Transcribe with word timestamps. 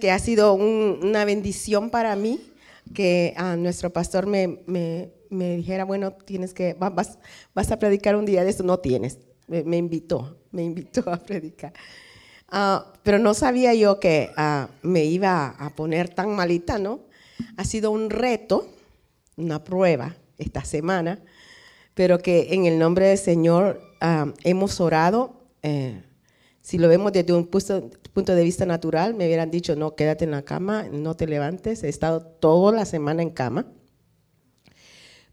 que 0.00 0.10
ha 0.10 0.18
sido 0.18 0.54
una 0.54 1.24
bendición 1.24 1.90
para 1.90 2.16
mí 2.16 2.40
que 2.94 3.34
a 3.36 3.56
nuestro 3.56 3.90
pastor 3.92 4.26
me, 4.26 4.58
dijera, 5.30 5.84
bueno, 5.84 6.12
tienes 6.12 6.54
que, 6.54 6.74
vas, 6.74 7.18
vas, 7.54 7.70
a 7.70 7.78
predicar 7.78 8.16
un 8.16 8.26
día 8.26 8.42
de 8.42 8.50
esto. 8.50 8.64
No 8.64 8.78
tienes, 8.78 9.18
me, 9.46 9.76
invitó, 9.76 10.38
me 10.50 10.64
invitó 10.64 11.08
a 11.12 11.18
predicar. 11.18 11.72
Ah, 12.48 12.92
pero 13.04 13.18
no 13.18 13.32
sabía 13.34 13.74
yo 13.74 14.00
que 14.00 14.30
ah, 14.36 14.68
me 14.82 15.04
iba 15.04 15.50
a 15.50 15.76
poner 15.76 16.08
tan 16.08 16.34
malita, 16.34 16.78
¿no? 16.78 17.00
Ha 17.56 17.64
sido 17.64 17.92
un 17.92 18.10
reto, 18.10 18.68
una 19.36 19.62
prueba 19.62 20.16
esta 20.36 20.64
semana, 20.64 21.22
pero 21.94 22.18
que 22.18 22.48
en 22.54 22.66
el 22.66 22.78
nombre 22.78 23.06
del 23.06 23.18
Señor 23.18 23.80
ah, 24.00 24.32
hemos 24.42 24.80
orado. 24.80 25.36
Eh, 25.62 26.02
si 26.70 26.78
lo 26.78 26.86
vemos 26.86 27.12
desde 27.12 27.32
un 27.32 27.48
punto, 27.48 28.34
de 28.36 28.44
vista 28.44 28.64
natural, 28.64 29.14
me 29.14 29.26
hubieran 29.26 29.50
dicho, 29.50 29.74
no, 29.74 29.96
quédate 29.96 30.24
en 30.24 30.30
la 30.30 30.42
cama, 30.42 30.84
no 30.84 31.16
te 31.16 31.26
levantes. 31.26 31.82
He 31.82 31.88
estado 31.88 32.20
toda 32.20 32.70
la 32.70 32.84
semana 32.84 33.22
en 33.22 33.30
cama. 33.30 33.66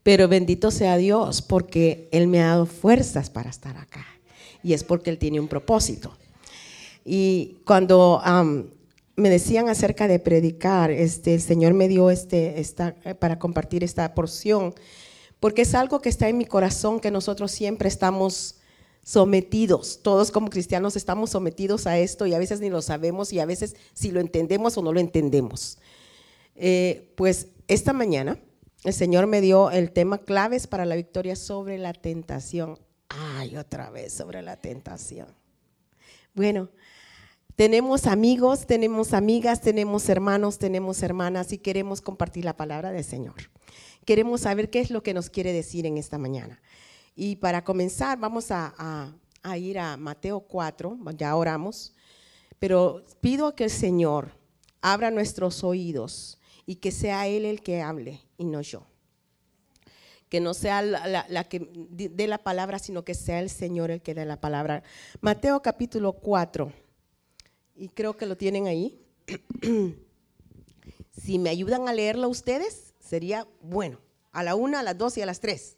Pero 0.01 0.27
bendito 0.27 0.71
sea 0.71 0.97
Dios, 0.97 1.43
porque 1.43 2.09
Él 2.11 2.25
me 2.25 2.41
ha 2.41 2.47
dado 2.47 2.65
fuerzas 2.65 3.29
para 3.29 3.51
estar 3.51 3.77
acá. 3.77 4.03
Y 4.63 4.73
es 4.73 4.83
porque 4.83 5.11
Él 5.11 5.19
tiene 5.19 5.39
un 5.39 5.47
propósito. 5.47 6.17
Y 7.05 7.59
cuando 7.67 8.19
me 9.15 9.29
decían 9.29 9.69
acerca 9.69 10.07
de 10.07 10.17
predicar, 10.17 10.89
este, 10.89 11.35
el 11.35 11.41
Señor 11.41 11.75
me 11.75 11.87
dio 11.87 12.09
este, 12.09 12.59
esta, 12.59 12.95
eh, 13.05 13.13
para 13.13 13.37
compartir 13.37 13.83
esta 13.83 14.15
porción, 14.15 14.73
porque 15.39 15.61
es 15.61 15.75
algo 15.75 16.01
que 16.01 16.09
está 16.09 16.29
en 16.29 16.39
mi 16.39 16.45
corazón, 16.45 16.99
que 16.99 17.11
nosotros 17.11 17.51
siempre 17.51 17.89
estamos 17.89 18.56
sometidos. 19.07 20.01
Todos 20.03 20.31
como 20.31 20.49
cristianos 20.49 20.97
estamos 20.97 21.29
sometidos 21.29 21.87
a 21.87 21.97
esto 21.97 22.25
y 22.25 22.33
a 22.33 22.39
veces 22.39 22.59
ni 22.59 22.69
lo 22.69 22.81
sabemos 22.81 23.31
y 23.31 23.39
a 23.39 23.45
veces 23.45 23.77
si 23.93 24.11
lo 24.11 24.19
entendemos 24.19 24.77
o 24.77 24.81
no 24.81 24.91
lo 24.91 24.99
entendemos. 24.99 25.77
Eh, 26.55 27.13
pues 27.15 27.47
esta 27.69 27.93
mañana 27.93 28.37
el 28.83 28.93
Señor 28.93 29.25
me 29.25 29.39
dio 29.39 29.71
el 29.71 29.93
tema 29.93 30.17
claves 30.17 30.67
para 30.67 30.85
la 30.85 30.97
victoria 30.97 31.37
sobre 31.37 31.77
la 31.77 31.93
tentación. 31.93 32.77
Ay, 33.07 33.55
otra 33.55 33.89
vez 33.91 34.11
sobre 34.11 34.41
la 34.41 34.57
tentación. 34.57 35.27
Bueno, 36.33 36.67
tenemos 37.55 38.07
amigos, 38.07 38.67
tenemos 38.67 39.13
amigas, 39.13 39.61
tenemos 39.61 40.09
hermanos, 40.09 40.57
tenemos 40.57 41.01
hermanas 41.01 41.53
y 41.53 41.59
queremos 41.59 42.01
compartir 42.01 42.43
la 42.43 42.57
palabra 42.57 42.91
del 42.91 43.05
Señor. 43.05 43.35
Queremos 44.03 44.41
saber 44.41 44.69
qué 44.69 44.81
es 44.81 44.91
lo 44.91 45.01
que 45.01 45.13
nos 45.13 45.29
quiere 45.29 45.53
decir 45.53 45.85
en 45.85 45.97
esta 45.97 46.17
mañana. 46.17 46.61
Y 47.19 47.37
para 47.37 47.63
comenzar, 47.63 48.19
vamos 48.19 48.51
a, 48.51 49.11
ir 49.57 49.79
a 49.79 49.97
Mateo 49.97 50.41
4, 50.41 50.99
ya 51.17 51.35
oramos, 51.35 51.95
pero 52.59 53.03
pido 53.21 53.55
que 53.55 53.63
el 53.63 53.71
Señor 53.71 54.33
abra 54.81 55.09
nuestros 55.09 55.63
oídos 55.63 56.37
y 56.67 56.75
que 56.75 56.91
sea 56.91 57.25
Él 57.25 57.45
el 57.45 57.63
que 57.63 57.81
hable 57.81 58.21
y 58.37 58.45
no 58.45 58.61
yo. 58.61 58.83
Que 60.29 60.39
no 60.39 60.53
sea 60.53 60.83
la, 60.83 61.43
que 61.45 61.67
dé 61.89 62.27
la 62.27 62.37
palabra, 62.37 62.77
sino 62.77 63.03
que 63.03 63.15
sea 63.15 63.39
el 63.39 63.49
Señor 63.49 63.89
el 63.89 64.03
que 64.03 64.13
dé 64.13 64.23
la 64.23 64.39
palabra. 64.39 64.83
Mateo 65.19 65.59
capítulo 65.63 66.13
4, 66.13 66.71
y 67.77 67.89
creo 67.89 68.15
que 68.15 68.27
lo 68.27 68.37
tienen 68.37 68.67
ahí. 68.67 69.01
si 71.19 71.39
me 71.39 71.49
ayudan 71.49 71.87
a 71.87 71.93
leerlo 71.93 72.29
ustedes, 72.29 72.93
sería 72.99 73.47
bueno. 73.59 73.97
A 74.33 74.43
la 74.43 74.53
una, 74.53 74.81
a 74.81 74.83
las 74.83 74.95
dos 74.99 75.17
y 75.17 75.23
a 75.23 75.25
las 75.25 75.39
tres. 75.39 75.76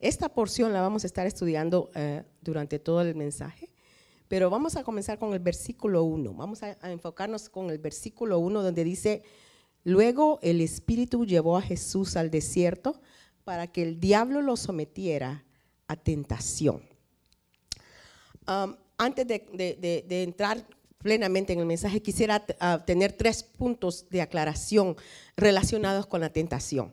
Esta 0.00 0.28
porción 0.28 0.72
la 0.72 0.82
vamos 0.82 1.04
a 1.04 1.06
estar 1.06 1.26
estudiando 1.26 1.90
eh, 1.94 2.22
durante 2.42 2.78
todo 2.78 3.00
el 3.00 3.14
mensaje, 3.14 3.70
pero 4.28 4.50
vamos 4.50 4.76
a 4.76 4.84
comenzar 4.84 5.18
con 5.18 5.32
el 5.32 5.38
versículo 5.38 6.04
1. 6.04 6.34
Vamos 6.34 6.62
a, 6.62 6.76
enfocarnos 6.90 7.48
con 7.48 7.70
el 7.70 7.78
versículo 7.78 8.38
1 8.38 8.62
donde 8.62 8.84
dice, 8.84 9.22
luego 9.84 10.38
el 10.42 10.60
Espíritu 10.60 11.24
llevó 11.24 11.56
a 11.56 11.62
Jesús 11.62 12.16
al 12.16 12.30
desierto 12.30 13.00
para 13.44 13.68
que 13.68 13.82
el 13.82 13.98
diablo 13.98 14.42
lo 14.42 14.56
sometiera 14.56 15.44
a 15.88 15.96
tentación. 15.96 16.82
antes 18.98 19.26
de, 19.26 20.04
entrar 20.22 20.66
plenamente 20.98 21.52
en 21.54 21.60
el 21.60 21.66
mensaje, 21.66 22.02
quisiera 22.02 22.44
ah, 22.60 22.82
tener 22.84 23.12
tres 23.12 23.42
puntos 23.44 24.06
de 24.10 24.20
aclaración 24.20 24.96
relacionados 25.36 26.06
con 26.06 26.20
la 26.20 26.30
tentación. 26.30 26.90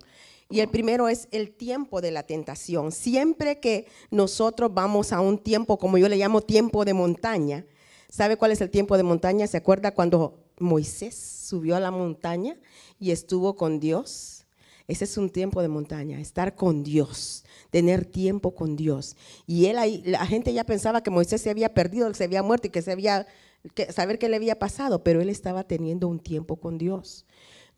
Y 0.53 0.59
el 0.59 0.69
primero 0.69 1.09
es 1.09 1.27
el 1.31 1.49
tiempo 1.49 1.99
de 1.99 2.11
la 2.11 2.21
tentación. 2.21 2.91
Siempre 2.91 3.59
que 3.59 3.87
nosotros 4.11 4.71
vamos 4.71 5.11
a 5.11 5.19
un 5.19 5.39
tiempo, 5.39 5.79
como 5.79 5.97
yo 5.97 6.07
le 6.07 6.15
llamo 6.15 6.41
tiempo 6.41 6.85
de 6.85 6.93
montaña, 6.93 7.65
¿sabe 8.07 8.37
cuál 8.37 8.51
es 8.51 8.61
el 8.61 8.69
tiempo 8.69 8.95
de 8.95 9.01
montaña? 9.01 9.47
¿Se 9.47 9.57
acuerda 9.57 9.95
cuando 9.95 10.45
Moisés 10.59 11.15
subió 11.15 11.75
a 11.75 11.79
la 11.79 11.89
montaña 11.89 12.55
y 12.99 13.09
estuvo 13.09 13.55
con 13.55 13.79
Dios? 13.79 14.45
Ese 14.87 15.05
es 15.05 15.17
un 15.17 15.31
tiempo 15.31 15.59
de 15.59 15.69
montaña, 15.69 16.19
estar 16.19 16.55
con 16.55 16.83
Dios, 16.83 17.45
tener 17.71 18.05
tiempo 18.05 18.53
con 18.53 18.75
Dios. 18.75 19.15
Y 19.47 19.65
él 19.65 19.79
ahí, 19.79 20.03
la 20.05 20.23
gente 20.27 20.53
ya 20.53 20.65
pensaba 20.65 21.01
que 21.01 21.09
Moisés 21.09 21.41
se 21.41 21.49
había 21.49 21.73
perdido, 21.73 22.13
se 22.13 22.25
había 22.25 22.43
muerto 22.43 22.67
y 22.67 22.69
que 22.69 22.83
se 22.83 22.91
había, 22.91 23.25
que, 23.73 23.91
saber 23.91 24.19
qué 24.19 24.29
le 24.29 24.35
había 24.35 24.59
pasado, 24.59 25.03
pero 25.03 25.19
él 25.19 25.29
estaba 25.29 25.63
teniendo 25.63 26.07
un 26.07 26.19
tiempo 26.19 26.57
con 26.57 26.77
Dios. 26.77 27.25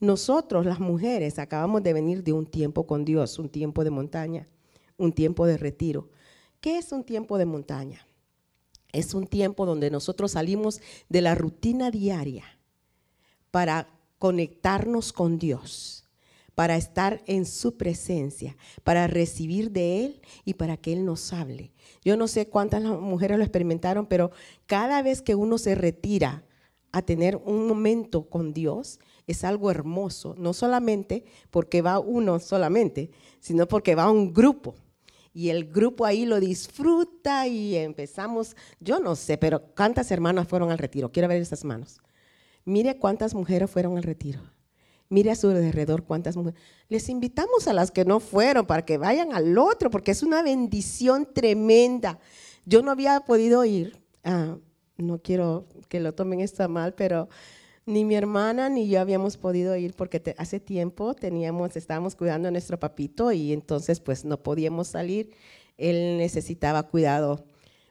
Nosotros, 0.05 0.65
las 0.65 0.79
mujeres, 0.79 1.39
acabamos 1.39 1.81
de 1.81 1.93
venir 1.93 2.23
de 2.23 2.31
un 2.31 2.45
tiempo 2.45 2.85
con 2.85 3.05
Dios, 3.05 3.39
un 3.39 3.49
tiempo 3.49 3.83
de 3.83 3.89
montaña, 3.89 4.47
un 4.97 5.11
tiempo 5.11 5.45
de 5.47 5.57
retiro. 5.57 6.09
¿Qué 6.61 6.77
es 6.77 6.91
un 6.91 7.03
tiempo 7.03 7.37
de 7.37 7.45
montaña? 7.45 8.05
Es 8.93 9.13
un 9.13 9.25
tiempo 9.25 9.65
donde 9.65 9.89
nosotros 9.89 10.33
salimos 10.33 10.79
de 11.09 11.21
la 11.21 11.33
rutina 11.33 11.89
diaria 11.89 12.45
para 13.49 13.87
conectarnos 14.19 15.11
con 15.11 15.39
Dios 15.39 16.05
para 16.55 16.77
estar 16.77 17.21
en 17.27 17.45
su 17.45 17.75
presencia, 17.75 18.55
para 18.83 19.07
recibir 19.07 19.71
de 19.71 20.05
Él 20.05 20.21
y 20.45 20.53
para 20.53 20.77
que 20.77 20.93
Él 20.93 21.05
nos 21.05 21.33
hable. 21.33 21.73
Yo 22.03 22.15
no 22.15 22.27
sé 22.29 22.47
cuántas 22.47 22.81
mujeres 22.81 23.37
lo 23.37 23.43
experimentaron, 23.43 24.05
pero 24.05 24.31
cada 24.65 25.01
vez 25.01 25.21
que 25.21 25.35
uno 25.35 25.57
se 25.57 25.75
retira 25.75 26.45
a 26.93 27.01
tener 27.01 27.35
un 27.43 27.67
momento 27.67 28.29
con 28.29 28.53
Dios, 28.53 28.99
es 29.27 29.43
algo 29.43 29.71
hermoso, 29.71 30.35
no 30.37 30.53
solamente 30.53 31.25
porque 31.49 31.81
va 31.81 31.99
uno 31.99 32.39
solamente, 32.39 33.11
sino 33.39 33.67
porque 33.67 33.95
va 33.95 34.11
un 34.11 34.33
grupo. 34.33 34.75
Y 35.33 35.49
el 35.49 35.71
grupo 35.71 36.05
ahí 36.05 36.25
lo 36.25 36.39
disfruta 36.39 37.47
y 37.47 37.75
empezamos, 37.75 38.55
yo 38.79 38.99
no 38.99 39.15
sé, 39.15 39.37
pero 39.37 39.61
¿cuántas 39.75 40.09
hermanas 40.11 40.47
fueron 40.47 40.71
al 40.71 40.77
retiro? 40.77 41.11
Quiero 41.11 41.27
ver 41.27 41.41
esas 41.41 41.65
manos. 41.65 42.01
Mire 42.63 42.97
cuántas 42.97 43.33
mujeres 43.33 43.69
fueron 43.69 43.97
al 43.97 44.03
retiro 44.03 44.41
Mire 45.09 45.31
a 45.31 45.35
su 45.35 45.49
alrededor 45.49 46.03
cuántas 46.03 46.35
mujeres. 46.35 46.59
Les 46.89 47.09
invitamos 47.09 47.67
a 47.67 47.73
las 47.73 47.91
que 47.91 48.05
no 48.05 48.19
fueron 48.19 48.65
para 48.65 48.85
que 48.85 48.97
vayan 48.97 49.33
al 49.33 49.57
otro, 49.57 49.91
porque 49.91 50.11
es 50.11 50.23
una 50.23 50.41
bendición 50.41 51.29
tremenda. 51.31 52.19
Yo 52.65 52.81
no 52.81 52.91
había 52.91 53.19
podido 53.21 53.63
ir, 53.65 54.01
ah, 54.23 54.57
no 54.97 55.19
quiero 55.21 55.67
que 55.89 55.99
lo 55.99 56.13
tomen 56.15 56.39
esto 56.39 56.67
mal, 56.67 56.95
pero 56.95 57.29
ni 57.85 58.03
mi 58.03 58.15
hermana 58.15 58.69
ni 58.69 58.87
yo 58.87 58.99
habíamos 58.99 59.37
podido 59.37 59.75
ir 59.75 59.93
porque 59.93 60.35
hace 60.37 60.59
tiempo 60.59 61.13
teníamos, 61.13 61.75
estábamos 61.75 62.15
cuidando 62.15 62.47
a 62.47 62.51
nuestro 62.51 62.79
papito 62.79 63.31
y 63.31 63.53
entonces 63.53 63.99
pues 63.99 64.25
no 64.25 64.41
podíamos 64.41 64.87
salir. 64.87 65.31
Él 65.77 66.17
necesitaba 66.17 66.83
cuidado 66.83 67.45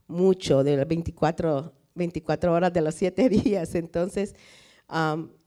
mucho 0.06 0.64
de 0.64 0.76
las 0.76 0.88
24, 0.88 1.72
24 1.94 2.52
horas 2.52 2.72
de 2.72 2.80
los 2.80 2.94
7 2.94 3.28
días. 3.28 3.74
Entonces 3.74 4.34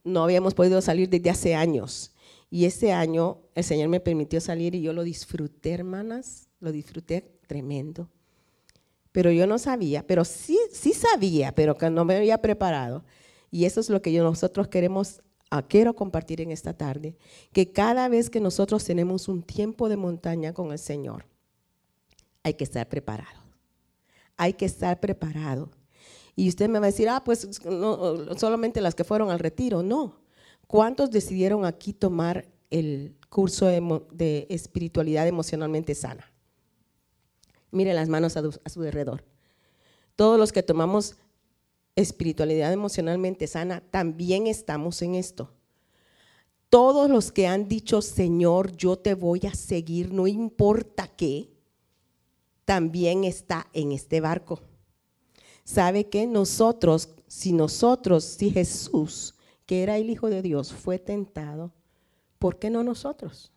no 0.04 0.24
habíamos 0.24 0.54
podido 0.54 0.80
salir 0.80 1.08
desde 1.08 1.30
hace 1.30 1.54
años. 1.54 2.14
Y 2.50 2.64
ese 2.64 2.92
año 2.92 3.42
el 3.54 3.64
Señor 3.64 3.88
me 3.88 4.00
permitió 4.00 4.40
salir 4.40 4.74
y 4.74 4.80
yo 4.80 4.94
lo 4.94 5.02
disfruté, 5.02 5.72
hermanas, 5.72 6.48
lo 6.60 6.72
disfruté 6.72 7.38
tremendo. 7.46 8.08
Pero 9.12 9.30
yo 9.30 9.46
no 9.46 9.58
sabía, 9.58 10.06
pero 10.06 10.24
sí, 10.24 10.58
sí 10.72 10.94
sabía, 10.94 11.54
pero 11.54 11.76
que 11.76 11.90
no 11.90 12.06
me 12.06 12.16
había 12.16 12.38
preparado 12.40 13.04
y 13.50 13.64
eso 13.64 13.80
es 13.80 13.90
lo 13.90 14.02
que 14.02 14.16
nosotros 14.18 14.68
queremos, 14.68 15.22
ah, 15.50 15.66
quiero 15.66 15.94
compartir 15.94 16.40
en 16.40 16.50
esta 16.50 16.74
tarde, 16.74 17.16
que 17.52 17.72
cada 17.72 18.08
vez 18.08 18.30
que 18.30 18.40
nosotros 18.40 18.84
tenemos 18.84 19.28
un 19.28 19.42
tiempo 19.42 19.88
de 19.88 19.96
montaña 19.96 20.52
con 20.52 20.72
el 20.72 20.78
Señor, 20.78 21.26
hay 22.42 22.54
que 22.54 22.64
estar 22.64 22.88
preparado. 22.88 23.40
Hay 24.36 24.52
que 24.54 24.66
estar 24.66 25.00
preparado. 25.00 25.70
Y 26.36 26.48
usted 26.48 26.68
me 26.68 26.78
va 26.78 26.86
a 26.86 26.90
decir, 26.90 27.08
ah, 27.08 27.24
pues 27.24 27.48
solamente 28.36 28.80
las 28.80 28.94
que 28.94 29.04
fueron 29.04 29.30
al 29.30 29.40
retiro. 29.40 29.82
No. 29.82 30.20
¿Cuántos 30.66 31.10
decidieron 31.10 31.64
aquí 31.64 31.92
tomar 31.92 32.46
el 32.70 33.16
curso 33.28 33.66
de, 33.66 34.46
espiritualidad 34.48 35.26
emocionalmente 35.26 35.94
sana? 35.94 36.30
Mire 37.70 37.92
las 37.92 38.08
manos 38.08 38.36
a, 38.36 38.42
a 38.64 38.68
su 38.68 38.82
alrededor. 38.82 39.24
Todos 40.14 40.38
los 40.38 40.52
que 40.52 40.62
tomamos 40.62 41.16
espiritualidad 42.00 42.72
emocionalmente 42.72 43.46
sana, 43.46 43.82
también 43.90 44.46
estamos 44.46 45.02
en 45.02 45.14
esto. 45.14 45.52
Todos 46.70 47.08
los 47.08 47.32
que 47.32 47.46
han 47.46 47.66
dicho, 47.66 48.02
Señor, 48.02 48.76
yo 48.76 48.98
te 48.98 49.14
voy 49.14 49.40
a 49.46 49.54
seguir, 49.54 50.12
no 50.12 50.26
importa 50.26 51.08
qué, 51.08 51.50
también 52.64 53.24
está 53.24 53.68
en 53.72 53.92
este 53.92 54.20
barco. 54.20 54.60
¿Sabe 55.64 56.08
que 56.08 56.26
nosotros, 56.26 57.08
si 57.26 57.52
nosotros, 57.52 58.24
si 58.24 58.50
Jesús, 58.50 59.34
que 59.64 59.82
era 59.82 59.96
el 59.96 60.10
Hijo 60.10 60.28
de 60.28 60.42
Dios, 60.42 60.72
fue 60.72 60.98
tentado, 60.98 61.72
¿por 62.38 62.58
qué 62.58 62.68
no 62.68 62.84
nosotros? 62.84 63.52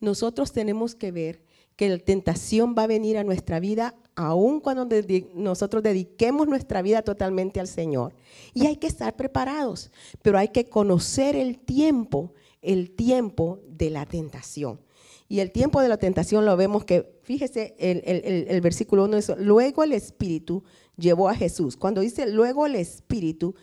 Nosotros 0.00 0.52
tenemos 0.52 0.94
que 0.94 1.12
ver 1.12 1.43
que 1.76 1.88
la 1.88 1.98
tentación 1.98 2.74
va 2.76 2.84
a 2.84 2.88
venir 2.88 3.18
a 3.18 3.24
nuestra 3.24 3.60
vida 3.60 3.94
aun 4.16 4.60
cuando 4.60 4.88
nosotros 5.34 5.82
dediquemos 5.82 6.46
nuestra 6.46 6.82
vida 6.82 7.02
totalmente 7.02 7.60
al 7.60 7.66
Señor. 7.66 8.14
Y 8.52 8.66
hay 8.66 8.76
que 8.76 8.86
estar 8.86 9.16
preparados, 9.16 9.90
pero 10.22 10.38
hay 10.38 10.48
que 10.48 10.68
conocer 10.68 11.34
el 11.34 11.58
tiempo, 11.58 12.32
el 12.62 12.92
tiempo 12.92 13.60
de 13.68 13.90
la 13.90 14.06
tentación. 14.06 14.80
Y 15.28 15.40
el 15.40 15.50
tiempo 15.50 15.80
de 15.80 15.88
la 15.88 15.96
tentación 15.96 16.44
lo 16.44 16.56
vemos 16.56 16.84
que, 16.84 17.18
fíjese, 17.22 17.74
el, 17.78 18.60
versículo 18.60 19.04
1 19.04 19.16
es, 19.16 19.32
luego 19.38 19.82
el 19.82 19.92
Espíritu 19.92 20.62
llevó 20.96 21.28
a 21.28 21.34
Jesús. 21.34 21.76
Cuando 21.76 22.02
dice 22.02 22.26
luego 22.26 22.66
el 22.66 22.76
Espíritu, 22.76 23.54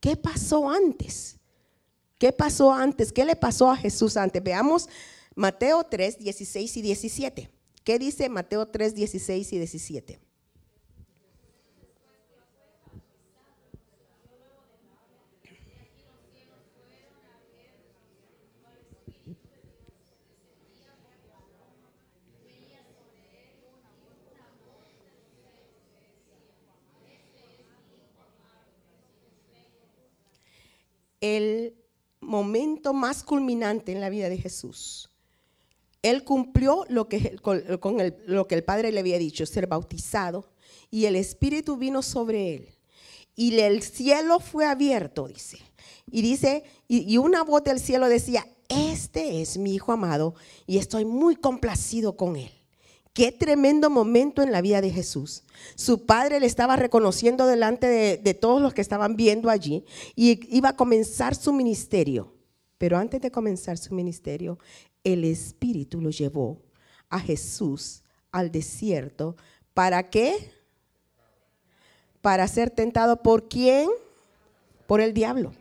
¿qué 0.00 0.16
pasó 0.16 0.70
antes? 0.70 1.38
¿Qué 2.18 2.32
pasó 2.32 2.72
antes? 2.72 3.10
¿Qué 3.12 3.24
le 3.24 3.36
pasó 3.36 3.70
a 3.70 3.76
Jesús 3.76 4.16
antes? 4.16 4.42
Veamos 4.42 4.88
Mateo 5.38 5.84
3, 5.84 6.18
16 6.18 6.78
y 6.78 6.82
17. 6.82 7.48
¿Qué 7.84 8.00
dice 8.00 8.28
Mateo 8.28 8.66
3, 8.66 8.96
16 8.96 9.52
y 9.52 9.58
17? 9.58 10.20
el 31.20 31.76
momento 32.20 32.92
más 32.92 33.22
culminante 33.22 33.92
en 33.92 34.00
la 34.00 34.08
vida 34.08 34.28
de 34.28 34.38
Jesús 34.38 35.10
él 36.02 36.24
cumplió 36.24 36.84
lo 36.88 37.08
que, 37.08 37.36
el 38.50 38.64
Padre 38.64 38.92
le 38.92 39.00
había 39.00 39.18
dicho, 39.18 39.46
ser 39.46 39.66
bautizado, 39.66 40.48
y 40.90 41.06
el 41.06 41.16
Espíritu 41.16 41.76
vino 41.76 42.02
sobre 42.02 42.54
él. 42.54 42.68
Y 43.34 43.58
el 43.58 43.82
cielo 43.82 44.40
fue 44.40 44.64
abierto, 44.64 45.28
dice. 45.28 45.58
Y 46.10 46.22
dice, 46.22 46.64
y, 46.86 47.18
una 47.18 47.42
voz 47.42 47.64
del 47.64 47.80
cielo 47.80 48.08
decía, 48.08 48.46
este 48.68 49.42
es 49.42 49.58
mi 49.58 49.74
Hijo 49.74 49.92
amado, 49.92 50.34
y 50.66 50.78
estoy 50.78 51.04
muy 51.04 51.36
complacido 51.36 52.16
con 52.16 52.36
él. 52.36 52.50
Qué 53.12 53.32
tremendo 53.32 53.90
momento 53.90 54.42
en 54.42 54.52
la 54.52 54.60
vida 54.60 54.80
de 54.80 54.90
Jesús. 54.90 55.42
Su 55.74 56.06
padre 56.06 56.38
le 56.38 56.46
estaba 56.46 56.76
reconociendo 56.76 57.46
delante 57.46 57.88
de, 57.88 58.16
de, 58.16 58.34
todos 58.34 58.62
los 58.62 58.74
que 58.74 58.80
estaban 58.80 59.16
viendo 59.16 59.50
allí 59.50 59.84
y 60.14 60.56
iba 60.56 60.68
a 60.68 60.76
comenzar 60.76 61.34
su 61.34 61.52
ministerio. 61.52 62.38
Pero 62.78 62.96
antes 62.96 63.20
de 63.20 63.32
comenzar 63.32 63.76
su 63.76 63.92
ministerio, 63.92 64.60
el 65.12 65.24
Espíritu 65.24 66.00
lo 66.00 66.10
llevó 66.10 66.60
a 67.08 67.20
Jesús 67.20 68.02
al 68.30 68.50
desierto. 68.50 69.36
¿Para 69.74 70.10
qué? 70.10 70.52
Para 72.20 72.46
ser 72.48 72.70
tentado 72.70 73.22
por 73.22 73.48
quién? 73.48 73.88
Por 74.86 75.00
el 75.00 75.14
diablo. 75.14 75.52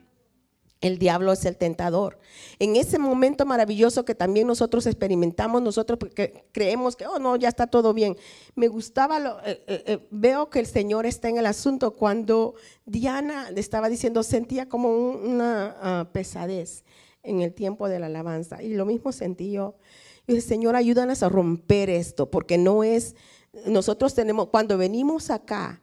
El 0.79 0.99
diablo 0.99 1.31
es 1.31 1.43
el 1.45 1.57
tentador. 1.57 2.19
En 2.59 2.75
ese 2.75 2.99
momento 2.99 3.45
maravilloso 3.45 4.05
que 4.05 4.13
también 4.13 4.45
nosotros 4.45 4.85
experimentamos, 4.85 5.61
nosotros 5.61 5.97
creemos 6.51 6.95
que, 6.95 7.07
oh 7.07 7.17
no, 7.17 7.35
ya 7.35 7.49
está 7.49 7.65
todo 7.65 7.93
bien. 7.93 8.15
Me 8.53 8.67
gustaba, 8.67 9.19
lo, 9.19 9.39
eh, 9.39 9.63
eh, 9.67 9.83
eh, 9.87 10.07
veo 10.11 10.51
que 10.51 10.59
el 10.59 10.67
Señor 10.67 11.07
está 11.07 11.29
en 11.29 11.37
el 11.39 11.47
asunto 11.47 11.95
cuando 11.95 12.53
Diana 12.85 13.49
estaba 13.55 13.89
diciendo, 13.89 14.21
sentía 14.21 14.69
como 14.69 14.89
una 14.89 15.75
ah, 15.81 16.09
pesadez 16.11 16.83
en 17.27 17.41
el 17.41 17.53
tiempo 17.53 17.87
de 17.87 17.99
la 17.99 18.07
alabanza. 18.07 18.63
Y 18.63 18.73
lo 18.73 18.85
mismo 18.85 19.11
sentí 19.11 19.51
yo. 19.51 19.75
Y 20.25 20.33
dije, 20.33 20.47
Señor, 20.47 20.75
ayúdanos 20.75 21.23
a 21.23 21.29
romper 21.29 21.89
esto, 21.89 22.29
porque 22.29 22.57
no 22.57 22.83
es, 22.83 23.15
nosotros 23.65 24.13
tenemos, 24.13 24.47
cuando 24.47 24.77
venimos 24.77 25.29
acá, 25.29 25.81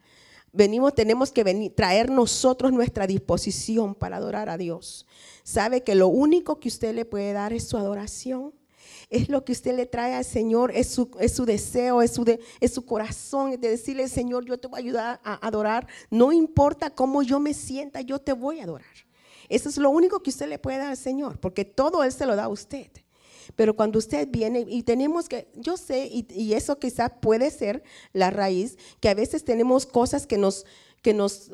venimos, 0.52 0.94
tenemos 0.94 1.32
que 1.32 1.44
venir, 1.44 1.74
traer 1.74 2.10
nosotros 2.10 2.72
nuestra 2.72 3.06
disposición 3.06 3.94
para 3.94 4.16
adorar 4.16 4.48
a 4.48 4.58
Dios. 4.58 5.06
Sabe 5.42 5.82
que 5.82 5.94
lo 5.94 6.08
único 6.08 6.60
que 6.60 6.68
usted 6.68 6.94
le 6.94 7.04
puede 7.04 7.32
dar 7.32 7.52
es 7.52 7.64
su 7.64 7.76
adoración. 7.76 8.52
Es 9.10 9.28
lo 9.28 9.44
que 9.44 9.52
usted 9.52 9.76
le 9.76 9.86
trae 9.86 10.14
al 10.14 10.24
Señor, 10.24 10.72
es 10.74 10.88
su, 10.88 11.10
es 11.20 11.32
su 11.32 11.44
deseo, 11.44 12.02
es 12.02 12.12
su, 12.12 12.24
de, 12.24 12.40
es 12.60 12.72
su 12.72 12.84
corazón, 12.84 13.52
de 13.60 13.68
decirle, 13.68 14.08
Señor, 14.08 14.44
yo 14.44 14.58
te 14.58 14.66
voy 14.66 14.78
a 14.78 14.82
ayudar 14.82 15.20
a 15.24 15.46
adorar. 15.46 15.86
No 16.10 16.32
importa 16.32 16.90
cómo 16.90 17.22
yo 17.22 17.38
me 17.38 17.54
sienta, 17.54 18.00
yo 18.00 18.18
te 18.18 18.32
voy 18.32 18.60
a 18.60 18.64
adorar. 18.64 19.03
Eso 19.48 19.68
es 19.68 19.76
lo 19.76 19.90
único 19.90 20.22
que 20.22 20.30
usted 20.30 20.48
le 20.48 20.58
puede 20.58 20.78
dar 20.78 20.88
al 20.88 20.96
Señor, 20.96 21.38
porque 21.38 21.64
todo 21.64 22.04
Él 22.04 22.12
se 22.12 22.26
lo 22.26 22.36
da 22.36 22.44
a 22.44 22.48
usted. 22.48 22.90
Pero 23.56 23.76
cuando 23.76 23.98
usted 23.98 24.28
viene 24.30 24.64
y 24.68 24.82
tenemos 24.82 25.28
que, 25.28 25.48
yo 25.54 25.76
sé, 25.76 26.08
y, 26.10 26.54
eso 26.54 26.78
quizás 26.78 27.12
puede 27.20 27.50
ser 27.50 27.82
la 28.12 28.30
raíz, 28.30 28.78
que 29.00 29.08
a 29.08 29.14
veces 29.14 29.44
tenemos 29.44 29.86
cosas 29.86 30.26
que 30.26 30.38
nos, 30.38 30.64
que 31.02 31.12
nos 31.12 31.50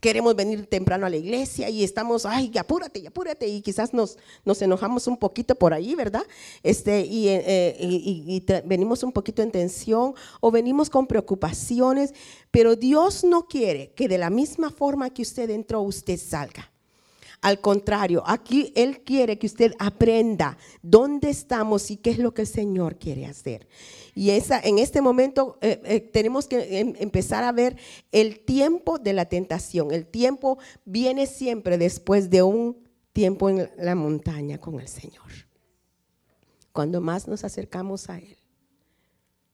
queremos 0.00 0.34
venir 0.36 0.66
temprano 0.66 1.06
a 1.06 1.10
la 1.10 1.16
iglesia 1.16 1.68
y 1.70 1.84
estamos, 1.84 2.26
ay, 2.26 2.50
apúrate, 2.58 3.06
apúrate, 3.06 3.48
y 3.48 3.60
quizás 3.60 3.92
nos, 3.92 4.18
nos 4.44 4.60
enojamos 4.62 5.06
un 5.06 5.16
poquito 5.16 5.54
por 5.54 5.74
ahí, 5.74 5.94
¿verdad? 5.94 6.22
Este, 6.62 7.00
y, 7.00 7.28
eh, 7.28 7.44
eh, 7.46 7.76
y 7.80 8.44
venimos 8.64 9.02
un 9.02 9.12
poquito 9.12 9.42
en 9.42 9.50
tensión 9.50 10.14
o 10.40 10.50
venimos 10.50 10.90
con 10.90 11.06
preocupaciones, 11.06 12.14
pero 12.50 12.76
Dios 12.76 13.24
no 13.24 13.46
quiere 13.46 13.92
que 13.92 14.08
de 14.08 14.18
la 14.18 14.30
misma 14.30 14.70
forma 14.70 15.10
que 15.10 15.22
usted 15.22 15.50
entró, 15.50 15.80
usted 15.82 16.18
salga. 16.18 16.70
Al 17.40 17.60
contrario, 17.60 18.24
aquí 18.26 18.72
Él 18.74 19.04
quiere 19.04 19.38
que 19.38 19.46
usted 19.46 19.72
aprenda 19.78 20.58
dónde 20.82 21.30
estamos 21.30 21.90
y 21.90 21.96
qué 21.96 22.10
es 22.10 22.18
lo 22.18 22.34
que 22.34 22.42
el 22.42 22.48
Señor 22.48 22.96
quiere 22.98 23.26
hacer. 23.26 23.68
Y 24.18 24.30
esa, 24.30 24.58
en 24.58 24.80
este 24.80 25.00
momento 25.00 25.58
eh, 25.60 25.80
eh, 25.84 26.00
tenemos 26.00 26.48
que 26.48 26.80
em, 26.80 26.94
empezar 26.98 27.44
a 27.44 27.52
ver 27.52 27.76
el 28.10 28.40
tiempo 28.40 28.98
de 28.98 29.12
la 29.12 29.26
tentación. 29.26 29.92
El 29.92 30.06
tiempo 30.06 30.58
viene 30.84 31.28
siempre 31.28 31.78
después 31.78 32.28
de 32.28 32.42
un 32.42 32.78
tiempo 33.12 33.48
en 33.48 33.70
la 33.78 33.94
montaña 33.94 34.58
con 34.58 34.80
el 34.80 34.88
Señor. 34.88 35.22
Cuando 36.72 37.00
más 37.00 37.28
nos 37.28 37.44
acercamos 37.44 38.10
a 38.10 38.18
Él 38.18 38.36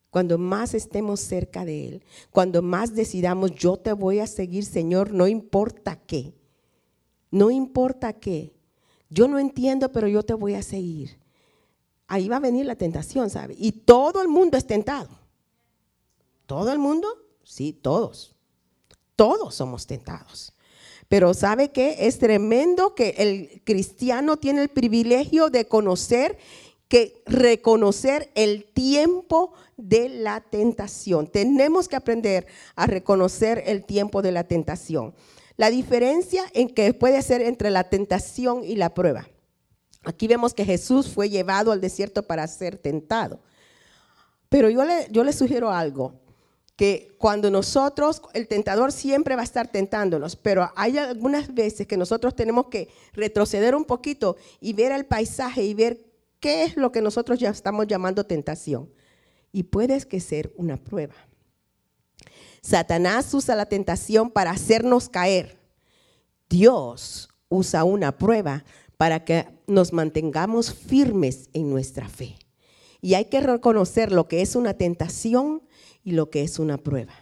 cuando 0.09 0.39
más 0.39 0.75
estemos 0.75 1.19
cerca 1.19 1.65
de 1.65 1.89
Él, 1.89 2.05
cuando 2.31 2.63
más 2.63 2.95
decidamos, 2.95 3.51
yo 3.51 3.77
te 3.77 3.93
voy 3.93 4.21
a 4.21 4.29
seguir, 4.29 4.65
Señor, 4.65 5.13
no 5.13 5.27
importa 5.27 5.97
qué. 6.07 6.33
No 7.33 7.51
importa 7.51 8.13
qué, 8.13 8.55
Yo 9.11 9.27
no 9.27 9.41
entiendo, 9.41 9.91
pero 9.91 10.07
yo 10.07 10.23
te 10.23 10.33
voy 10.33 10.55
a 10.55 10.63
seguir. 10.63 11.19
Ahí 12.07 12.29
va 12.29 12.37
a 12.37 12.41
venir 12.41 12.67
la 12.67 12.77
tentación, 12.77 13.31
¿sabe? 13.31 13.55
Y 13.59 13.73
todo 13.73 14.23
el 14.23 14.29
mundo 14.29 14.59
es 14.59 14.67
tentado. 14.67 15.09
¿Todo 16.47 16.73
el 16.73 16.79
mundo? 16.79 17.09
Sí, 17.43 17.73
todos. 17.73 18.35
Todos 19.17 19.55
somos 19.55 19.87
tentados. 19.87 20.53
Pero 21.09 21.35
¿sabe 21.35 21.71
qué? 21.71 21.97
Es 22.01 22.19
tremendo 22.19 22.95
que 22.95 23.15
el 23.19 23.63
cristiano 23.65 24.37
tiene 24.37 24.63
el 24.63 24.69
privilegio 24.69 25.51
de 25.51 25.67
conocer, 25.67 26.39
que 26.89 27.23
reconocer 27.27 28.31
el 28.35 28.65
tiempo 28.65 29.53
de 29.77 30.09
la 30.09 30.41
tentación. 30.41 31.27
Tenemos 31.27 31.89
que 31.89 31.97
aprender 31.97 32.47
a 32.75 32.87
reconocer 32.87 33.63
el 33.67 33.85
tiempo 33.85 34.23
de 34.23 34.33
la 34.33 34.45
tentación. 34.45 35.15
La 35.57 35.71
diferencia 35.71 36.45
en 36.53 36.69
que 36.69 36.93
puede 36.95 37.23
ser 37.23 37.43
entre 37.43 37.71
la 37.71 37.85
tentación 37.85 38.65
y 38.65 38.77
la 38.77 38.93
prueba. 38.93 39.29
Aquí 40.05 40.29
vemos 40.29 40.55
que 40.55 40.65
Jesús 40.65 41.09
fue 41.09 41.31
llevado 41.31 41.73
al 41.73 41.81
desierto 41.81 42.23
para 42.23 42.47
ser 42.47 42.77
tentado. 42.77 43.41
Pero 44.49 44.71
yo 44.71 44.85
le, 44.85 45.09
yo 45.11 45.25
le 45.25 45.33
sugiero 45.33 45.71
algo 45.71 46.15
que 46.77 47.15
cuando 47.19 47.51
nosotros, 47.51 48.21
el 48.33 48.49
tentador 48.49 48.91
siempre 48.93 49.37
va 49.37 49.43
a 49.43 49.45
estar 49.45 49.69
tentándonos, 49.69 50.35
pero 50.37 50.71
hay 50.75 50.99
algunas 50.99 51.55
veces 51.55 51.87
que 51.87 51.97
nosotros 51.97 52.35
tenemos 52.35 52.67
que 52.67 52.89
retroceder 53.13 53.75
un 53.75 53.85
poquito 53.85 54.37
y 54.61 54.73
ver 54.73 54.93
el 54.93 55.07
paisaje 55.07 55.63
y 55.63 55.75
ver 55.75 56.05
qué 56.41 56.65
es 56.65 56.77
lo 56.77 56.91
que 56.91 57.01
nosotros 57.01 57.39
ya 57.39 57.51
estamos 57.51 57.87
llamando 57.87 58.27
tentación. 58.27 58.91
Y 59.53 59.63
puede 59.65 60.01
que 60.03 60.19
ser 60.19 60.53
una 60.57 60.77
prueba. 60.77 61.15
Satanás 62.61 63.33
usa 63.35 63.55
la 63.55 63.67
tentación 63.67 64.31
para 64.31 64.51
hacernos 64.51 65.09
caer. 65.09 65.59
Dios 66.49 67.29
usa 67.49 67.85
una 67.85 68.19
prueba 68.19 68.65
para 69.05 69.23
que 69.23 69.47
nos 69.67 69.93
mantengamos 69.93 70.73
firmes 70.73 71.51
en 71.53 71.69
nuestra 71.69 72.09
fe. 72.09 72.39
Y 73.03 73.13
hay 73.13 73.27
que 73.27 73.43
reconocer 73.43 74.11
lo 74.11 74.29
que 74.29 74.41
es 74.41 74.57
una 74.57 74.73
tentación 74.73 75.61
y 76.03 76.13
lo 76.13 76.31
que 76.31 76.43
es 76.43 76.59
una 76.59 76.79
prueba. 76.79 77.13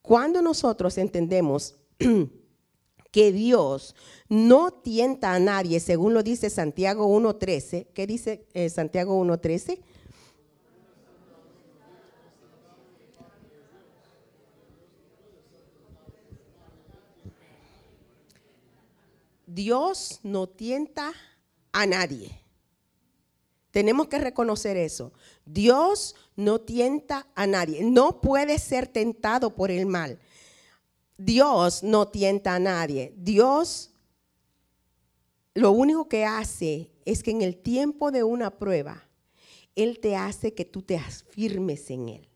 Cuando 0.00 0.42
nosotros 0.42 0.98
entendemos 0.98 1.76
que 3.12 3.30
Dios 3.30 3.94
no 4.28 4.72
tienta 4.72 5.34
a 5.34 5.38
nadie, 5.38 5.78
según 5.78 6.14
lo 6.14 6.24
dice 6.24 6.50
Santiago 6.50 7.06
1.13, 7.06 7.86
¿qué 7.94 8.08
dice 8.08 8.48
eh, 8.54 8.70
Santiago 8.70 9.24
1.13? 9.24 9.78
Dios 19.54 20.20
no 20.22 20.48
tienta 20.48 21.12
a 21.72 21.86
nadie. 21.86 22.40
Tenemos 23.70 24.08
que 24.08 24.18
reconocer 24.18 24.76
eso. 24.76 25.12
Dios 25.46 26.14
no 26.36 26.60
tienta 26.60 27.26
a 27.34 27.46
nadie. 27.46 27.82
No 27.84 28.20
puede 28.20 28.58
ser 28.58 28.86
tentado 28.86 29.54
por 29.54 29.70
el 29.70 29.86
mal. 29.86 30.18
Dios 31.16 31.82
no 31.82 32.08
tienta 32.08 32.54
a 32.54 32.58
nadie. 32.58 33.14
Dios 33.16 33.92
lo 35.54 35.72
único 35.72 36.08
que 36.08 36.24
hace 36.24 36.90
es 37.04 37.22
que 37.22 37.30
en 37.30 37.42
el 37.42 37.56
tiempo 37.56 38.10
de 38.10 38.24
una 38.24 38.58
prueba, 38.58 39.06
Él 39.74 40.00
te 40.00 40.16
hace 40.16 40.54
que 40.54 40.64
tú 40.64 40.82
te 40.82 40.96
afirmes 40.96 41.90
en 41.90 42.08
Él. 42.08 42.28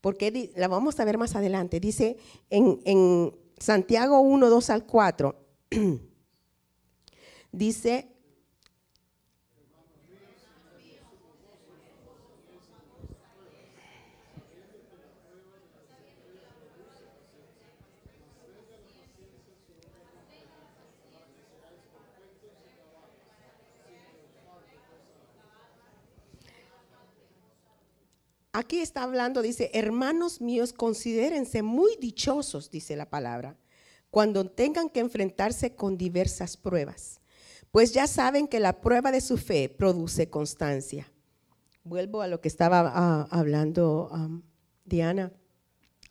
Porque 0.00 0.52
la 0.56 0.68
vamos 0.68 0.98
a 0.98 1.04
ver 1.04 1.18
más 1.18 1.36
adelante. 1.36 1.80
Dice 1.80 2.16
en, 2.48 3.34
Santiago 3.58 4.20
1, 4.20 4.50
2 4.50 4.70
al 4.70 4.86
4, 4.86 5.36
dice, 7.56 8.12
Aquí 28.52 28.80
está 28.80 29.02
hablando, 29.02 29.42
dice, 29.42 29.70
hermanos 29.74 30.40
míos, 30.40 30.72
considérense 30.72 31.60
muy 31.62 31.94
dichosos, 32.00 32.70
dice 32.70 32.96
la 32.96 33.10
palabra, 33.10 33.58
cuando 34.10 34.50
tengan 34.50 34.88
que 34.88 35.00
enfrentarse 35.00 35.74
con 35.76 35.98
diversas 35.98 36.56
pruebas, 36.56 37.20
pues 37.76 37.92
ya 37.92 38.06
saben 38.06 38.48
que 38.48 38.58
la 38.58 38.80
prueba 38.80 39.12
de 39.12 39.20
su 39.20 39.36
fe 39.36 39.68
produce 39.68 40.30
constancia. 40.30 41.12
Vuelvo 41.84 42.22
a 42.22 42.26
lo 42.26 42.40
que 42.40 42.48
estaba 42.48 42.90
ah, 42.94 43.28
hablando 43.30 44.08
Diana. 44.86 45.30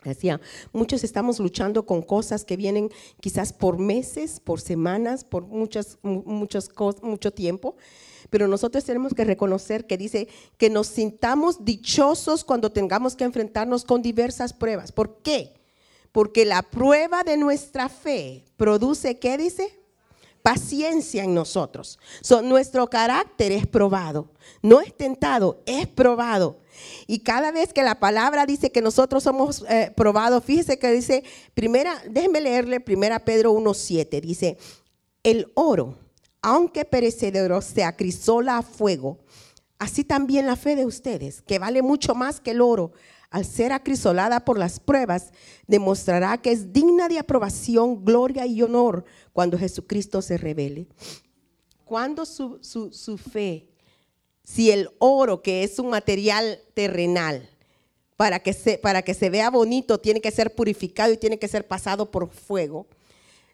Decía, 0.04 0.40
muchos 0.72 1.02
estamos 1.02 1.40
luchando 1.40 1.84
con 1.84 2.02
cosas 2.02 2.44
que 2.44 2.56
vienen 2.56 2.88
quizás 3.18 3.52
por 3.52 3.80
meses, 3.80 4.38
por 4.38 4.60
semanas, 4.60 5.24
por 5.24 5.44
muchas, 5.48 5.98
mucho 6.04 7.32
tiempo, 7.32 7.74
pero 8.30 8.46
nosotros 8.46 8.84
tenemos 8.84 9.12
que 9.12 9.24
reconocer 9.24 9.88
que 9.88 9.98
dice 9.98 10.28
que 10.58 10.70
nos 10.70 10.86
sintamos 10.86 11.64
dichosos 11.64 12.44
cuando 12.44 12.70
tengamos 12.70 13.16
que 13.16 13.24
enfrentarnos 13.24 13.84
con 13.84 14.02
diversas 14.02 14.52
pruebas. 14.52 14.92
¿Por 14.92 15.20
qué? 15.20 15.54
Porque 16.12 16.44
la 16.44 16.62
prueba 16.62 17.24
de 17.24 17.36
nuestra 17.36 17.88
fe 17.88 18.44
produce, 18.56 19.18
¿qué 19.18 19.36
dice? 19.36 19.84
Paciencia 20.46 21.24
en 21.24 21.34
nosotros. 21.34 21.98
nuestro 22.44 22.88
carácter 22.88 23.50
es 23.50 23.66
probado, 23.66 24.30
no 24.62 24.80
es 24.80 24.96
tentado, 24.96 25.60
es 25.66 25.88
probado. 25.88 26.60
Y 27.08 27.18
cada 27.20 27.50
vez 27.50 27.72
que 27.72 27.82
la 27.82 27.98
palabra 27.98 28.46
dice 28.46 28.70
que 28.70 28.80
nosotros 28.80 29.24
somos 29.24 29.64
eh, 29.68 29.92
probados, 29.96 30.44
fíjese 30.44 30.78
que 30.78 30.92
dice, 30.92 31.24
primera, 31.54 32.00
déjenme 32.08 32.40
leerle 32.40 32.78
primera 32.78 33.24
Pedro 33.24 33.54
1.7, 33.54 34.20
dice, 34.20 34.56
el 35.24 35.50
oro 35.54 35.96
aunque 36.42 36.84
perecedero, 36.84 37.60
se 37.60 37.82
acrisola 37.82 38.58
a 38.58 38.62
fuego, 38.62 39.18
así 39.80 40.04
también 40.04 40.46
la 40.46 40.54
fe 40.54 40.76
de 40.76 40.86
ustedes, 40.86 41.42
que 41.42 41.58
vale 41.58 41.82
mucho 41.82 42.14
más 42.14 42.38
que 42.38 42.52
el 42.52 42.60
oro, 42.60 42.92
al 43.30 43.44
ser 43.44 43.72
acrisolada 43.72 44.44
por 44.44 44.58
las 44.58 44.80
pruebas, 44.80 45.32
demostrará 45.66 46.38
que 46.38 46.52
es 46.52 46.72
digna 46.72 47.08
de 47.08 47.18
aprobación, 47.18 48.04
gloria 48.04 48.46
y 48.46 48.62
honor 48.62 49.04
cuando 49.32 49.58
Jesucristo 49.58 50.22
se 50.22 50.38
revele. 50.38 50.86
Cuando 51.84 52.26
su, 52.26 52.58
su 52.62 53.18
fe, 53.18 53.68
si 54.42 54.70
el 54.70 54.90
oro, 54.98 55.42
que 55.42 55.64
es 55.64 55.78
un 55.78 55.90
material 55.90 56.60
terrenal, 56.74 57.48
para 58.16 58.40
que, 58.40 58.52
se, 58.52 58.78
para 58.78 59.02
que 59.02 59.14
se 59.14 59.30
vea 59.30 59.50
bonito, 59.50 59.98
tiene 59.98 60.20
que 60.20 60.30
ser 60.30 60.54
purificado 60.54 61.12
y 61.12 61.18
tiene 61.18 61.38
que 61.38 61.48
ser 61.48 61.66
pasado 61.66 62.10
por 62.10 62.30
fuego, 62.30 62.86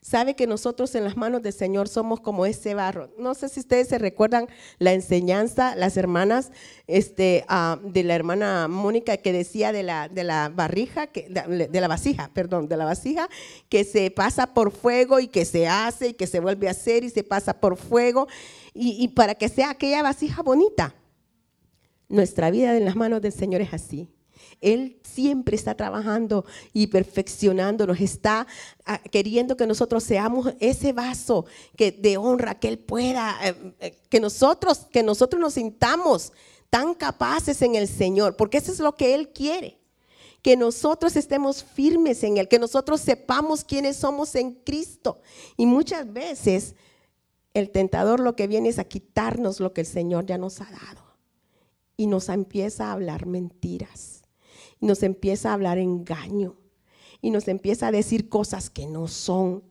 sabe 0.02 0.34
que 0.34 0.48
nosotros 0.48 0.94
en 0.96 1.04
las 1.04 1.16
manos 1.16 1.42
del 1.42 1.52
Señor 1.52 1.88
somos 1.88 2.20
como 2.20 2.44
ese 2.44 2.74
barro. 2.74 3.10
No 3.18 3.34
sé 3.34 3.48
si 3.48 3.60
ustedes 3.60 3.88
se 3.88 3.98
recuerdan 3.98 4.48
la 4.78 4.92
enseñanza, 4.92 5.76
las 5.76 5.96
hermanas, 5.96 6.50
este, 6.88 7.44
ah, 7.48 7.78
de 7.82 8.02
la 8.02 8.16
hermana 8.16 8.66
Mónica 8.66 9.16
que 9.16 9.32
decía 9.32 9.72
de 9.72 9.84
la, 9.84 10.08
de 10.08 10.24
la 10.24 10.48
barrija, 10.48 11.06
que, 11.06 11.28
de, 11.28 11.80
la 11.80 11.88
vasija, 11.88 12.30
perdón, 12.34 12.68
de 12.68 12.76
la 12.76 12.84
vasija, 12.84 13.28
que 13.68 13.84
se 13.84 14.10
pasa 14.10 14.52
por 14.52 14.72
fuego 14.72 15.20
y 15.20 15.28
que 15.28 15.44
se 15.44 15.68
hace 15.68 16.08
y 16.08 16.14
que 16.14 16.26
se 16.26 16.40
vuelve 16.40 16.66
a 16.66 16.72
hacer 16.72 17.04
y 17.04 17.10
se 17.10 17.22
pasa 17.22 17.60
por 17.60 17.76
fuego 17.76 18.26
y, 18.74 19.02
y 19.02 19.08
para 19.08 19.36
que 19.36 19.48
sea 19.48 19.70
aquella 19.70 20.02
vasija 20.02 20.42
bonita. 20.42 20.94
Nuestra 22.08 22.50
vida 22.50 22.76
en 22.76 22.84
las 22.84 22.96
manos 22.96 23.22
del 23.22 23.32
Señor 23.32 23.60
es 23.62 23.72
así. 23.72 24.10
Él 24.62 25.00
siempre 25.02 25.56
está 25.56 25.74
trabajando 25.74 26.46
y 26.72 26.86
perfeccionando, 26.86 27.86
nos 27.86 28.00
está 28.00 28.46
ah, 28.86 28.98
queriendo 29.10 29.56
que 29.56 29.66
nosotros 29.66 30.04
seamos 30.04 30.54
ese 30.60 30.92
vaso 30.92 31.44
que 31.76 31.90
de 31.90 32.16
honra 32.16 32.58
que 32.58 32.68
Él 32.68 32.78
pueda, 32.78 33.36
eh, 33.42 33.74
eh, 33.80 33.98
que 34.08 34.20
nosotros, 34.20 34.86
que 34.90 35.02
nosotros 35.02 35.40
nos 35.40 35.54
sintamos 35.54 36.32
tan 36.70 36.94
capaces 36.94 37.60
en 37.60 37.74
el 37.74 37.88
Señor, 37.88 38.36
porque 38.36 38.58
eso 38.58 38.72
es 38.72 38.78
lo 38.78 38.94
que 38.94 39.14
Él 39.14 39.30
quiere. 39.30 39.78
Que 40.42 40.56
nosotros 40.56 41.14
estemos 41.16 41.62
firmes 41.62 42.22
en 42.24 42.38
Él, 42.38 42.48
que 42.48 42.58
nosotros 42.58 43.00
sepamos 43.00 43.64
quiénes 43.64 43.96
somos 43.96 44.34
en 44.34 44.52
Cristo. 44.52 45.20
Y 45.56 45.66
muchas 45.66 46.10
veces 46.12 46.74
el 47.52 47.70
tentador 47.70 48.20
lo 48.20 48.34
que 48.34 48.46
viene 48.46 48.68
es 48.68 48.78
a 48.78 48.84
quitarnos 48.84 49.60
lo 49.60 49.72
que 49.72 49.82
el 49.82 49.86
Señor 49.86 50.26
ya 50.26 50.38
nos 50.38 50.60
ha 50.60 50.64
dado. 50.70 51.02
Y 51.96 52.06
nos 52.06 52.28
empieza 52.28 52.86
a 52.86 52.92
hablar 52.92 53.26
mentiras 53.26 54.11
nos 54.82 55.02
empieza 55.02 55.50
a 55.50 55.54
hablar 55.54 55.78
engaño 55.78 56.56
y 57.22 57.30
nos 57.30 57.48
empieza 57.48 57.86
a 57.86 57.92
decir 57.92 58.28
cosas 58.28 58.68
que 58.68 58.86
no 58.86 59.08
son. 59.08 59.62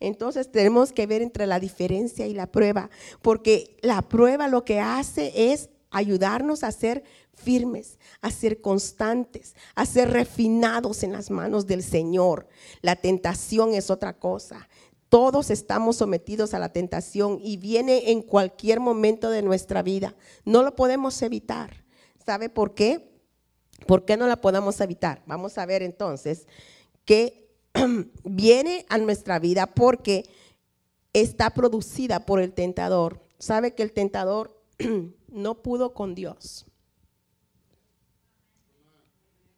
Entonces 0.00 0.50
tenemos 0.50 0.92
que 0.92 1.06
ver 1.06 1.22
entre 1.22 1.46
la 1.46 1.60
diferencia 1.60 2.26
y 2.26 2.34
la 2.34 2.50
prueba, 2.50 2.90
porque 3.22 3.76
la 3.82 4.02
prueba 4.02 4.48
lo 4.48 4.64
que 4.64 4.80
hace 4.80 5.52
es 5.52 5.70
ayudarnos 5.90 6.64
a 6.64 6.72
ser 6.72 7.04
firmes, 7.34 7.98
a 8.20 8.30
ser 8.30 8.60
constantes, 8.60 9.54
a 9.74 9.86
ser 9.86 10.10
refinados 10.10 11.02
en 11.02 11.12
las 11.12 11.30
manos 11.30 11.66
del 11.66 11.82
Señor. 11.82 12.48
La 12.82 12.96
tentación 12.96 13.74
es 13.74 13.90
otra 13.90 14.18
cosa. 14.18 14.68
Todos 15.08 15.50
estamos 15.50 15.96
sometidos 15.96 16.54
a 16.54 16.58
la 16.58 16.72
tentación 16.72 17.38
y 17.42 17.56
viene 17.56 18.10
en 18.10 18.22
cualquier 18.22 18.80
momento 18.80 19.30
de 19.30 19.42
nuestra 19.42 19.82
vida. 19.82 20.14
No 20.44 20.62
lo 20.62 20.76
podemos 20.76 21.20
evitar. 21.22 21.84
¿Sabe 22.24 22.48
por 22.48 22.74
qué? 22.74 23.09
¿Por 23.86 24.04
qué 24.04 24.16
no 24.16 24.26
la 24.26 24.40
podemos 24.40 24.80
evitar? 24.80 25.22
Vamos 25.26 25.58
a 25.58 25.66
ver 25.66 25.82
entonces 25.82 26.46
que 27.04 27.48
viene 28.24 28.86
a 28.88 28.98
nuestra 28.98 29.38
vida 29.38 29.66
porque 29.66 30.28
está 31.12 31.50
producida 31.50 32.26
por 32.26 32.40
el 32.40 32.52
tentador. 32.52 33.20
¿Sabe 33.38 33.74
que 33.74 33.82
el 33.82 33.92
tentador 33.92 34.56
no 35.28 35.62
pudo 35.62 35.94
con 35.94 36.14
Dios? 36.14 36.66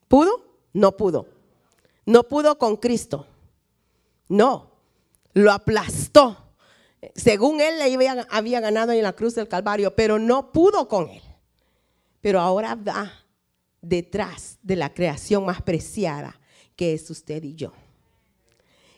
¿Pudo? 0.08 0.44
No 0.72 0.96
pudo. 0.96 1.26
No 2.04 2.24
pudo 2.24 2.58
con 2.58 2.76
Cristo. 2.76 3.26
No, 4.28 4.70
lo 5.34 5.52
aplastó. 5.52 6.36
Según 7.14 7.60
él 7.60 7.78
le 7.78 7.94
había, 7.94 8.26
había 8.30 8.60
ganado 8.60 8.92
en 8.92 9.02
la 9.02 9.12
cruz 9.12 9.34
del 9.34 9.48
Calvario, 9.48 9.94
pero 9.96 10.18
no 10.18 10.52
pudo 10.52 10.88
con 10.88 11.08
él. 11.08 11.22
Pero 12.20 12.40
ahora 12.40 12.74
va 12.74 13.21
detrás 13.82 14.58
de 14.62 14.76
la 14.76 14.94
creación 14.94 15.44
más 15.44 15.60
preciada 15.60 16.40
que 16.76 16.94
es 16.94 17.10
usted 17.10 17.42
y 17.42 17.54
yo. 17.54 17.72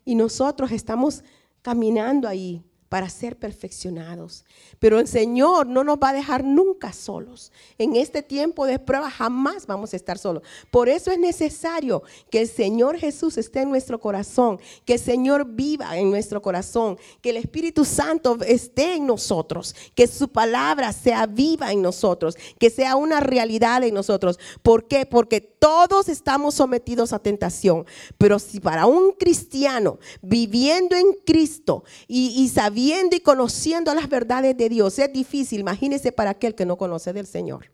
Y 0.04 0.14
nosotros 0.14 0.70
estamos 0.70 1.24
caminando 1.62 2.28
ahí 2.28 2.62
para 2.94 3.08
ser 3.08 3.36
perfeccionados. 3.36 4.44
Pero 4.78 5.00
el 5.00 5.08
Señor 5.08 5.66
no 5.66 5.82
nos 5.82 5.98
va 5.98 6.10
a 6.10 6.12
dejar 6.12 6.44
nunca 6.44 6.92
solos. 6.92 7.50
En 7.76 7.96
este 7.96 8.22
tiempo 8.22 8.66
de 8.66 8.78
prueba 8.78 9.10
jamás 9.10 9.66
vamos 9.66 9.92
a 9.92 9.96
estar 9.96 10.16
solos. 10.16 10.44
Por 10.70 10.88
eso 10.88 11.10
es 11.10 11.18
necesario 11.18 12.04
que 12.30 12.42
el 12.42 12.48
Señor 12.48 12.96
Jesús 12.96 13.36
esté 13.36 13.62
en 13.62 13.70
nuestro 13.70 13.98
corazón, 13.98 14.60
que 14.84 14.92
el 14.92 15.00
Señor 15.00 15.44
viva 15.44 15.98
en 15.98 16.08
nuestro 16.08 16.40
corazón, 16.40 16.96
que 17.20 17.30
el 17.30 17.38
Espíritu 17.38 17.84
Santo 17.84 18.38
esté 18.46 18.94
en 18.94 19.08
nosotros, 19.08 19.74
que 19.96 20.06
su 20.06 20.28
palabra 20.28 20.92
sea 20.92 21.26
viva 21.26 21.72
en 21.72 21.82
nosotros, 21.82 22.36
que 22.60 22.70
sea 22.70 22.94
una 22.94 23.18
realidad 23.18 23.82
en 23.82 23.94
nosotros. 23.94 24.38
¿Por 24.62 24.86
qué? 24.86 25.04
Porque 25.04 25.40
todos 25.64 26.11
estamos 26.11 26.56
sometidos 26.56 27.14
a 27.14 27.18
tentación. 27.18 27.87
Pero 28.18 28.38
si 28.38 28.61
para 28.61 28.85
un 28.85 29.12
cristiano 29.12 29.99
viviendo 30.21 30.94
en 30.94 31.14
Cristo 31.25 31.85
y, 32.06 32.47
sabiendo 32.50 33.16
y 33.16 33.21
conociendo 33.21 33.94
las 33.94 34.11
verdades 34.11 34.59
de 34.59 34.68
Dios 34.68 34.99
es 34.99 35.11
difícil, 35.11 35.61
imagínese 35.61 36.12
para 36.12 36.28
aquel 36.28 36.54
que 36.54 36.66
no 36.66 36.76
conoce 36.76 37.14
del 37.14 37.26
Señor. 37.26 37.73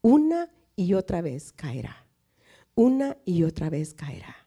Una 0.00 0.48
y 0.76 0.94
otra 0.94 1.20
vez 1.20 1.52
caerá. 1.52 2.06
Una 2.74 3.18
y 3.26 3.44
otra 3.44 3.68
vez 3.68 3.92
caerá. 3.92 4.43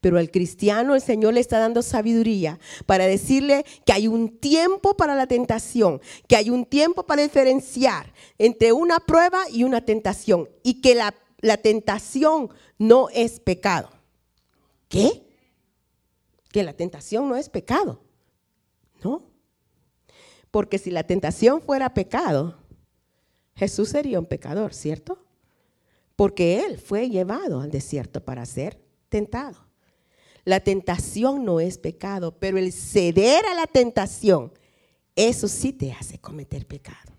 Pero 0.00 0.18
al 0.18 0.30
cristiano 0.30 0.94
el 0.94 1.00
Señor 1.00 1.34
le 1.34 1.40
está 1.40 1.58
dando 1.58 1.82
sabiduría 1.82 2.58
para 2.86 3.06
decirle 3.06 3.64
que 3.84 3.92
hay 3.92 4.06
un 4.06 4.38
tiempo 4.38 4.96
para 4.96 5.14
la 5.14 5.26
tentación, 5.26 6.00
que 6.26 6.36
hay 6.36 6.50
un 6.50 6.64
tiempo 6.64 7.04
para 7.04 7.22
diferenciar 7.22 8.12
entre 8.38 8.72
una 8.72 9.00
prueba 9.00 9.40
y 9.50 9.64
una 9.64 9.84
tentación 9.84 10.48
y 10.62 10.80
que 10.80 10.94
la, 10.94 11.14
la 11.40 11.56
tentación 11.56 12.50
no 12.78 13.08
es 13.10 13.40
pecado. 13.40 13.90
¿Qué? 14.88 15.26
Que 16.50 16.62
la 16.62 16.72
tentación 16.72 17.28
no 17.28 17.36
es 17.36 17.48
pecado. 17.48 18.00
No. 19.02 19.22
Porque 20.50 20.78
si 20.78 20.90
la 20.90 21.04
tentación 21.04 21.60
fuera 21.60 21.92
pecado, 21.92 22.56
Jesús 23.54 23.90
sería 23.90 24.18
un 24.18 24.26
pecador, 24.26 24.72
¿cierto? 24.72 25.24
Porque 26.16 26.64
Él 26.64 26.78
fue 26.78 27.10
llevado 27.10 27.60
al 27.60 27.70
desierto 27.70 28.24
para 28.24 28.46
ser 28.46 28.80
tentado. 29.08 29.66
La 30.44 30.60
tentación 30.60 31.44
no 31.44 31.60
es 31.60 31.78
pecado, 31.78 32.34
pero 32.38 32.58
el 32.58 32.72
ceder 32.72 33.44
a 33.46 33.54
la 33.54 33.66
tentación, 33.66 34.52
eso 35.14 35.48
sí 35.48 35.72
te 35.72 35.92
hace 35.92 36.18
cometer 36.18 36.66
pecado. 36.66 37.12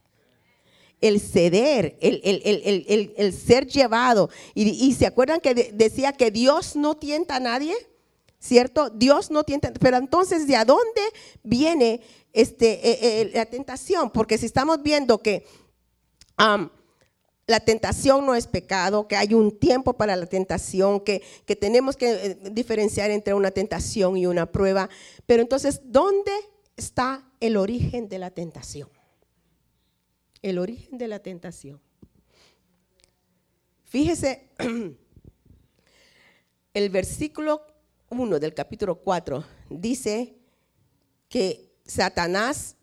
El 1.02 1.20
ceder, 1.20 1.98
el, 2.02 3.34
ser 3.34 3.68
llevado. 3.68 4.30
Y, 4.54 4.94
se 4.96 5.06
acuerdan 5.06 5.40
que 5.40 5.54
decía 5.54 6.12
que 6.12 6.32
Dios 6.32 6.76
no 6.76 6.98
tienta 6.98 7.36
a 7.38 7.40
nadie. 7.40 7.76
¿cierto? 8.40 8.90
Dios 8.90 9.32
no 9.32 9.44
tiene, 9.44 9.74
pero 9.80 9.98
entonces 9.98 10.48
¿de 10.48 10.56
dónde 10.66 11.02
viene 11.44 12.02
este, 12.32 12.90
eh, 12.90 13.22
eh, 13.22 13.32
la 13.34 13.46
tentación? 13.46 14.10
Porque 14.12 14.38
si 14.38 14.46
estamos 14.46 14.82
viendo 14.82 15.18
que 15.18 15.46
la 17.50 17.60
tentación 17.60 18.28
no 18.28 18.36
es 18.36 18.46
pecado, 18.46 19.08
que 19.08 19.16
hay 19.16 19.34
un 19.34 19.58
tiempo 19.58 19.94
para 19.94 20.16
la 20.16 20.28
tentación, 20.28 21.00
que, 21.00 21.24
que 21.48 21.56
tenemos 21.56 21.98
que 21.98 22.12
eh, 22.12 22.40
diferenciar 22.52 23.10
entre 23.10 23.34
una 23.34 23.50
tentación 23.50 24.18
y 24.18 24.28
una 24.28 24.46
prueba, 24.52 24.88
pero 25.26 25.42
entonces, 25.42 25.82
¿dónde 25.84 26.32
está 26.78 27.28
el 27.40 27.58
origen 27.58 28.08
de 28.08 28.20
la 28.20 28.30
tentación? 28.30 28.88
El 30.44 30.60
origen 30.60 31.00
de 31.00 31.08
la 31.08 31.18
tentación. 31.18 31.82
Fíjese, 33.86 34.48
el 36.76 36.90
versículo 36.92 37.66
1 38.10 38.40
del 38.40 38.54
capítulo 38.54 39.02
4 39.02 39.44
dice 39.72 40.36
que 41.28 41.74
Satanás 41.84 42.76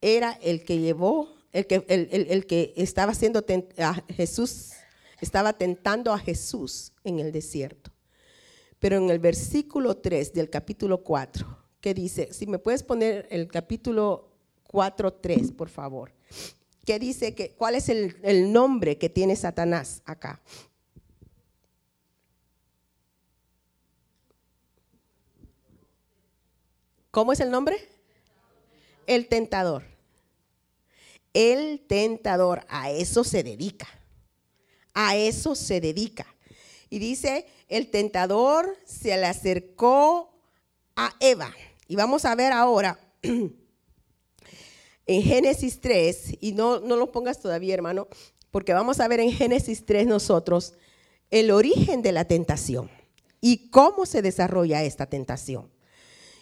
era 0.00 0.38
el 0.40 0.64
que 0.64 0.78
llevó, 0.78 1.39
el 1.52 1.66
que, 1.66 1.84
el, 1.88 2.46
que 2.46 2.72
estaba 2.76 3.12
haciendo 3.12 3.44
a 3.78 3.94
Jesús, 4.08 4.72
estaba 5.20 5.52
tentando 5.52 6.12
a 6.12 6.18
Jesús 6.18 6.92
en 7.04 7.18
el 7.18 7.32
desierto. 7.32 7.90
Pero 8.78 8.96
en 8.96 9.10
el 9.10 9.18
versículo 9.18 9.96
3 9.96 10.32
del 10.32 10.48
capítulo 10.48 11.02
4, 11.02 11.58
que 11.80 11.92
dice, 11.92 12.32
si 12.32 12.46
me 12.46 12.58
puedes 12.58 12.82
poner 12.82 13.26
el 13.30 13.48
capítulo 13.48 14.30
4, 14.68 15.12
3, 15.14 15.52
por 15.52 15.68
favor, 15.68 16.12
que 16.84 16.98
dice 16.98 17.34
que, 17.34 17.50
¿cuál 17.50 17.74
es 17.74 17.88
el, 17.88 18.16
el 18.22 18.52
nombre 18.52 18.96
que 18.96 19.08
tiene 19.08 19.36
Satanás 19.36 20.02
acá? 20.04 20.40
¿Cómo 27.10 27.32
es 27.32 27.40
el 27.40 27.50
nombre? 27.50 27.76
El 29.06 29.26
tentador. 29.26 29.82
El 31.32 31.80
tentador, 31.86 32.64
a 32.68 32.90
eso 32.90 33.24
se 33.24 33.42
dedica. 33.42 33.88
A 34.94 35.16
eso 35.16 35.54
se 35.54 35.80
dedica. 35.80 36.26
Y 36.88 36.98
dice, 36.98 37.46
el 37.68 37.90
tentador 37.90 38.76
se 38.84 39.16
le 39.16 39.26
acercó 39.26 40.34
a 40.96 41.14
Eva. 41.20 41.54
Y 41.86 41.96
vamos 41.96 42.24
a 42.24 42.34
ver 42.34 42.52
ahora 42.52 42.98
en 45.06 45.22
Génesis 45.22 45.80
3, 45.80 46.38
y 46.40 46.52
no, 46.52 46.80
no 46.80 46.96
lo 46.96 47.12
pongas 47.12 47.40
todavía, 47.40 47.74
hermano, 47.74 48.08
porque 48.50 48.72
vamos 48.72 49.00
a 49.00 49.08
ver 49.08 49.20
en 49.20 49.32
Génesis 49.32 49.86
3 49.86 50.06
nosotros 50.06 50.74
el 51.30 51.50
origen 51.50 52.02
de 52.02 52.12
la 52.12 52.24
tentación 52.24 52.90
y 53.40 53.70
cómo 53.70 54.06
se 54.06 54.22
desarrolla 54.22 54.82
esta 54.82 55.06
tentación. 55.06 55.70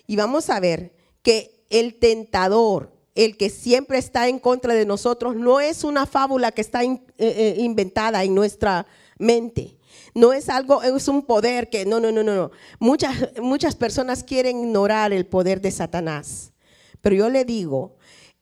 Y 0.07 0.17
vamos 0.17 0.51
a 0.51 0.61
ver 0.61 0.95
que 1.23 1.65
el 1.71 1.99
tentador, 1.99 2.93
el 3.19 3.37
que 3.37 3.51
siempre 3.51 3.99
está 3.99 4.29
en 4.29 4.39
contra 4.39 4.75
de 4.75 4.87
nosotros, 4.87 5.35
no 5.35 5.59
es 5.59 5.83
una 5.83 6.07
fábula 6.07 6.53
que 6.53 6.61
está 6.61 6.85
eh, 6.85 7.01
eh, 7.19 7.57
inventada 7.59 8.23
en 8.23 8.33
nuestra 8.33 8.87
mente. 9.19 9.77
No 10.15 10.33
es 10.33 10.49
algo, 10.49 10.85
es 10.85 11.09
un 11.09 11.27
poder 11.27 11.69
que, 11.69 11.85
no, 11.85 11.99
no, 11.99 12.13
no, 12.13 12.23
no, 12.23 12.37
no. 12.37 12.53
Muchas, 12.79 13.17
muchas 13.43 13.75
personas 13.75 14.23
quieren 14.23 14.61
ignorar 14.61 15.13
el 15.13 15.27
poder 15.27 15.61
de 15.61 15.73
Satanás. 15.73 16.53
Pero 17.01 17.17
yo 17.17 17.29
le 17.29 17.45
digo, 17.45 17.97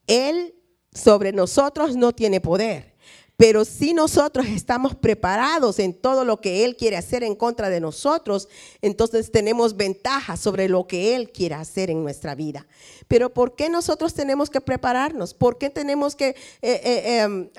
él 0.07 0.55
sobre 0.93 1.33
nosotros 1.33 1.97
no 1.97 2.13
tiene 2.13 2.43
poder. 2.43 2.96
Pero 3.37 3.67
si 3.67 3.93
nosotros 3.93 4.47
estamos 4.47 4.95
preparados 4.95 5.79
en 5.79 5.93
todo 5.93 6.25
lo 6.25 6.41
que 6.41 6.65
Él 6.65 6.75
quiere 6.75 6.97
hacer 6.97 7.23
en 7.23 7.35
contra 7.35 7.69
de 7.69 7.81
nosotros, 7.81 8.49
entonces 8.81 9.31
tenemos 9.31 9.77
ventaja 9.77 10.39
sobre 10.39 10.71
lo 10.71 10.87
que 10.87 11.15
Él 11.15 11.31
quiere 11.31 11.55
hacer 11.55 11.91
en 11.91 12.03
nuestra 12.03 12.35
vida. 12.35 12.67
Pero 13.09 13.35
¿por 13.35 13.55
qué 13.55 13.69
nosotros 13.69 14.15
tenemos 14.15 14.49
que 14.49 14.63
prepararnos? 14.63 15.35
¿Por 15.35 15.59
qué 15.59 15.69
tenemos 15.69 16.17
que 16.17 16.29
eh, 16.29 16.35
eh, 16.63 17.21
em, 17.21 17.51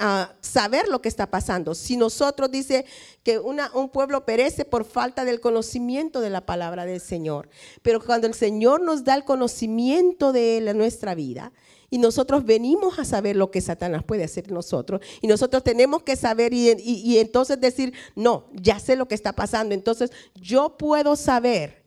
saber 0.42 0.88
lo 0.88 1.00
que 1.00 1.10
está 1.10 1.30
pasando? 1.30 1.76
Si 1.76 1.96
nosotros 1.96 2.50
dice 2.50 2.86
que 3.22 3.38
un 3.38 3.90
pueblo 3.90 4.26
perece 4.26 4.66
por 4.66 4.84
falta 4.84 5.26
del 5.26 5.40
conocimiento 5.40 6.22
de 6.22 6.32
la 6.32 6.46
palabra 6.46 6.86
del 6.86 7.02
Señor. 7.02 7.50
Pero 7.84 8.04
cuando 8.04 8.26
el 8.26 8.34
Señor 8.34 8.82
nos 8.82 9.04
da 9.04 9.14
el 9.14 9.26
conocimiento 9.26 10.32
de 10.32 10.58
Él 10.58 10.70
en 10.70 10.78
nuestra 10.78 11.14
vida, 11.14 11.52
y 11.90 12.00
nosotros 12.00 12.46
venimos 12.46 13.00
a 13.00 13.06
saber 13.06 13.36
lo 13.38 13.50
que 13.50 13.62
Satanás 13.62 14.04
puede 14.04 14.26
hacer 14.26 14.52
nosotros. 14.52 15.02
Y 15.22 15.28
nosotros 15.28 15.64
tenemos 15.64 16.04
que 16.04 16.18
saber 16.18 16.54
y, 16.54 17.18
entonces 17.18 17.62
decir, 17.62 17.94
no, 18.16 18.50
ya 18.54 18.80
sé 18.80 18.98
lo 18.98 19.08
que 19.08 19.16
está 19.16 19.32
pasando. 19.34 19.74
Entonces 19.74 20.12
yo 20.36 20.78
puedo 20.78 21.16
saber 21.16 21.86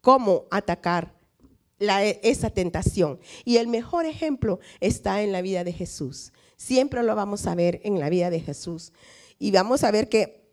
cómo 0.00 0.44
atacar 0.50 1.14
esa 1.78 2.50
tentación. 2.50 3.18
Y 3.44 3.56
el 3.56 3.66
mejor 3.66 4.06
ejemplo 4.06 4.60
está 4.78 5.22
en 5.22 5.32
la 5.32 5.42
vida 5.42 5.64
de 5.64 5.72
Jesús. 5.72 6.32
Siempre 6.56 7.02
lo 7.02 7.16
vamos 7.16 7.46
a 7.46 7.54
ver 7.56 7.80
en 7.82 7.98
la 7.98 8.08
vida 8.08 8.30
de 8.30 8.40
Jesús. 8.40 8.92
Y 9.38 9.50
vamos 9.50 9.82
a 9.82 9.90
ver 9.90 10.08
que 10.08 10.48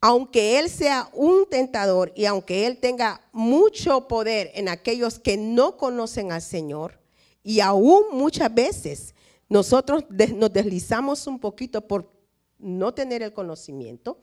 aunque 0.00 0.58
Él 0.58 0.70
sea 0.70 1.10
un 1.12 1.46
tentador 1.50 2.12
y 2.16 2.24
aunque 2.24 2.66
Él 2.66 2.78
tenga 2.78 3.20
mucho 3.32 4.08
poder 4.08 4.50
en 4.54 4.68
aquellos 4.68 5.18
que 5.18 5.36
no 5.36 5.76
conocen 5.76 6.32
al 6.32 6.42
Señor, 6.42 7.01
y 7.42 7.60
aún 7.60 8.04
muchas 8.12 8.52
veces 8.52 9.14
nosotros 9.48 10.04
nos 10.34 10.52
deslizamos 10.52 11.26
un 11.26 11.38
poquito 11.38 11.86
por 11.86 12.10
no 12.58 12.94
tener 12.94 13.22
el 13.22 13.32
conocimiento, 13.32 14.18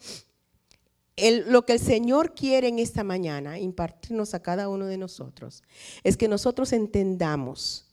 lo 1.47 1.65
que 1.65 1.73
el 1.73 1.79
Señor 1.79 2.33
quiere 2.33 2.69
en 2.69 2.79
esta 2.79 3.03
mañana, 3.03 3.59
impartirnos 3.59 4.33
a 4.33 4.41
cada 4.41 4.69
uno 4.69 4.85
de 4.85 4.97
nosotros, 4.97 5.63
es 6.03 6.15
que 6.15 6.27
nosotros 6.27 6.71
entendamos 6.71 7.85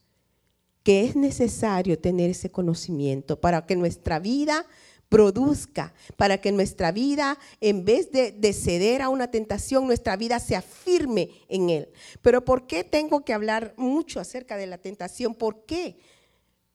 que 0.85 1.05
es 1.05 1.17
necesario 1.17 1.99
tener 1.99 2.31
ese 2.31 2.51
conocimiento 2.51 3.41
para 3.41 3.67
que 3.67 3.75
nuestra 3.75 4.21
vida 4.21 4.65
produzca, 5.09 5.95
para 6.17 6.39
que 6.39 6.53
nuestra 6.53 6.93
vida, 6.93 7.39
en 7.61 7.85
vez 7.85 8.11
de, 8.11 8.53
ceder 8.53 9.03
a 9.03 9.09
una 9.09 9.31
tentación, 9.31 9.87
nuestra 9.87 10.17
vida 10.17 10.39
se 10.41 10.57
afirme 10.57 11.31
en 11.49 11.71
Él. 11.71 11.89
Pero 12.23 12.45
¿por 12.45 12.67
qué 12.67 12.85
tengo 12.85 13.25
que 13.25 13.33
hablar 13.33 13.75
mucho 13.77 14.21
acerca 14.21 14.57
de 14.57 14.67
la 14.67 14.79
tentación? 14.79 15.35
¿Por 15.35 15.65
qué? 15.65 15.99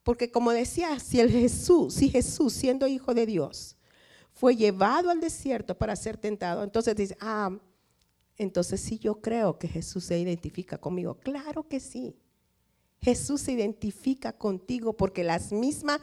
Porque 0.03 0.31
como 0.31 0.51
decía, 0.51 0.99
si 0.99 1.19
el 1.19 1.29
Jesús, 1.29 1.95
si 1.95 2.09
Jesús 2.09 2.53
siendo 2.53 2.87
hijo 2.87 3.13
de 3.13 3.25
Dios, 3.25 3.75
fue 4.33 4.55
llevado 4.55 5.09
al 5.09 5.19
desierto 5.19 5.77
para 5.77 5.95
ser 5.95 6.17
tentado, 6.17 6.63
entonces 6.63 6.95
dice, 6.95 7.17
ah, 7.19 7.51
entonces 8.37 8.81
sí 8.81 8.97
yo 8.97 9.21
creo 9.21 9.59
que 9.59 9.67
Jesús 9.67 10.05
se 10.05 10.17
identifica 10.17 10.77
conmigo. 10.77 11.15
Claro 11.15 11.67
que 11.67 11.79
sí. 11.79 12.15
Jesús 13.03 13.41
se 13.41 13.53
identifica 13.53 14.31
contigo 14.31 14.93
porque 14.93 15.23
las 15.23 15.51
misma, 15.51 15.99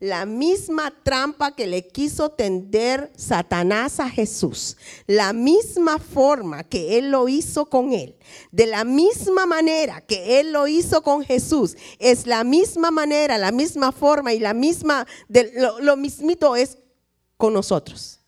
la 0.00 0.26
misma 0.26 0.92
trampa 1.02 1.54
que 1.54 1.66
le 1.66 1.88
quiso 1.88 2.28
tender 2.28 3.10
Satanás 3.16 4.00
a 4.00 4.10
Jesús, 4.10 4.76
la 5.06 5.32
misma 5.32 5.98
forma 5.98 6.62
que 6.64 6.98
él 6.98 7.10
lo 7.10 7.26
hizo 7.26 7.70
con 7.70 7.94
él, 7.94 8.16
de 8.50 8.66
la 8.66 8.84
misma 8.84 9.46
manera 9.46 10.02
que 10.02 10.40
él 10.40 10.52
lo 10.52 10.66
hizo 10.66 11.02
con 11.02 11.24
Jesús, 11.24 11.74
es 11.98 12.26
la 12.26 12.44
misma 12.44 12.90
manera, 12.90 13.38
la 13.38 13.50
misma 13.50 13.90
forma 13.90 14.34
y 14.34 14.38
la 14.38 14.52
misma, 14.52 15.06
de, 15.28 15.52
lo, 15.56 15.80
lo 15.80 15.96
mismito 15.96 16.54
es 16.54 16.76
con 17.38 17.54
nosotros. 17.54 18.21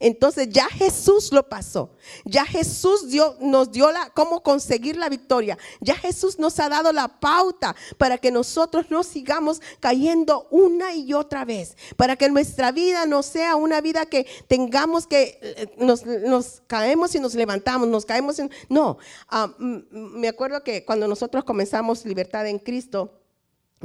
Entonces 0.00 0.48
ya 0.50 0.68
Jesús 0.68 1.32
lo 1.32 1.48
pasó. 1.48 1.90
Ya 2.24 2.44
Jesús 2.44 3.04
nos 3.40 3.72
dio 3.72 3.90
la, 3.90 4.10
cómo 4.10 4.42
conseguir 4.42 4.96
la 4.96 5.08
victoria. 5.08 5.58
Ya 5.80 5.94
Jesús 5.94 6.38
nos 6.38 6.58
ha 6.60 6.68
dado 6.68 6.92
la 6.92 7.08
pauta 7.08 7.74
para 7.96 8.18
que 8.18 8.30
nosotros 8.30 8.86
no 8.90 9.02
sigamos 9.02 9.60
cayendo 9.80 10.46
una 10.50 10.94
y 10.94 11.14
otra 11.14 11.44
vez. 11.44 11.76
Para 11.96 12.16
que 12.16 12.28
nuestra 12.28 12.70
vida 12.70 13.06
no 13.06 13.22
sea 13.22 13.56
una 13.56 13.80
vida 13.80 14.06
que 14.06 14.26
tengamos 14.46 15.06
que, 15.06 15.38
eh, 15.42 15.74
nos, 15.78 16.62
caemos 16.66 17.14
y 17.14 17.20
nos 17.20 17.34
levantamos, 17.34 17.88
nos 17.88 18.04
caemos. 18.04 18.36
No, 18.68 18.98
ah, 19.28 19.52
me 19.58 20.28
acuerdo 20.28 20.62
que 20.62 20.84
cuando 20.84 21.08
nosotros 21.08 21.42
comenzamos 21.42 22.04
Libertad 22.04 22.46
en 22.46 22.58
Cristo, 22.58 23.20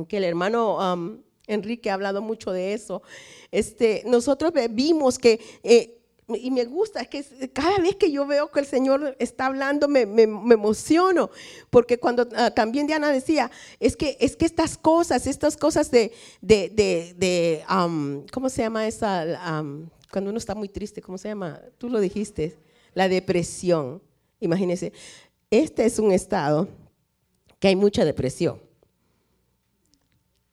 que 0.08 0.17
el 0.17 0.23
hermano... 0.23 1.21
Enrique 1.45 1.91
ha 1.91 1.95
hablado 1.95 2.21
mucho 2.21 2.52
de 2.52 2.73
eso. 2.73 3.02
Este, 3.52 4.04
nosotros 4.06 4.54
vimos 4.71 5.19
que 5.19 5.41
eh, 5.62 6.03
y 6.28 6.52
me 6.52 6.64
gusta, 6.66 7.02
es 7.02 7.08
que 7.10 7.50
cada 7.52 7.78
vez 7.80 7.96
que 7.96 8.12
yo 8.12 8.26
veo 8.26 8.50
que 8.50 8.62
el 8.62 8.66
Señor 8.66 9.16
está 9.20 9.48
hablando 9.48 9.88
me, 9.90 10.02
emociono, 10.02 11.30
porque 11.70 12.00
cuando 12.00 12.28
ah, 12.36 12.52
también 12.52 12.88
Diana 12.88 13.12
decía, 13.12 13.52
es 13.80 13.98
que, 13.98 14.18
es 14.20 14.38
que 14.38 14.46
estas 14.46 14.78
cosas, 14.78 15.28
estas 15.28 15.58
cosas 15.58 15.92
de, 15.92 16.14
de, 16.42 17.64
¿cómo 18.32 18.50
se 18.50 18.62
llama 18.62 18.88
esa? 18.88 19.62
cuando 20.12 20.30
uno 20.30 20.38
está 20.38 20.56
muy 20.56 20.70
triste, 20.70 21.02
¿cómo 21.02 21.18
se 21.18 21.28
llama? 21.28 21.60
Tú 21.78 21.90
lo 21.90 22.00
dijiste, 22.00 22.56
la 22.94 23.10
depresión. 23.10 24.02
Imagínense, 24.40 24.94
este 25.50 25.86
es 25.86 25.98
un 25.98 26.12
estado 26.12 26.68
que 27.60 27.70
hay 27.70 27.76
mucha 27.76 28.06
depresión, 28.06 28.62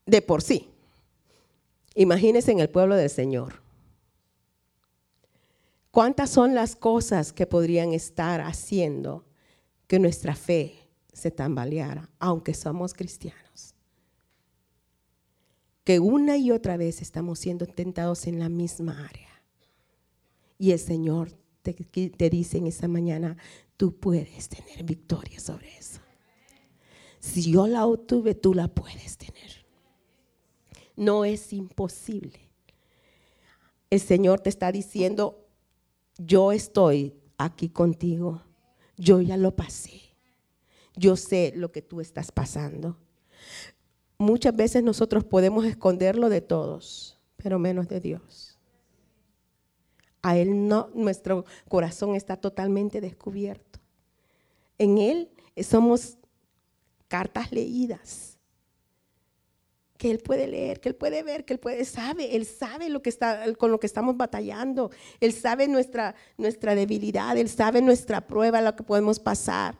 de 0.07 0.23
por 0.23 0.43
sí. 0.43 0.69
Imagínense 1.95 2.51
en 2.51 2.61
el 2.61 2.71
pueblo 2.71 2.97
del 2.97 3.11
Señor 3.11 3.70
¿Cuántas 5.91 6.31
son 6.31 6.55
las 6.55 6.77
cosas 6.77 7.33
que 7.33 7.47
podrían 7.47 7.93
estar 7.93 8.41
haciendo 8.41 9.25
que 9.89 9.99
nuestra 9.99 10.37
fe 10.37 10.89
se 11.13 11.33
tambaleara, 11.33 12.09
aunque 12.21 12.55
somos 12.55 12.95
cristianos? 12.95 13.75
Que 15.83 15.99
una 15.99 16.37
y 16.37 16.53
otra 16.53 16.77
vez 16.77 17.03
estamos 17.03 17.41
siendo 17.41 17.67
tentados 17.67 18.29
en 18.29 18.39
la 18.39 18.49
misma 18.49 19.05
área. 19.05 19.29
Y 20.59 20.71
el 20.71 20.79
Señor 20.79 21.33
te, 21.63 22.31
dice 22.31 22.59
en 22.59 22.69
esta 22.69 22.87
mañana, 22.87 23.37
tú 23.77 23.97
puedes 23.97 24.49
tener 24.49 24.85
victoria 24.85 25.41
sobre 25.41 25.77
eso. 25.77 26.01
Si 27.19 27.51
yo 27.51 27.67
la 27.67 27.87
obtuve, 27.87 28.35
tú 28.35 28.55
la 28.55 28.69
puedes 28.69 29.19
tener. 29.19 29.67
No 30.97 31.25
es 31.25 31.53
imposible. 31.53 32.39
El 33.91 34.01
Señor 34.01 34.41
te 34.41 34.51
está 34.51 34.71
diciendo, 34.71 35.40
yo 36.27 36.53
estoy 36.53 37.15
aquí 37.39 37.71
contigo, 37.71 38.43
yo 38.97 39.23
ya 39.23 39.37
lo 39.37 39.57
pasé, 39.57 40.01
yo 40.95 41.17
sé 41.17 41.53
lo 41.57 41.73
que 41.73 41.81
tú 41.81 42.01
estás 42.01 42.31
pasando. 42.31 42.99
Muchas 44.19 44.55
veces 44.55 44.83
nosotros 44.83 45.25
podemos 45.25 45.65
esconderlo 45.65 46.29
de 46.29 46.43
todos, 46.43 47.19
pero 47.39 47.59
menos 47.59 47.89
de 47.89 48.01
Dios. 48.01 48.59
A 50.21 50.37
Él 50.37 50.69
no, 50.69 50.91
nuestro 50.95 51.47
corazón 51.69 52.15
está 52.15 52.37
totalmente 52.37 53.01
descubierto. 53.01 53.81
En 54.77 54.99
Él 54.99 55.31
somos 55.63 56.19
cartas 57.09 57.51
leídas 57.51 58.30
que 60.01 60.11
Él 60.11 60.19
puede 60.19 60.47
leer, 60.47 60.81
que 60.81 60.89
Él 60.89 60.95
puede 60.95 61.23
ver, 61.23 61.45
que 61.45 61.53
Él 61.53 61.61
puede, 61.61 61.85
sabe, 61.85 62.35
Él 62.35 62.47
sabe 62.47 62.89
lo 62.89 63.03
que 63.03 63.11
está, 63.11 63.45
con 63.57 63.71
lo 63.71 63.79
que 63.79 63.87
estamos 63.87 64.17
batallando, 64.17 64.91
Él 65.21 65.35
sabe 65.35 65.69
nuestra, 65.69 66.15
nuestra 66.39 66.75
debilidad, 66.75 67.37
Él 67.37 67.51
sabe 67.51 67.83
nuestra 67.83 68.27
prueba, 68.27 68.63
lo 68.63 68.75
que 68.75 68.83
podemos 68.83 69.21
pasar. 69.21 69.79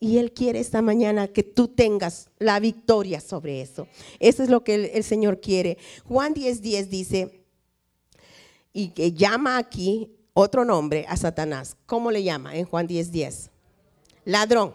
Y 0.00 0.18
Él 0.18 0.32
quiere 0.32 0.58
esta 0.58 0.82
mañana 0.82 1.28
que 1.28 1.44
tú 1.44 1.68
tengas 1.68 2.30
la 2.40 2.58
victoria 2.58 3.20
sobre 3.20 3.60
eso. 3.60 3.86
Eso 4.18 4.42
es 4.42 4.48
lo 4.48 4.64
que 4.64 4.90
el, 4.92 5.04
Señor 5.04 5.40
quiere. 5.40 5.78
Juan 6.04 6.34
10:10 6.34 6.60
10 6.60 6.90
dice, 6.90 7.44
y 8.72 8.88
que 8.88 9.12
llama 9.12 9.56
aquí 9.56 10.10
otro 10.32 10.64
nombre 10.64 11.06
a 11.08 11.16
Satanás. 11.16 11.76
¿Cómo 11.86 12.10
le 12.10 12.24
llama 12.24 12.56
en 12.56 12.64
Juan 12.64 12.88
10:10? 12.88 13.10
10? 13.12 13.50
Ladrón. 14.24 14.74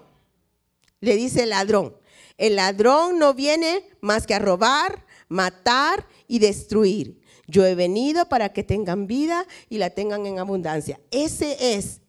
Le 1.01 1.17
dice 1.17 1.45
ladrón. 1.45 1.98
El 2.39 2.55
ladrón 2.55 3.19
no 3.19 3.33
viene 3.33 3.83
más 3.99 4.25
que 4.25 4.33
a 4.33 4.39
robar, 4.39 5.05
matar 5.27 6.07
y 6.25 6.39
destruir. 6.39 7.19
Yo 7.47 7.65
he 7.65 7.75
venido 7.75 8.29
para 8.29 8.53
que 8.53 8.63
tengan 8.63 9.07
vida 9.07 9.45
y 9.67 9.77
la 9.77 9.89
tengan 9.89 10.25
en 10.25 10.39
abundancia. 10.39 11.01
Ese 11.11 11.75
es 11.75 11.99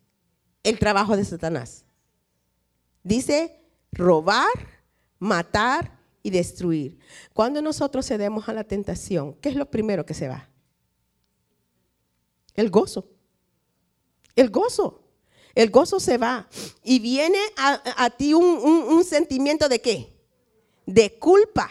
el 0.62 0.78
trabajo 0.78 1.16
de 1.16 1.24
Satanás. 1.24 1.84
Dice 3.02 3.60
robar, 3.90 4.52
matar 5.18 5.98
y 6.22 6.30
destruir. 6.30 7.00
Cuando 7.32 7.60
nosotros 7.60 8.06
cedemos 8.06 8.48
a 8.48 8.52
la 8.52 8.62
tentación, 8.62 9.34
¿qué 9.40 9.48
es 9.48 9.56
lo 9.56 9.68
primero 9.68 10.06
que 10.06 10.14
se 10.14 10.28
va? 10.28 10.48
El 12.54 12.70
gozo. 12.70 13.10
El 14.36 14.48
gozo. 14.50 15.02
El 15.56 15.70
gozo 15.70 15.98
se 15.98 16.18
va. 16.18 16.48
Y 16.84 17.00
viene 17.00 17.40
a, 17.56 18.10
ti 18.10 18.32
un, 18.32 18.44
un 18.44 19.02
sentimiento 19.02 19.68
de 19.68 19.80
qué? 19.80 20.19
De 20.94 21.18
culpa. 21.18 21.68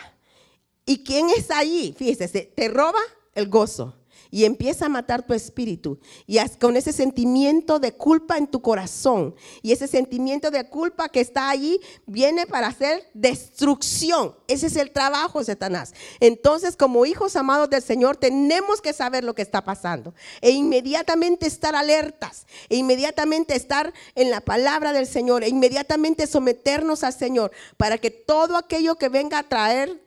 ¿Y 0.86 1.04
quién 1.04 1.30
está 1.30 1.60
allí? 1.60 1.94
Fíjese, 1.98 2.28
te 2.28 2.68
roba 2.70 3.00
el 3.36 3.48
gozo 3.48 3.99
y 4.32 4.46
empieza 4.46 4.86
a 4.86 4.90
matar 4.90 5.26
tu 5.26 5.34
espíritu. 5.34 6.00
Y 6.28 6.38
con 6.60 6.78
ese 6.78 6.94
sentimiento 6.94 7.80
de 7.80 7.94
culpa 7.94 8.38
en 8.38 8.48
tu 8.48 8.62
corazón. 8.62 9.36
Y 9.62 9.72
ese 9.72 9.88
sentimiento 9.88 10.52
de 10.52 10.68
culpa 10.68 11.10
que 11.10 11.20
está 11.20 11.50
allí 11.50 11.80
viene 12.06 12.46
para 12.46 12.68
hacer 12.68 13.10
destrucción. 13.14 14.36
Ese 14.48 14.68
es 14.68 14.76
el 14.76 14.92
trabajo 14.92 15.44
Satanás. 15.44 15.94
Entonces, 16.20 16.76
como 16.76 17.06
hijos 17.06 17.36
amados 17.36 17.70
del 17.70 17.82
Señor, 17.82 18.18
tenemos 18.18 18.82
que 18.82 18.94
saber 18.94 19.24
lo 19.24 19.34
que 19.34 19.42
está 19.42 19.64
pasando. 19.64 20.14
E 20.42 20.52
inmediatamente 20.52 21.48
estar 21.48 21.76
alertas. 21.76 22.46
E 22.70 22.78
inmediatamente 22.78 23.56
estar 23.56 23.94
en 24.16 24.30
la 24.30 24.42
palabra 24.42 24.94
del 24.94 25.08
Señor. 25.08 25.44
E 25.44 25.50
inmediatamente 25.50 26.28
someternos 26.28 27.04
al 27.04 27.14
Señor. 27.14 27.52
Para 27.78 27.98
que 27.98 28.12
todo 28.12 28.58
aquello 28.58 28.96
que 28.96 29.10
venga 29.10 29.40
a 29.40 29.50
traer, 29.50 30.04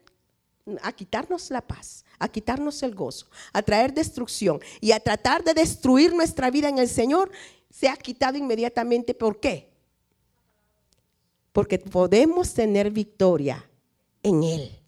a 0.81 0.93
quitarnos 0.93 1.49
la 1.49 1.61
paz 1.61 2.05
a 2.19 2.27
quitarnos 2.27 2.83
el 2.83 2.95
gozo, 2.95 3.27
a 3.51 3.61
traer 3.61 3.93
destrucción 3.93 4.59
y 4.81 4.91
a 4.91 4.99
tratar 4.99 5.43
de 5.43 5.53
destruir 5.53 6.13
nuestra 6.13 6.51
vida 6.51 6.69
en 6.69 6.77
el 6.77 6.87
Señor, 6.87 7.31
se 7.69 7.89
ha 7.89 7.95
quitado 7.95 8.37
inmediatamente. 8.37 9.13
¿Por 9.13 9.39
qué? 9.39 9.69
Porque 11.51 11.79
podemos 11.79 12.53
tener 12.53 12.91
victoria 12.91 13.67
en 14.21 14.43
Él. 14.43 14.82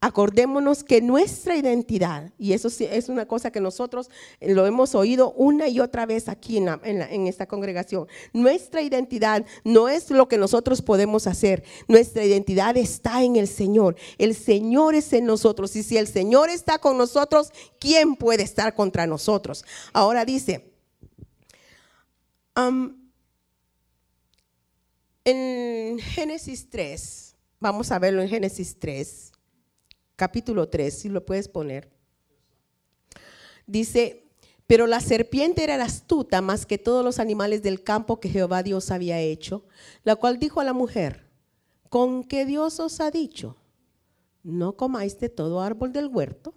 Acordémonos 0.00 0.84
que 0.84 1.00
nuestra 1.00 1.56
identidad, 1.56 2.32
y 2.38 2.52
eso 2.52 2.68
es 2.78 3.08
una 3.08 3.26
cosa 3.26 3.50
que 3.50 3.60
nosotros 3.60 4.10
lo 4.40 4.64
hemos 4.66 4.94
oído 4.94 5.32
una 5.32 5.66
y 5.66 5.80
otra 5.80 6.06
vez 6.06 6.28
aquí 6.28 6.56
en, 6.58 7.26
esta 7.26 7.46
congregación, 7.46 8.06
nuestra 8.32 8.80
identidad 8.80 9.44
no 9.64 9.88
es 9.88 10.10
lo 10.10 10.28
que 10.28 10.38
nosotros 10.38 10.82
podemos 10.82 11.26
hacer, 11.26 11.64
nuestra 11.88 12.24
identidad 12.24 12.76
está 12.76 13.24
en 13.24 13.34
el 13.36 13.48
Señor, 13.48 13.96
el 14.18 14.36
Señor 14.36 14.94
es 14.94 15.12
en 15.12 15.26
nosotros, 15.26 15.74
y 15.74 15.82
si 15.82 15.96
el 15.96 16.06
Señor 16.06 16.48
está 16.48 16.78
con 16.78 16.96
nosotros, 16.96 17.50
¿quién 17.80 18.14
puede 18.14 18.44
estar 18.44 18.74
contra 18.74 19.06
nosotros? 19.06 19.64
Ahora 19.92 20.24
dice, 20.24 20.72
en 25.24 25.98
Génesis 25.98 26.70
3, 26.70 27.36
vamos 27.58 27.90
a 27.90 27.98
verlo 27.98 28.22
en 28.22 28.28
Génesis 28.28 28.78
3 28.78 29.32
capítulo 30.18 30.68
3, 30.68 30.92
si 30.92 31.08
lo 31.08 31.24
puedes 31.24 31.48
poner. 31.48 31.88
Dice, 33.68 34.24
pero 34.66 34.88
la 34.88 35.00
serpiente 35.00 35.62
era 35.62 35.82
astuta 35.82 36.42
más 36.42 36.66
que 36.66 36.76
todos 36.76 37.04
los 37.04 37.20
animales 37.20 37.62
del 37.62 37.84
campo 37.84 38.18
que 38.18 38.28
Jehová 38.28 38.64
Dios 38.64 38.90
había 38.90 39.20
hecho, 39.20 39.64
la 40.02 40.16
cual 40.16 40.40
dijo 40.40 40.60
a 40.60 40.64
la 40.64 40.72
mujer, 40.72 41.24
¿con 41.88 42.24
qué 42.24 42.44
Dios 42.44 42.80
os 42.80 43.00
ha 43.00 43.12
dicho? 43.12 43.56
¿No 44.42 44.76
comáis 44.76 45.20
de 45.20 45.28
todo 45.28 45.60
árbol 45.60 45.92
del 45.92 46.08
huerto? 46.08 46.52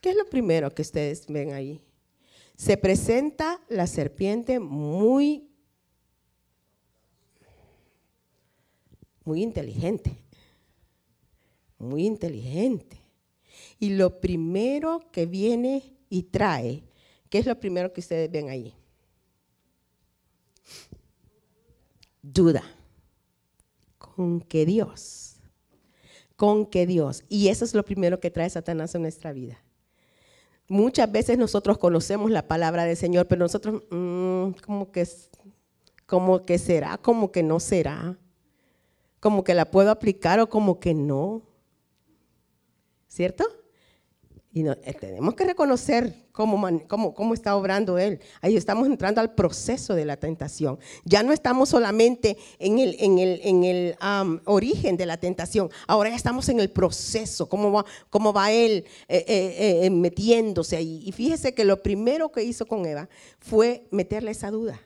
¿Qué 0.00 0.10
es 0.10 0.16
lo 0.16 0.24
primero 0.24 0.74
que 0.74 0.82
ustedes 0.82 1.26
ven 1.26 1.52
ahí? 1.52 1.82
Se 2.56 2.78
presenta 2.78 3.60
la 3.68 3.86
serpiente 3.86 4.58
muy, 4.58 5.50
muy 9.22 9.42
inteligente 9.42 10.21
muy 11.82 12.06
inteligente. 12.06 12.98
Y 13.78 13.90
lo 13.90 14.20
primero 14.20 15.02
que 15.10 15.26
viene 15.26 15.94
y 16.08 16.24
trae, 16.24 16.84
¿qué 17.28 17.38
es 17.38 17.46
lo 17.46 17.58
primero 17.58 17.92
que 17.92 18.00
ustedes 18.00 18.30
ven 18.30 18.48
ahí? 18.48 18.74
Duda. 22.22 22.62
Con 23.98 24.40
que 24.40 24.64
Dios. 24.64 25.36
Con 26.36 26.66
que 26.66 26.86
Dios. 26.86 27.24
Y 27.28 27.48
eso 27.48 27.64
es 27.64 27.74
lo 27.74 27.84
primero 27.84 28.20
que 28.20 28.30
trae 28.30 28.48
Satanás 28.48 28.94
en 28.94 29.02
nuestra 29.02 29.32
vida. 29.32 29.62
Muchas 30.68 31.10
veces 31.10 31.36
nosotros 31.36 31.76
conocemos 31.78 32.30
la 32.30 32.46
palabra 32.46 32.84
del 32.84 32.96
Señor, 32.96 33.26
pero 33.26 33.40
nosotros, 33.40 33.82
mm, 33.90 34.52
como 34.64 34.90
que, 34.90 35.06
como 36.06 36.44
que 36.44 36.58
será, 36.58 36.98
como 36.98 37.32
que 37.32 37.42
no 37.42 37.60
será, 37.60 38.16
como 39.20 39.44
que 39.44 39.54
la 39.54 39.70
puedo 39.70 39.90
aplicar 39.90 40.40
o 40.40 40.48
como 40.48 40.80
que 40.80 40.94
no. 40.94 41.42
¿Cierto? 43.12 43.44
Y 44.54 44.66
eh, 44.66 44.96
tenemos 44.98 45.34
que 45.34 45.44
reconocer 45.44 46.14
cómo, 46.32 46.58
cómo, 46.86 47.34
está 47.34 47.56
obrando 47.56 47.98
Él. 47.98 48.20
Ahí 48.40 48.56
estamos 48.56 48.86
entrando 48.86 49.20
al 49.20 49.34
proceso 49.34 49.94
de 49.94 50.04
la 50.04 50.16
tentación. 50.16 50.78
Ya 51.04 51.22
no 51.22 51.32
estamos 51.32 51.70
solamente 51.70 52.38
en 52.58 52.78
el, 52.78 52.96
en 52.98 53.18
el, 53.18 53.40
en 53.44 53.64
el 53.64 53.96
origen 54.44 54.96
de 54.96 55.06
la 55.06 55.18
tentación, 55.18 55.70
ahora 55.86 56.10
ya 56.10 56.16
estamos 56.16 56.48
en 56.48 56.60
el 56.60 56.70
proceso, 56.70 57.48
cómo 57.48 57.72
va, 57.72 57.84
cómo 58.08 58.32
va 58.32 58.50
Él 58.50 58.84
eh, 59.08 59.24
eh, 59.84 59.90
metiéndose 59.90 60.76
ahí. 60.76 61.02
Y 61.04 61.12
fíjese 61.12 61.54
que 61.54 61.64
lo 61.64 61.82
primero 61.82 62.32
que 62.32 62.42
hizo 62.44 62.66
con 62.66 62.84
Eva 62.86 63.08
fue 63.38 63.88
meterle 63.90 64.30
esa 64.30 64.50
duda. 64.50 64.80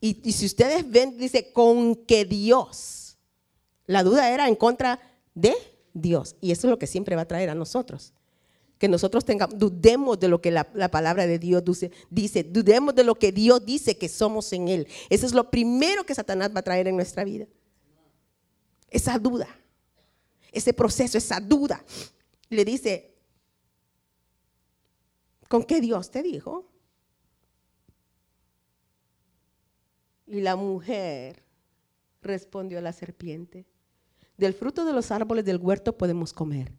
Y 0.00 0.32
si 0.32 0.44
ustedes 0.44 0.90
ven, 0.90 1.16
dice, 1.16 1.50
con 1.50 1.94
que 1.94 2.26
Dios, 2.26 3.16
la 3.86 4.02
duda 4.02 4.30
era 4.30 4.48
en 4.48 4.54
contra 4.54 5.00
de 5.34 5.54
Dios. 5.94 6.36
Y 6.40 6.50
eso 6.50 6.66
es 6.66 6.70
lo 6.70 6.78
que 6.78 6.86
siempre 6.86 7.16
va 7.16 7.22
a 7.22 7.28
traer 7.28 7.48
a 7.48 7.54
nosotros. 7.54 8.12
Que 8.78 8.88
nosotros 8.88 9.24
tengamos, 9.24 9.58
dudemos 9.58 10.18
de 10.18 10.28
lo 10.28 10.42
que 10.42 10.50
la, 10.50 10.64
palabra 10.90 11.26
de 11.26 11.38
Dios 11.38 11.64
dice, 11.64 11.92
dice, 12.10 12.44
dudemos 12.44 12.94
de 12.94 13.04
lo 13.04 13.14
que 13.14 13.32
Dios 13.32 13.64
dice 13.64 13.96
que 13.96 14.08
somos 14.08 14.52
en 14.52 14.68
Él. 14.68 14.88
Eso 15.08 15.24
es 15.24 15.32
lo 15.32 15.50
primero 15.50 16.04
que 16.04 16.14
Satanás 16.14 16.50
va 16.54 16.60
a 16.60 16.64
traer 16.64 16.88
en 16.88 16.96
nuestra 16.96 17.24
vida. 17.24 17.46
Esa 18.90 19.18
duda, 19.18 19.48
ese 20.52 20.74
proceso, 20.74 21.16
esa 21.16 21.40
duda. 21.40 21.82
Le 22.50 22.64
dice, 22.64 23.14
¿con 25.48 25.62
qué 25.62 25.80
Dios 25.80 26.10
te 26.10 26.22
dijo? 26.22 26.68
Y 30.26 30.40
la 30.40 30.56
mujer 30.56 31.42
respondió 32.22 32.78
a 32.78 32.82
la 32.82 32.92
serpiente, 32.92 33.66
del 34.36 34.54
fruto 34.54 34.84
de 34.84 34.92
los 34.92 35.10
árboles 35.10 35.44
del 35.44 35.58
huerto 35.58 35.96
podemos 35.96 36.32
comer, 36.32 36.72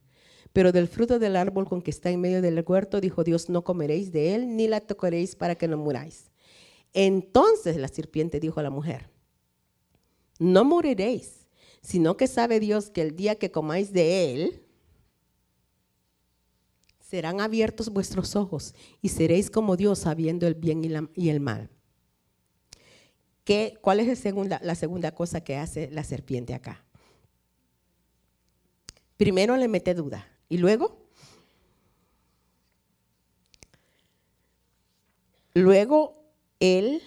pero 0.54 0.72
del 0.72 0.88
fruto 0.88 1.20
del 1.20 1.36
árbol 1.36 1.68
con 1.68 1.82
que 1.82 1.92
está 1.92 2.10
en 2.10 2.22
medio 2.22 2.42
del 2.42 2.64
huerto, 2.66 3.02
dijo 3.02 3.24
Dios, 3.24 3.50
no 3.50 3.64
comeréis 3.64 4.12
de 4.12 4.36
él 4.36 4.56
ni 4.56 4.68
la 4.68 4.82
tocaréis 4.82 5.36
para 5.36 5.56
que 5.56 5.68
no 5.68 5.78
muráis. 5.78 6.32
Entonces 6.94 7.78
la 7.78 7.88
serpiente 7.88 8.40
dijo 8.40 8.60
a 8.60 8.64
la 8.64 8.70
mujer, 8.70 9.10
no 10.40 10.64
moriréis, 10.64 11.46
sino 11.82 12.18
que 12.18 12.28
sabe 12.28 12.60
Dios 12.60 12.90
que 12.90 13.02
el 13.02 13.16
día 13.16 13.36
que 13.36 13.52
comáis 13.52 13.92
de 13.94 14.34
él, 14.34 14.62
serán 17.02 17.40
abiertos 17.40 17.90
vuestros 17.90 18.36
ojos 18.36 18.74
y 19.02 19.10
seréis 19.10 19.52
como 19.52 19.78
Dios 19.78 20.00
sabiendo 20.00 20.48
el 20.48 20.56
bien 20.56 20.84
y, 21.14 21.30
el 21.30 21.40
mal. 21.40 21.70
¿Qué, 23.44 23.78
¿Cuál 23.80 24.00
es 24.00 24.26
la 24.62 24.76
segunda 24.76 25.12
cosa 25.14 25.42
que 25.42 25.56
hace 25.56 25.90
la 25.92 26.04
serpiente 26.04 26.56
acá? 26.56 26.84
Primero 29.18 29.56
le 29.56 29.68
mete 29.68 29.94
duda 29.94 30.28
y 30.50 30.58
luego, 30.58 30.98
luego 35.54 36.24
él 36.60 37.02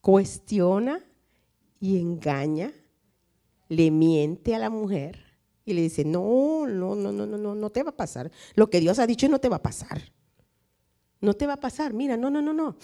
cuestiona 0.00 1.04
y 1.80 1.98
engaña, 1.98 2.72
le 3.68 3.90
miente 3.90 4.54
a 4.54 4.58
la 4.58 4.70
mujer 4.70 5.26
y 5.64 5.74
le 5.74 5.82
dice, 5.82 6.04
no, 6.04 6.66
no, 6.66 6.94
no, 6.94 7.12
no, 7.12 7.26
no, 7.26 7.36
no, 7.36 7.54
no 7.54 7.70
te 7.70 7.82
va 7.82 7.90
a 7.90 7.96
pasar. 7.96 8.30
Lo 8.54 8.70
que 8.70 8.80
Dios 8.80 8.98
ha 8.98 9.06
dicho 9.06 9.28
no 9.28 9.40
te 9.40 9.48
va 9.48 9.56
a 9.56 9.62
pasar. 9.62 10.12
No 11.20 11.34
te 11.34 11.46
va 11.46 11.54
a 11.54 11.60
pasar. 11.60 11.92
Mira, 11.92 12.16
no, 12.16 12.30
no, 12.30 12.40
no, 12.40 12.52
no. 12.52 12.76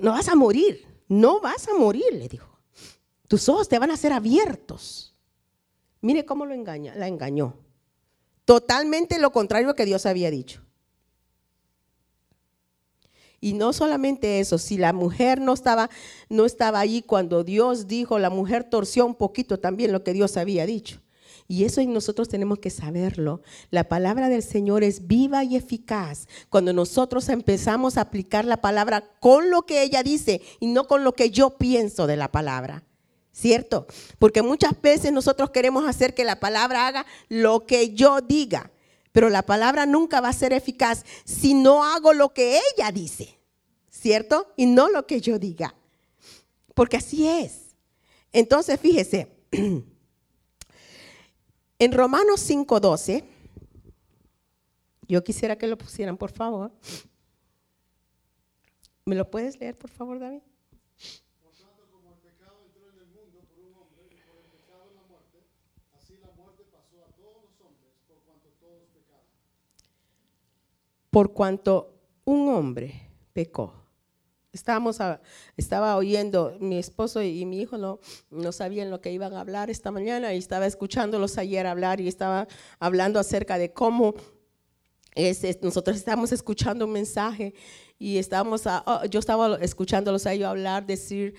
No 0.00 0.10
vas 0.10 0.28
a 0.28 0.34
morir. 0.34 0.84
No 1.06 1.40
vas 1.40 1.68
a 1.68 1.74
morir, 1.74 2.12
le 2.12 2.28
dijo. 2.28 2.58
Tus 3.28 3.48
ojos 3.48 3.68
te 3.68 3.78
van 3.78 3.92
a 3.92 3.96
ser 3.96 4.12
abiertos. 4.12 5.09
Mire 6.00 6.24
cómo 6.24 6.46
lo 6.46 6.54
engaña, 6.54 6.94
la 6.94 7.08
engañó. 7.08 7.56
Totalmente 8.44 9.18
lo 9.18 9.32
contrario 9.32 9.74
que 9.74 9.84
Dios 9.84 10.06
había 10.06 10.30
dicho. 10.30 10.62
Y 13.40 13.54
no 13.54 13.72
solamente 13.72 14.40
eso, 14.40 14.58
si 14.58 14.76
la 14.76 14.92
mujer 14.92 15.40
no 15.40 15.54
estaba, 15.54 15.88
no 16.28 16.44
estaba 16.44 16.80
allí 16.80 17.02
cuando 17.02 17.42
Dios 17.42 17.86
dijo, 17.86 18.18
la 18.18 18.28
mujer 18.28 18.64
torció 18.64 19.06
un 19.06 19.14
poquito 19.14 19.58
también 19.58 19.92
lo 19.92 20.04
que 20.04 20.12
Dios 20.12 20.36
había 20.36 20.66
dicho. 20.66 21.00
Y 21.48 21.64
eso 21.64 21.82
nosotros 21.82 22.28
tenemos 22.28 22.60
que 22.60 22.70
saberlo. 22.70 23.42
La 23.70 23.88
palabra 23.88 24.28
del 24.28 24.42
Señor 24.42 24.84
es 24.84 25.08
viva 25.08 25.42
y 25.42 25.56
eficaz. 25.56 26.28
Cuando 26.48 26.72
nosotros 26.72 27.28
empezamos 27.28 27.96
a 27.96 28.02
aplicar 28.02 28.44
la 28.44 28.60
palabra 28.60 29.10
con 29.18 29.50
lo 29.50 29.62
que 29.62 29.82
ella 29.82 30.04
dice 30.04 30.42
y 30.60 30.68
no 30.68 30.86
con 30.86 31.02
lo 31.02 31.14
que 31.14 31.30
yo 31.30 31.58
pienso 31.58 32.06
de 32.06 32.16
la 32.16 32.30
palabra. 32.30 32.84
¿Cierto? 33.32 33.86
Porque 34.18 34.42
muchas 34.42 34.80
veces 34.80 35.12
nosotros 35.12 35.50
queremos 35.50 35.88
hacer 35.88 36.14
que 36.14 36.24
la 36.24 36.40
palabra 36.40 36.86
haga 36.86 37.06
lo 37.28 37.66
que 37.66 37.94
yo 37.94 38.20
diga, 38.20 38.70
pero 39.12 39.28
la 39.28 39.42
palabra 39.42 39.86
nunca 39.86 40.20
va 40.20 40.28
a 40.28 40.32
ser 40.32 40.52
eficaz 40.52 41.04
si 41.24 41.54
no 41.54 41.84
hago 41.84 42.12
lo 42.12 42.32
que 42.32 42.58
ella 42.58 42.90
dice, 42.92 43.38
¿cierto? 43.90 44.52
Y 44.56 44.66
no 44.66 44.88
lo 44.88 45.06
que 45.06 45.20
yo 45.20 45.38
diga, 45.38 45.74
porque 46.74 46.96
así 46.96 47.26
es. 47.26 47.74
Entonces, 48.32 48.78
fíjese, 48.78 49.28
en 51.78 51.92
Romanos 51.92 52.48
5:12, 52.48 53.24
yo 55.08 55.24
quisiera 55.24 55.56
que 55.58 55.66
lo 55.66 55.76
pusieran, 55.76 56.16
por 56.16 56.30
favor. 56.30 56.70
¿Me 59.04 59.16
lo 59.16 59.28
puedes 59.28 59.58
leer, 59.58 59.76
por 59.76 59.90
favor, 59.90 60.20
David? 60.20 60.42
Por 71.10 71.32
cuanto 71.32 71.94
un 72.24 72.48
hombre 72.48 73.10
pecó. 73.32 73.74
Estábamos 74.52 74.98
estaba 75.56 75.96
oyendo, 75.96 76.56
mi 76.60 76.78
esposo 76.78 77.22
y 77.22 77.44
mi 77.46 77.60
hijo 77.60 77.78
no, 77.78 78.00
no 78.30 78.50
sabían 78.50 78.90
lo 78.90 79.00
que 79.00 79.12
iban 79.12 79.32
a 79.34 79.40
hablar 79.40 79.70
esta 79.70 79.92
mañana 79.92 80.34
y 80.34 80.38
estaba 80.38 80.66
escuchándolos 80.66 81.38
ayer 81.38 81.66
hablar 81.66 82.00
y 82.00 82.08
estaba 82.08 82.48
hablando 82.80 83.20
acerca 83.20 83.58
de 83.58 83.72
cómo 83.72 84.14
nosotros 85.62 85.96
estábamos 85.96 86.32
escuchando 86.32 86.86
un 86.86 86.92
mensaje 86.92 87.54
y 87.98 88.18
estábamos, 88.18 88.64
oh, 88.66 89.04
yo 89.04 89.20
estaba 89.20 89.56
escuchándolos 89.60 90.26
a 90.26 90.32
ellos 90.32 90.48
hablar, 90.48 90.86
decir 90.86 91.34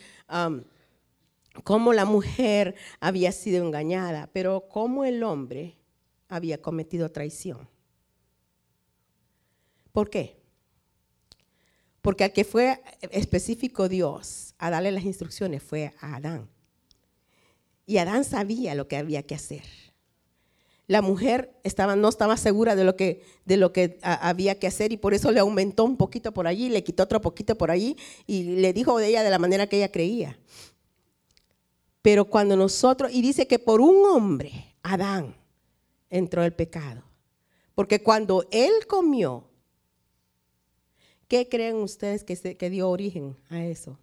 cómo 1.63 1.93
la 1.93 2.05
mujer 2.05 2.75
había 2.99 3.31
sido 3.31 3.65
engañada, 3.65 4.29
pero 4.31 4.67
cómo 4.69 5.03
el 5.05 5.23
hombre 5.23 5.77
había 6.29 6.61
cometido 6.61 7.11
traición. 7.11 7.67
¿Por 9.91 10.09
qué? 10.09 10.41
Porque 12.01 12.23
al 12.23 12.33
que 12.33 12.43
fue 12.43 12.81
específico 13.11 13.87
Dios 13.87 14.55
a 14.57 14.69
darle 14.69 14.91
las 14.91 15.03
instrucciones 15.03 15.61
fue 15.61 15.93
a 15.99 16.15
Adán. 16.15 16.49
Y 17.85 17.97
Adán 17.97 18.23
sabía 18.23 18.75
lo 18.75 18.87
que 18.87 18.97
había 18.97 19.23
que 19.23 19.35
hacer. 19.35 19.63
La 20.87 21.01
mujer 21.01 21.53
no 21.97 22.09
estaba 22.09 22.35
segura 22.37 22.75
de 22.75 22.83
lo 22.83 22.95
que, 22.95 23.23
de 23.45 23.57
lo 23.57 23.71
que 23.71 23.97
había 24.01 24.59
que 24.59 24.67
hacer 24.67 24.91
y 24.91 24.97
por 24.97 25.13
eso 25.13 25.31
le 25.31 25.39
aumentó 25.39 25.85
un 25.85 25.95
poquito 25.95 26.33
por 26.33 26.47
allí, 26.47 26.69
le 26.69 26.83
quitó 26.83 27.03
otro 27.03 27.21
poquito 27.21 27.57
por 27.57 27.71
allí 27.71 27.95
y 28.27 28.43
le 28.43 28.73
dijo 28.73 28.97
de 28.97 29.07
ella 29.07 29.23
de 29.23 29.29
la 29.29 29.39
manera 29.39 29.67
que 29.67 29.77
ella 29.77 29.91
creía. 29.91 30.37
Pero 32.01 32.25
cuando 32.25 32.55
nosotros, 32.55 33.11
y 33.13 33.21
dice 33.21 33.47
que 33.47 33.59
por 33.59 33.79
un 33.79 34.03
hombre, 34.05 34.75
Adán, 34.83 35.35
entró 36.09 36.43
el 36.43 36.53
pecado. 36.53 37.03
Porque 37.75 38.01
cuando 38.01 38.45
él 38.51 38.71
comió, 38.87 39.50
¿qué 41.31 41.47
creen 41.47 41.77
ustedes 41.77 42.25
que, 42.25 42.57
que 42.57 42.69
dio 42.69 42.89
origen 42.89 43.37
a 43.49 43.63
eso? 43.63 43.97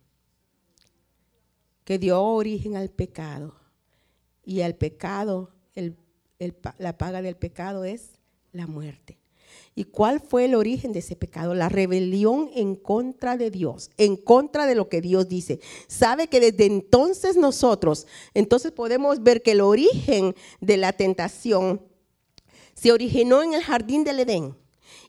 Que 1.84 1.98
dio 1.98 2.22
origen 2.22 2.74
al 2.74 2.88
pecado. 2.88 3.54
Y 4.46 4.62
al 4.62 4.74
pecado, 4.74 5.50
la 6.78 6.96
paga 6.96 7.20
del 7.20 7.36
pecado 7.36 7.84
es 7.84 8.12
la 8.50 8.66
muerte. 8.66 9.18
¿Y 9.74 9.84
cuál 9.84 10.20
fue 10.20 10.46
el 10.46 10.54
origen 10.54 10.92
de 10.92 11.00
ese 11.00 11.16
pecado? 11.16 11.54
La 11.54 11.68
rebelión 11.68 12.48
en 12.54 12.74
contra 12.74 13.36
de 13.36 13.50
Dios, 13.50 13.90
en 13.98 14.16
contra 14.16 14.64
de 14.64 14.74
lo 14.74 14.88
que 14.88 15.02
Dios 15.02 15.28
dice. 15.28 15.60
Sabe 15.86 16.28
que 16.28 16.40
desde 16.40 16.64
entonces 16.64 17.36
nosotros, 17.36 18.06
entonces 18.32 18.72
podemos 18.72 19.22
ver 19.22 19.42
que 19.42 19.52
el 19.52 19.60
origen 19.60 20.34
de 20.62 20.78
la 20.78 20.94
tentación 20.94 21.82
se 22.72 22.90
originó 22.90 23.42
en 23.42 23.52
el 23.52 23.62
jardín 23.62 24.02
del 24.02 24.20
Edén. 24.20 24.56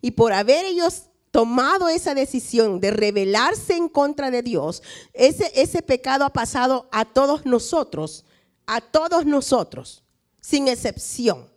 Y 0.02 0.12
por 0.12 0.34
haber 0.34 0.66
ellos 0.66 1.09
tomado 1.32 1.90
esa 1.90 2.14
decisión 2.16 2.80
de 2.80 2.92
rebelarse 2.92 3.76
en 3.76 3.90
contra 3.90 4.32
de 4.32 4.42
Dios, 4.42 4.82
ese, 5.14 5.52
ese 5.56 5.82
pecado 5.82 6.26
ha 6.26 6.34
pasado 6.34 6.88
a 6.92 7.06
todos 7.06 7.46
nosotros, 7.46 8.26
a 8.66 8.82
todos 8.82 9.26
nosotros, 9.26 10.04
sin 10.42 10.68
excepción. 10.68 11.50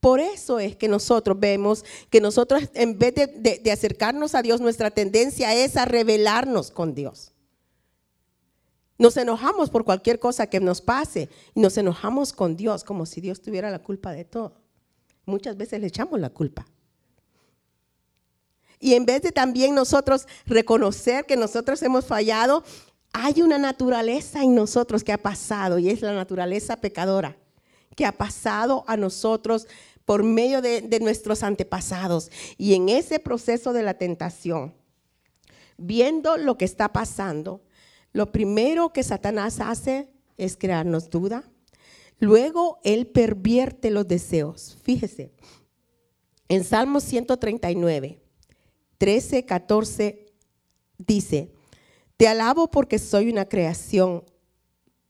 Por 0.00 0.20
eso 0.20 0.60
es 0.60 0.76
que 0.76 0.88
nosotros 0.88 1.38
vemos 1.38 1.84
que 2.10 2.20
nosotros 2.20 2.70
en 2.74 2.98
vez 2.98 3.14
de, 3.14 3.70
acercarnos 3.72 4.34
a 4.34 4.42
Dios, 4.42 4.60
nuestra 4.60 4.90
tendencia 4.90 5.54
es 5.54 5.76
a 5.76 5.84
rebelarnos 5.84 6.70
con 6.70 6.94
Dios. 6.94 7.32
Nos 8.96 9.16
enojamos 9.16 9.70
por 9.70 9.84
cualquier 9.84 10.18
cosa 10.18 10.48
que 10.48 10.60
nos 10.60 10.80
pase 10.80 11.28
y 11.54 11.60
nos 11.60 11.76
enojamos 11.78 12.32
con 12.32 12.56
Dios 12.56 12.84
como 12.84 13.06
si 13.06 13.20
Dios 13.20 13.40
tuviera 13.40 13.70
la 13.70 13.80
culpa 13.80 14.12
de 14.12 14.24
todo. 14.24 14.54
Muchas 15.24 15.56
veces 15.56 15.80
le 15.80 15.88
echamos 15.88 16.18
la 16.20 16.30
culpa. 16.30 16.66
Y 18.80 18.94
en 18.94 19.06
vez 19.06 19.22
de 19.22 19.32
también 19.32 19.74
nosotros 19.74 20.26
reconocer 20.46 21.26
que 21.26 21.36
nosotros 21.36 21.82
hemos 21.82 22.06
fallado, 22.06 22.62
hay 23.12 23.42
una 23.42 23.58
naturaleza 23.58 24.42
en 24.42 24.54
nosotros 24.54 25.02
que 25.02 25.12
ha 25.12 25.18
pasado 25.18 25.78
y 25.78 25.90
es 25.90 26.02
la 26.02 26.12
naturaleza 26.12 26.76
pecadora 26.76 27.36
que 27.98 28.06
ha 28.06 28.12
pasado 28.12 28.84
a 28.86 28.96
nosotros 28.96 29.66
por 30.04 30.22
medio 30.22 30.62
de, 30.62 31.00
nuestros 31.00 31.42
antepasados. 31.42 32.30
Y 32.56 32.74
en 32.74 32.88
ese 32.88 33.18
proceso 33.18 33.72
de 33.72 33.82
la 33.82 33.94
tentación, 33.94 34.72
viendo 35.76 36.36
lo 36.36 36.56
que 36.56 36.64
está 36.64 36.92
pasando, 36.92 37.60
lo 38.12 38.30
primero 38.30 38.92
que 38.92 39.02
Satanás 39.02 39.58
hace 39.58 40.08
es 40.36 40.56
crearnos 40.56 41.10
duda. 41.10 41.42
Luego 42.20 42.78
él 42.84 43.08
pervierte 43.08 43.90
los 43.90 44.06
deseos. 44.06 44.78
Fíjese, 44.84 45.32
en 46.48 46.62
Salmo 46.62 47.00
139, 47.00 48.22
13, 48.98 49.44
14 49.44 50.26
dice, 50.98 51.52
te 52.16 52.28
alabo 52.28 52.70
porque 52.70 52.98
soy 52.98 53.30
una 53.30 53.48
creación 53.48 54.24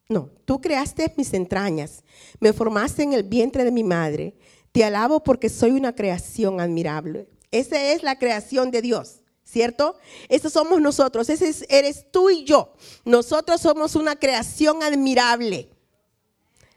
no, 0.09 0.31
tú 0.47 0.61
creaste 0.61 1.13
mis 1.17 1.35
entrañas, 1.35 2.03
me 2.41 2.55
formaste 2.55 3.03
en 3.03 3.13
el 3.13 3.25
vientre 3.25 3.63
de 3.63 3.71
mi 3.71 3.85
madre. 3.85 4.35
Te 4.73 4.83
alabo 4.85 5.23
porque 5.23 5.51
soy 5.51 5.73
una 5.73 5.95
creación 5.95 6.61
admirable. 6.61 7.29
Esa 7.51 7.93
es 7.93 8.03
la 8.03 8.19
creación 8.19 8.71
de 8.71 8.81
Dios, 8.81 9.21
¿cierto? 9.45 9.97
Eso 10.29 10.49
somos 10.49 10.81
nosotros, 10.81 11.29
ese 11.29 11.67
eres 11.69 12.07
tú 12.11 12.31
y 12.31 12.45
yo. 12.45 12.73
Nosotros 13.05 13.61
somos 13.61 13.97
una 13.97 14.17
creación 14.17 14.83
admirable. 14.83 15.69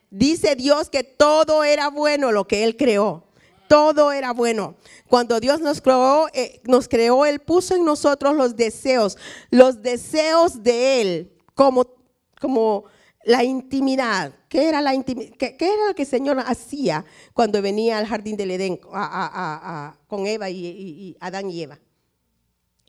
Dice 0.09 0.57
Dios 0.57 0.89
que 0.89 1.03
todo 1.05 1.63
era 1.63 1.87
bueno 1.89 2.33
lo 2.33 2.47
que 2.47 2.65
Él 2.65 2.75
creó. 2.75 3.30
Todo 3.71 4.11
era 4.11 4.33
bueno. 4.33 4.75
Cuando 5.07 5.39
Dios 5.39 5.61
nos 5.61 5.79
creó, 5.79 6.27
eh, 6.33 6.59
nos 6.65 6.89
creó, 6.89 7.25
Él 7.25 7.39
puso 7.39 7.73
en 7.73 7.85
nosotros 7.85 8.35
los 8.35 8.57
deseos, 8.57 9.17
los 9.49 9.81
deseos 9.81 10.61
de 10.61 10.99
Él, 10.99 11.31
como, 11.55 11.87
como 12.41 12.83
la 13.23 13.45
intimidad. 13.45 14.33
¿Qué 14.49 14.67
era, 14.67 14.81
la 14.81 14.91
¿Qué, 15.01 15.55
era 15.57 15.87
lo 15.87 15.95
que 15.95 16.01
el 16.01 16.07
Señor 16.09 16.37
hacía 16.45 17.05
cuando 17.33 17.61
venía 17.61 17.97
al 17.97 18.07
jardín 18.07 18.35
del 18.35 18.51
Edén 18.51 18.75
con 18.75 20.27
Eva 20.27 20.49
y, 20.49 21.15
Adán 21.21 21.49
y 21.49 21.61
Eva? 21.61 21.79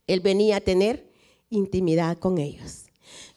Él 0.08 0.18
venía 0.18 0.56
a 0.56 0.60
tener 0.60 1.12
intimidad 1.48 2.18
con 2.18 2.38
ellos. 2.38 2.86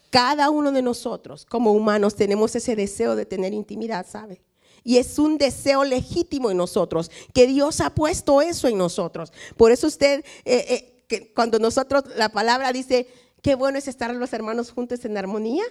Cada 0.10 0.50
uno 0.50 0.72
de 0.72 0.82
nosotros, 0.82 1.46
como 1.46 1.74
humanos, 1.74 2.16
tenemos 2.16 2.56
ese 2.56 2.76
deseo 2.76 3.16
de 3.16 3.28
tener 3.28 3.54
intimidad, 3.54 4.08
¿sabe? 4.10 4.42
Y 4.88 5.00
es 5.00 5.18
un 5.18 5.40
deseo 5.40 5.84
legítimo 5.84 6.52
en 6.52 6.58
nosotros, 6.58 7.10
que 7.34 7.48
Dios 7.48 7.82
ha 7.82 7.90
puesto 7.90 8.40
eso 8.40 8.68
en 8.68 8.78
nosotros. 8.78 9.34
Por 9.58 9.72
eso 9.72 9.88
usted, 9.88 10.24
eh, 10.46 11.04
eh, 11.10 11.32
cuando 11.34 11.58
nosotros, 11.58 12.04
la 12.16 12.30
palabra 12.30 12.72
dice, 12.72 13.08
qué 13.42 13.56
bueno 13.56 13.80
es 13.80 13.88
estar 13.88 14.14
los 14.14 14.32
hermanos 14.32 14.70
juntos 14.72 15.04
en 15.04 15.18
armonía, 15.18 15.64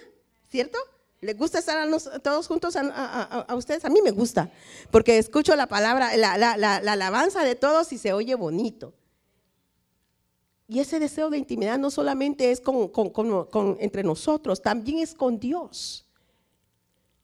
¿cierto? 0.51 0.77
¿Les 1.21 1.37
gusta 1.37 1.59
estar 1.59 1.87
todos 2.21 2.45
juntos 2.47 2.75
a, 2.75 3.55
ustedes? 3.55 3.85
A 3.85 3.89
mí 3.89 4.01
me 4.03 4.11
gusta, 4.11 4.51
porque 4.91 5.17
escucho 5.17 5.55
la 5.55 5.67
palabra, 5.67 6.15
la, 6.17 6.75
alabanza 6.75 7.43
de 7.43 7.55
todos 7.55 7.93
y 7.93 7.97
se 7.97 8.11
oye 8.11 8.35
bonito. 8.35 8.93
Y 10.67 10.79
ese 10.79 10.99
deseo 10.99 11.29
de 11.29 11.37
intimidad 11.37 11.79
no 11.79 11.89
solamente 11.89 12.51
es 12.51 12.59
con, 12.59 12.91
entre 13.79 14.03
nosotros, 14.03 14.61
también 14.61 14.99
es 14.99 15.13
con 15.13 15.39
Dios. 15.39 16.05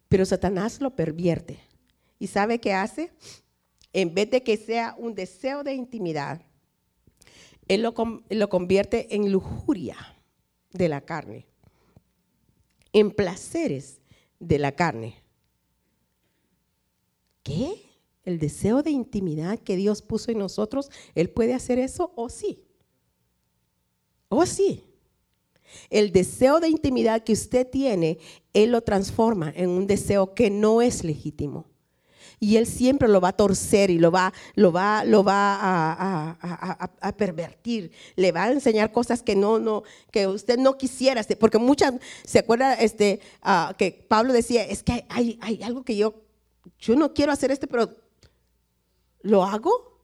Pero 0.07 0.25
Satanás 0.25 0.79
lo 0.79 0.95
pervierte. 0.95 1.70
¿Y 2.21 2.27
sabe 2.27 2.59
qué 2.59 2.71
hace? 2.71 3.11
En 3.93 4.13
vez 4.13 4.29
de 4.29 4.43
que 4.43 4.55
sea 4.55 4.93
un 4.95 5.15
deseo 5.15 5.63
de 5.63 5.73
intimidad, 5.73 6.39
él 7.67 7.81
lo 7.81 8.49
convierte 8.49 9.15
en 9.15 9.31
lujuria 9.31 9.97
de 10.71 10.87
la 10.87 11.01
carne 11.01 11.47
en 12.93 13.09
placeres 13.09 14.01
de 14.39 14.59
la 14.59 14.73
carne. 14.73 15.15
¿Qué? 17.41 17.89
¿El 18.23 18.37
deseo 18.37 18.83
de 18.83 18.91
intimidad 18.91 19.57
que 19.57 19.75
Dios 19.75 20.03
puso 20.03 20.29
en 20.29 20.37
nosotros, 20.37 20.91
Él 21.15 21.31
puede 21.31 21.55
hacer 21.55 21.79
eso 21.79 22.13
o 22.15 22.29
sí? 22.29 22.63
¿O 24.29 24.45
sí? 24.45 24.83
El 25.89 26.11
deseo 26.11 26.59
de 26.59 26.69
intimidad 26.69 27.23
que 27.23 27.33
usted 27.33 27.67
tiene, 27.67 28.19
Él 28.53 28.73
lo 28.73 28.81
transforma 28.81 29.51
en 29.55 29.69
un 29.69 29.87
deseo 29.87 30.35
que 30.35 30.51
no 30.51 30.83
es 30.83 31.03
legítimo 31.03 31.70
y 32.43 32.57
él 32.57 32.65
siempre 32.65 33.07
lo 33.07 33.21
va 33.21 33.29
a 33.29 33.37
torcer 33.37 33.91
y 33.91 33.99
lo 33.99 34.09
va, 34.09 34.33
lo 34.55 34.71
va, 34.71 35.05
lo 35.05 35.23
va 35.23 35.59
a, 36.39 37.13
pervertir. 37.15 37.91
Le 38.15 38.31
va 38.31 38.45
a 38.45 38.51
enseñar 38.51 38.91
cosas 38.91 39.21
que 39.21 39.35
no, 39.35 39.59
no, 39.59 39.83
que 40.09 40.25
usted 40.25 40.57
no 40.57 40.75
quisiera, 40.75 41.23
porque 41.39 41.59
muchas, 41.59 41.93
se 42.25 42.39
acuerda 42.39 42.73
este, 42.73 43.21
ah, 43.43 43.75
que 43.77 43.91
Pablo 43.91 44.33
decía, 44.33 44.63
es 44.63 44.81
que 44.81 45.05
hay, 45.09 45.37
hay 45.39 45.61
algo 45.61 45.83
que 45.83 45.95
yo, 45.95 46.15
yo 46.79 46.95
no 46.95 47.13
quiero 47.13 47.31
hacer 47.31 47.51
este, 47.51 47.67
pero 47.67 47.95
lo 49.21 49.43
hago 49.43 50.01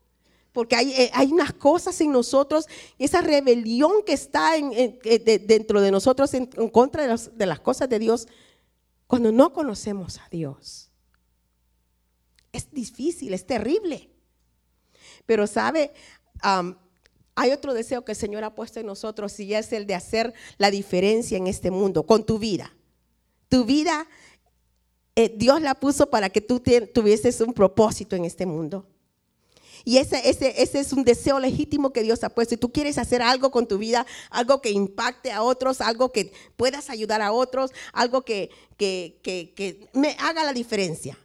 porque 0.51 0.75
hay, 0.75 0.91
eh, 0.91 1.09
hay, 1.13 1.31
unas 1.31 1.53
cosas 1.53 1.99
en 2.01 2.11
nosotros, 2.11 2.67
esa 2.99 3.21
rebelión 3.21 4.03
que 4.05 4.13
está 4.13 4.57
en, 4.57 4.73
eh, 4.73 5.41
dentro 5.43 5.81
de 5.81 5.89
nosotros 5.89 6.31
en, 6.35 6.45
contra 6.69 7.07
de, 7.07 7.31
de, 7.33 7.45
las 7.47 7.59
cosas 7.59 7.89
de 7.89 7.97
Dios, 7.97 8.27
cuando 9.07 9.31
no 9.31 9.53
conocemos 9.53 10.19
a 10.19 10.27
Dios 10.29 10.86
es 12.51 12.71
difícil, 12.71 13.33
es 13.33 13.45
terrible. 13.45 14.09
Pero 15.25 15.47
sabe, 15.47 15.91
hay 17.35 17.51
otro 17.51 17.73
deseo 17.73 18.03
que 18.03 18.13
el 18.13 18.17
Señor 18.17 18.43
ha 18.43 18.55
puesto 18.55 18.79
en 18.79 18.85
nosotros 18.85 19.39
y 19.39 19.53
es 19.53 19.71
el 19.73 19.85
de 19.85 19.95
hacer 19.95 20.33
la 20.57 20.71
diferencia 20.71 21.37
en 21.37 21.47
este 21.47 21.71
mundo 21.71 22.03
con 22.03 22.25
tu 22.25 22.39
vida. 22.39 22.73
Tu 23.49 23.63
vida, 23.63 24.07
eh, 25.15 25.33
Dios 25.35 25.61
la 25.61 25.75
puso 25.75 26.09
para 26.09 26.29
que 26.29 26.41
tú 26.41 26.61
tuvieses 26.93 27.39
un 27.41 27.53
propósito 27.53 28.15
en 28.15 28.25
este 28.25 28.45
mundo. 28.45 28.87
Y 29.85 29.99
ese, 29.99 30.29
ese, 30.29 30.61
ese 30.61 30.79
es 30.79 30.91
un 30.91 31.03
deseo 31.03 31.39
legítimo 31.39 31.93
que 31.93 32.03
Dios 32.03 32.23
ha 32.23 32.29
puesto. 32.29 32.55
Y 32.55 32.57
tú 32.57 32.71
quieres 32.73 32.97
hacer 32.97 33.21
algo 33.21 33.51
con 33.51 33.67
tu 33.67 33.77
vida, 33.77 34.05
algo 34.29 34.61
que 34.61 34.71
impacte 34.71 35.31
a 35.31 35.43
otros, 35.43 35.79
algo 35.79 36.11
que 36.11 36.33
puedas 36.57 36.89
ayudar 36.89 37.21
a 37.21 37.31
otros, 37.31 37.71
algo 37.93 38.23
que 38.23 38.49
me 39.93 40.17
haga 40.19 40.43
la 40.43 40.51
diferencia. 40.51 41.17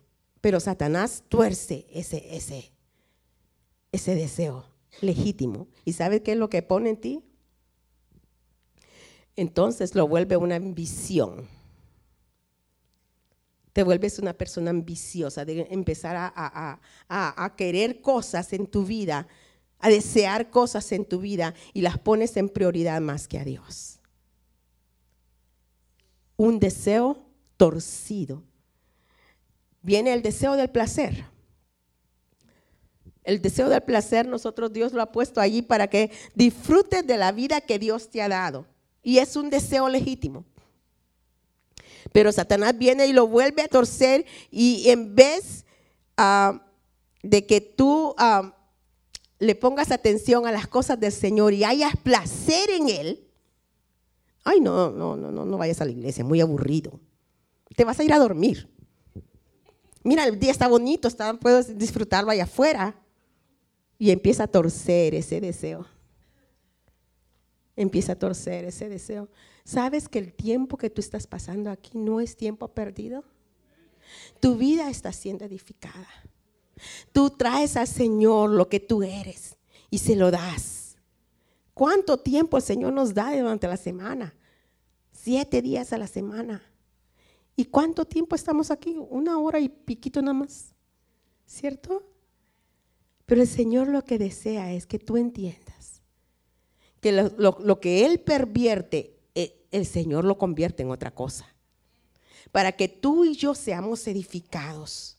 Pero 0.42 0.58
Satanás 0.60 1.22
tuerce 1.28 1.86
ese, 1.90 2.36
ese, 2.36 2.72
ese 3.92 4.14
deseo 4.16 4.66
legítimo. 5.00 5.68
¿Y 5.84 5.94
sabes 5.94 6.20
qué 6.20 6.32
es 6.32 6.38
lo 6.38 6.50
que 6.50 6.62
pone 6.62 6.90
en 6.90 6.96
ti? 7.00 7.24
Entonces 9.36 9.94
lo 9.94 10.08
vuelve 10.08 10.36
una 10.36 10.56
ambición. 10.56 11.48
Te 13.72 13.84
vuelves 13.84 14.18
una 14.18 14.34
persona 14.34 14.70
ambiciosa, 14.70 15.44
de 15.44 15.68
empezar 15.70 16.16
a, 16.16 16.80
a, 17.08 17.56
querer 17.56 18.02
cosas 18.02 18.52
en 18.52 18.66
tu 18.66 18.84
vida, 18.84 19.28
a 19.78 19.88
desear 19.88 20.50
cosas 20.50 20.90
en 20.90 21.06
tu 21.06 21.20
vida 21.20 21.54
y 21.72 21.82
las 21.82 21.98
pones 21.98 22.36
en 22.36 22.48
prioridad 22.48 23.00
más 23.00 23.28
que 23.28 23.38
a 23.38 23.44
Dios. 23.44 24.00
Un 26.36 26.58
deseo 26.58 27.24
torcido. 27.56 28.42
Viene 29.82 30.12
el 30.12 30.22
deseo 30.22 30.54
del 30.56 30.70
placer. 30.70 31.24
El 33.24 33.40
deseo 33.40 33.68
del 33.68 33.82
placer, 33.82 34.26
nosotros 34.26 34.72
Dios 34.72 34.92
lo 34.92 35.02
ha 35.02 35.12
puesto 35.12 35.40
allí 35.40 35.62
para 35.62 35.88
que 35.88 36.10
disfrutes 36.34 37.06
de 37.06 37.16
la 37.16 37.32
vida 37.32 37.60
que 37.60 37.78
Dios 37.78 38.10
te 38.10 38.22
ha 38.22 38.28
dado. 38.28 38.66
Y 39.02 39.18
es 39.18 39.36
un 39.36 39.50
deseo 39.50 39.88
legítimo. 39.88 40.44
Pero 42.12 42.32
Satanás 42.32 42.76
viene 42.76 43.06
y 43.06 43.12
lo 43.12 43.26
vuelve 43.26 43.62
a 43.62 43.68
torcer 43.68 44.26
y 44.50 44.88
en 44.90 45.14
vez 45.14 45.64
ah, 46.16 46.62
de 47.22 47.46
que 47.46 47.60
tú 47.60 48.14
ah, 48.18 48.56
le 49.38 49.54
pongas 49.54 49.90
atención 49.92 50.46
a 50.46 50.52
las 50.52 50.66
cosas 50.66 50.98
del 50.98 51.12
Señor 51.12 51.52
y 51.52 51.64
hayas 51.64 51.96
placer 51.96 52.70
en 52.70 52.88
Él, 52.88 53.28
ay, 54.44 54.60
no, 54.60 54.90
no, 54.90 55.16
no, 55.16 55.30
no, 55.30 55.44
no 55.44 55.58
vayas 55.58 55.80
a 55.80 55.84
la 55.84 55.92
iglesia, 55.92 56.24
muy 56.24 56.40
aburrido. 56.40 57.00
Te 57.76 57.84
vas 57.84 57.98
a 58.00 58.04
ir 58.04 58.12
a 58.12 58.18
dormir. 58.18 58.68
Mira, 60.04 60.24
el 60.24 60.38
día 60.38 60.50
está 60.50 60.68
bonito, 60.68 61.08
está, 61.08 61.34
puedes 61.34 61.78
disfrutarlo 61.78 62.30
allá 62.30 62.44
afuera 62.44 62.96
y 63.98 64.10
empieza 64.10 64.44
a 64.44 64.48
torcer 64.48 65.14
ese 65.14 65.40
deseo. 65.40 65.86
Empieza 67.76 68.12
a 68.12 68.18
torcer 68.18 68.64
ese 68.64 68.88
deseo. 68.88 69.28
¿Sabes 69.64 70.08
que 70.08 70.18
el 70.18 70.32
tiempo 70.32 70.76
que 70.76 70.90
tú 70.90 71.00
estás 71.00 71.26
pasando 71.26 71.70
aquí 71.70 71.96
no 71.96 72.20
es 72.20 72.36
tiempo 72.36 72.68
perdido? 72.68 73.24
Tu 74.40 74.56
vida 74.56 74.90
está 74.90 75.12
siendo 75.12 75.44
edificada. 75.44 76.08
Tú 77.12 77.30
traes 77.30 77.76
al 77.76 77.86
Señor 77.86 78.50
lo 78.50 78.68
que 78.68 78.80
tú 78.80 79.02
eres 79.02 79.56
y 79.88 79.98
se 79.98 80.16
lo 80.16 80.30
das. 80.30 80.96
¿Cuánto 81.74 82.18
tiempo 82.18 82.56
el 82.56 82.62
Señor 82.62 82.92
nos 82.92 83.14
da 83.14 83.36
durante 83.36 83.68
la 83.68 83.76
semana? 83.76 84.34
Siete 85.12 85.62
días 85.62 85.92
a 85.92 85.98
la 85.98 86.08
semana. 86.08 86.62
¿Y 87.56 87.66
cuánto 87.66 88.04
tiempo 88.04 88.34
estamos 88.34 88.70
aquí? 88.70 88.96
Una 89.10 89.38
hora 89.38 89.60
y 89.60 89.68
piquito 89.68 90.20
nada 90.22 90.34
más. 90.34 90.74
¿Cierto? 91.46 92.02
Pero 93.26 93.42
el 93.42 93.48
Señor 93.48 93.88
lo 93.88 94.04
que 94.04 94.18
desea 94.18 94.72
es 94.72 94.86
que 94.86 94.98
tú 94.98 95.16
entiendas 95.16 95.72
que 97.02 97.10
lo, 97.10 97.80
que 97.80 98.06
Él 98.06 98.20
pervierte, 98.20 99.18
eh, 99.34 99.66
el 99.72 99.86
Señor 99.86 100.24
lo 100.24 100.38
convierte 100.38 100.84
en 100.84 100.90
otra 100.92 101.10
cosa. 101.10 101.52
Para 102.52 102.72
que 102.72 102.86
tú 102.86 103.24
y 103.24 103.34
yo 103.34 103.56
seamos 103.56 104.06
edificados. 104.06 105.18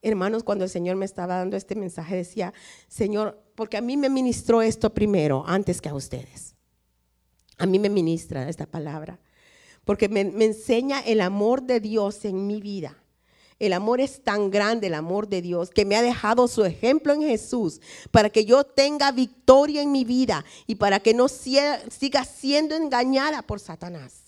Hermanos, 0.00 0.44
cuando 0.44 0.64
el 0.64 0.70
Señor 0.70 0.96
me 0.96 1.04
estaba 1.04 1.36
dando 1.36 1.58
este 1.58 1.74
mensaje, 1.74 2.16
decía, 2.16 2.54
Señor, 2.88 3.38
porque 3.54 3.76
a 3.76 3.82
mí 3.82 3.98
me 3.98 4.08
ministró 4.08 4.62
esto 4.62 4.94
primero, 4.94 5.44
antes 5.46 5.82
que 5.82 5.90
a 5.90 5.94
ustedes. 5.94 6.54
A 7.58 7.66
mí 7.66 7.78
me 7.78 7.90
ministra 7.90 8.48
esta 8.48 8.64
palabra. 8.64 9.20
Porque 9.84 10.08
me 10.08 10.20
enseña 10.44 11.00
el 11.00 11.20
amor 11.20 11.62
de 11.62 11.80
Dios 11.80 12.24
en 12.24 12.46
mi 12.46 12.60
vida 12.60 12.96
el 13.58 13.72
amor 13.72 14.00
es 14.00 14.22
tan 14.22 14.50
grande, 14.50 14.88
el 14.88 14.94
amor 14.94 15.28
de 15.28 15.40
Dios, 15.40 15.70
que 15.70 15.84
me 15.84 15.96
ha 15.96 16.02
dejado 16.02 16.48
su 16.48 16.64
ejemplo 16.64 17.12
en 17.12 17.22
Jesús 17.22 17.80
para 18.10 18.30
que 18.30 18.44
yo 18.44 18.64
tenga 18.64 19.12
victoria 19.12 19.82
en 19.82 19.92
mi 19.92 20.04
vida 20.04 20.44
y 20.66 20.74
para 20.74 21.00
que 21.00 21.14
no 21.14 21.28
siga 21.28 21.80
siendo 22.24 22.74
engañada 22.74 23.42
por 23.42 23.60
Satanás. 23.60 24.24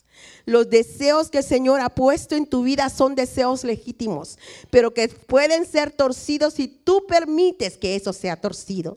Los 0.47 0.71
deseos 0.71 1.29
que 1.29 1.39
el 1.39 1.45
Señor 1.45 1.81
ha 1.81 1.91
puesto 1.91 2.37
en 2.37 2.47
tu 2.47 2.63
vida 2.63 2.89
son 2.89 3.15
deseos 3.15 3.65
legítimos, 3.65 4.39
pero 4.71 4.95
que 4.95 5.09
pueden 5.09 5.67
ser 5.67 5.91
torcidos 5.91 6.55
si 6.55 6.69
tú 6.69 7.05
permites 7.07 7.77
que 7.77 7.97
eso 7.97 8.13
sea 8.13 8.41
torcido. 8.41 8.97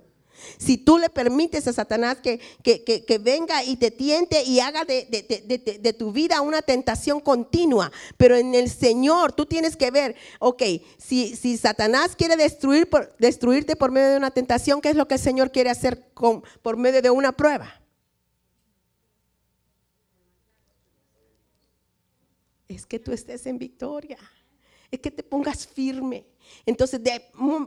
Si 0.57 0.77
tú 0.77 0.97
le 0.97 1.09
permites 1.09 1.67
a 1.67 1.73
Satanás 1.73 2.17
que, 2.21 2.39
que, 2.63 3.17
venga 3.19 3.63
y 3.63 3.75
te 3.75 3.91
tiente 3.91 4.43
y 4.43 4.59
haga 4.59 4.85
de, 4.85 5.95
tu 5.97 6.11
vida 6.11 6.41
una 6.41 6.61
tentación 6.61 7.19
continua, 7.19 7.91
pero 8.17 8.35
en 8.35 8.55
el 8.55 8.69
Señor 8.69 9.33
tú 9.33 9.45
tienes 9.45 9.75
que 9.75 9.91
ver, 9.91 10.15
ok, 10.39 10.63
si, 10.97 11.35
si 11.35 11.57
Satanás 11.57 12.15
quiere 12.15 12.35
destruir 12.35 12.89
por, 12.89 13.15
destruirte 13.17 13.75
por 13.75 13.91
medio 13.91 14.09
de 14.09 14.17
una 14.17 14.31
tentación, 14.31 14.81
¿qué 14.81 14.89
es 14.89 14.95
lo 14.95 15.07
que 15.07 15.15
el 15.15 15.21
Señor 15.21 15.51
quiere 15.51 15.69
hacer 15.69 16.11
con, 16.13 16.43
por 16.61 16.77
medio 16.77 17.01
de 17.01 17.09
una 17.09 17.31
prueba? 17.31 17.81
Es 22.67 22.85
que 22.85 22.99
tú 22.99 23.11
estés 23.11 23.45
en 23.47 23.57
victoria, 23.57 24.19
es 24.91 24.99
que 24.99 25.11
te 25.11 25.23
pongas 25.23 25.67
firme 25.67 26.25
entonces, 26.65 26.99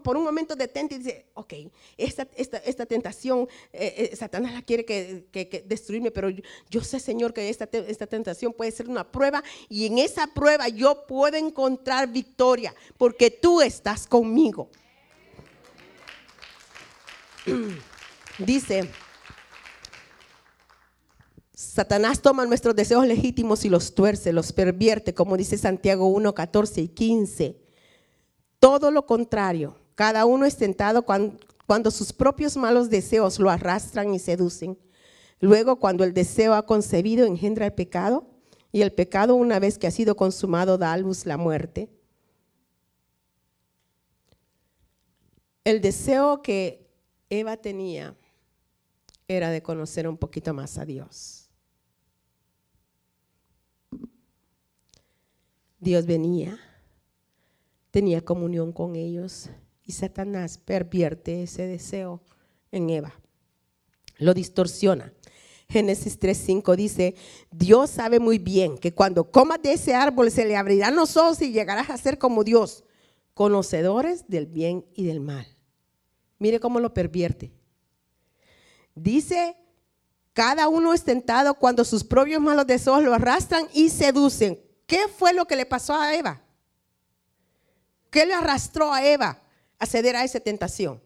por 0.03 0.17
un 0.17 0.25
momento 0.25 0.57
detente 0.57 0.95
y 0.95 0.99
dice, 0.99 1.27
ok, 1.35 1.55
esta, 1.97 2.27
esta, 2.37 2.87
tentación, 2.87 3.49
eh, 3.73 4.11
eh, 4.13 4.17
Satanás 4.17 4.53
la 4.53 4.63
quiere 4.63 4.85
que, 4.85 5.65
destruirme, 5.67 6.11
pero 6.11 6.29
yo, 6.71 6.85
sé, 6.85 7.01
Señor, 7.01 7.33
que 7.33 7.49
esta, 7.49 7.69
esta 7.73 8.07
tentación 8.07 8.53
puede 8.53 8.71
ser 8.71 8.89
una 8.89 9.11
prueba 9.11 9.43
y 9.69 9.87
en 9.87 9.99
esa 9.99 10.27
prueba 10.29 10.69
yo 10.69 11.07
puedo 11.07 11.37
encontrar 11.37 12.09
victoria 12.09 12.75
porque 12.97 13.31
tú 13.31 13.61
estás 13.61 14.07
conmigo. 14.07 14.69
Dice, 18.39 18.89
Satanás 21.63 22.21
toma 22.21 22.45
nuestros 22.45 22.75
deseos 22.75 23.07
legítimos 23.07 23.65
y 23.65 23.69
los 23.69 23.95
tuerce, 23.95 24.33
los 24.33 24.53
pervierte, 24.53 25.15
como 25.15 25.37
dice 25.37 25.57
Santiago 25.57 26.09
1, 26.09 26.35
14 26.35 26.83
y 26.83 26.89
15. 26.89 27.57
Todo 28.59 28.91
lo 28.91 29.07
contrario, 29.07 29.77
cada 29.95 30.27
uno 30.27 30.45
es 30.45 30.57
tentado 30.57 31.07
cuando, 31.07 31.91
sus 31.93 32.13
propios 32.13 32.57
malos 32.57 32.91
deseos 32.91 33.39
lo 33.39 33.49
arrastran 33.49 34.13
y 34.13 34.19
seducen. 34.19 34.77
Luego, 35.39 35.77
cuando 35.77 36.03
el 36.03 36.13
deseo 36.13 36.55
ha 36.55 36.67
concebido, 36.67 37.27
engendra 37.27 37.67
el 37.67 37.73
pecado, 37.73 38.27
y 38.73 38.83
el 38.83 38.93
pecado, 38.93 39.37
una 39.37 39.61
vez 39.61 39.79
que 39.79 39.87
ha 39.87 39.93
sido 39.93 40.17
consumado, 40.17 40.79
da 40.79 40.93
a 40.93 40.97
luz 40.97 41.27
la 41.27 41.37
muerte. 41.37 41.89
El 45.63 45.81
deseo 45.81 46.43
que 46.43 46.91
Eva 47.31 47.57
tenía 47.57 48.17
era 49.29 49.51
de 49.51 49.63
conocer 49.63 50.09
un 50.09 50.19
poquito 50.19 50.53
más 50.53 50.77
a 50.77 50.85
Dios. 50.85 51.42
Dios 55.83 56.07
venía 56.07 56.61
tenía 57.93 58.25
comunión 58.25 58.73
con 58.73 58.97
ellos 58.97 59.51
y 59.85 59.93
Satanás 59.93 60.59
pervierte 60.59 61.45
ese 61.45 61.67
deseo 61.67 62.23
en 62.73 62.91
Eva, 62.91 63.15
lo 64.17 64.35
distorsiona. 64.35 65.13
Génesis 65.69 66.19
3:5 66.19 66.75
dice, 66.75 67.15
Dios 67.51 67.91
sabe 67.91 68.19
muy 68.19 68.39
bien 68.39 68.79
que 68.79 68.95
cuando 68.95 69.31
comas 69.31 69.61
de 69.63 69.75
ese 69.75 69.95
árbol 69.95 70.31
se 70.31 70.45
le 70.45 70.57
abrirán 70.57 70.97
los 70.97 71.17
ojos 71.17 71.41
y 71.43 71.53
llegarás 71.53 71.91
a 71.91 71.99
ser 71.99 72.19
como 72.19 72.45
Dios, 72.45 72.85
conocedores 73.35 74.27
del 74.29 74.47
bien 74.47 74.87
y 74.95 75.05
del 75.05 75.21
mal. 75.21 75.47
Mire 76.39 76.61
cómo 76.61 76.81
lo 76.81 76.95
pervierte. 76.95 77.53
Dice, 78.95 79.57
cada 80.33 80.69
uno 80.69 80.95
es 80.95 81.05
tentado 81.05 81.55
cuando 81.55 81.85
sus 81.85 82.05
propios 82.05 82.41
malos 82.41 82.67
deseos 82.67 83.03
lo 83.03 83.13
arrastran 83.15 83.67
y 83.75 83.91
seducen. 83.91 84.59
¿Qué 84.93 85.09
fue 85.09 85.33
lo 85.33 85.47
que 85.47 85.57
le 85.57 85.65
pasó 85.65 85.95
a 85.95 86.15
Eva? 86.15 86.43
¿Qué 88.11 88.27
le 88.27 88.35
arrastró 88.35 88.93
a 88.93 89.03
Eva 89.03 89.41
a 89.79 89.87
ceder 89.87 90.17
a 90.17 90.23
esa 90.23 90.39
tentación? 90.39 91.01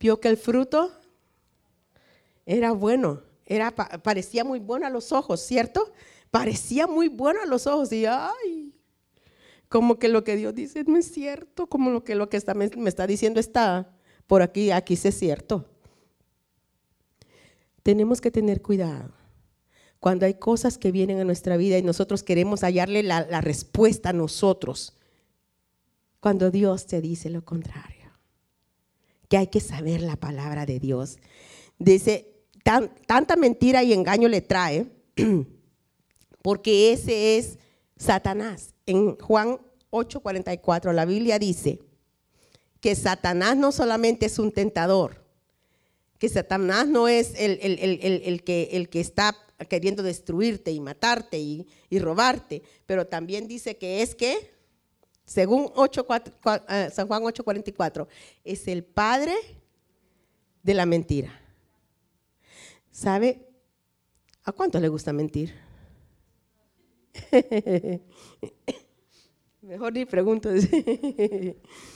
Vio 0.00 0.18
que 0.18 0.26
el 0.26 0.38
fruto 0.38 0.90
era 2.44 2.72
bueno, 2.72 3.22
era, 3.46 3.70
parecía 3.70 4.42
muy 4.42 4.58
bueno 4.58 4.88
a 4.88 4.90
los 4.90 5.12
ojos, 5.12 5.40
¿cierto? 5.40 5.92
Parecía 6.32 6.88
muy 6.88 7.06
bueno 7.06 7.40
a 7.40 7.46
los 7.46 7.68
ojos 7.68 7.92
y 7.92 8.06
ay, 8.06 8.74
como 9.68 10.00
que 10.00 10.08
lo 10.08 10.24
que 10.24 10.34
Dios 10.34 10.52
dice 10.52 10.82
no 10.84 10.96
es 10.96 11.12
cierto, 11.12 11.68
como 11.68 11.92
lo 11.92 12.02
que 12.02 12.16
lo 12.16 12.28
que 12.28 12.38
está, 12.38 12.54
me, 12.54 12.68
me 12.76 12.88
está 12.88 13.06
diciendo 13.06 13.38
está 13.38 13.94
por 14.26 14.42
aquí, 14.42 14.72
aquí 14.72 14.96
sí 14.96 15.06
es 15.06 15.16
cierto. 15.16 15.70
Tenemos 17.84 18.20
que 18.20 18.32
tener 18.32 18.60
cuidado 18.60 19.23
cuando 20.04 20.26
hay 20.26 20.34
cosas 20.34 20.76
que 20.76 20.92
vienen 20.92 21.18
a 21.20 21.24
nuestra 21.24 21.56
vida 21.56 21.78
y 21.78 21.82
nosotros 21.82 22.22
queremos 22.22 22.60
hallarle 22.60 23.02
la, 23.02 23.40
respuesta 23.40 24.10
a 24.10 24.12
nosotros 24.12 24.92
cuando 26.20 26.50
Dios 26.50 26.86
te 26.86 27.00
dice 27.00 27.30
lo 27.30 27.42
contrario. 27.42 28.10
Que 29.30 29.38
hay 29.38 29.46
que 29.46 29.60
saber 29.60 30.02
la 30.02 30.16
palabra 30.16 30.66
de 30.66 30.78
Dios. 30.78 31.16
Dice, 31.78 32.34
tanta 33.06 33.36
mentira 33.36 33.82
y 33.82 33.94
engaño 33.94 34.28
le 34.28 34.42
trae, 34.42 34.92
porque 36.42 36.92
ese 36.92 37.38
es 37.38 37.58
Satanás. 37.96 38.74
En 38.84 39.16
Juan 39.16 39.58
8:44 39.90 40.92
la 40.92 41.06
Biblia 41.06 41.38
dice 41.38 41.80
que 42.80 42.94
Satanás 42.94 43.56
no 43.56 43.72
solamente 43.72 44.26
es 44.26 44.38
un 44.38 44.52
tentador, 44.52 45.24
que 46.18 46.28
Satanás 46.28 46.88
no 46.88 47.08
es 47.08 47.32
el, 47.38 48.42
que, 48.44 48.68
el 48.72 48.90
que 48.90 49.00
está 49.00 49.34
queriendo 49.66 50.02
destruirte 50.02 50.70
y 50.72 50.80
matarte 50.80 51.38
y, 51.38 51.66
robarte, 51.98 52.62
pero 52.86 53.06
también 53.06 53.46
dice 53.46 53.76
que 53.76 54.02
es 54.02 54.14
que, 54.14 54.52
según 55.24 55.70
8, 55.74 56.06
eh, 56.68 56.90
San 56.92 57.06
Juan 57.06 57.22
8:44, 57.22 58.06
es 58.42 58.66
el 58.68 58.84
padre 58.84 59.34
de 60.62 60.74
la 60.74 60.86
mentira. 60.86 61.40
¿Sabe? 62.90 63.46
¿A 64.44 64.52
cuánto 64.52 64.78
le 64.80 64.88
gusta 64.88 65.12
mentir? 65.12 65.54
Mejor 69.62 69.92
ni 69.92 70.04
pregunto. 70.04 70.50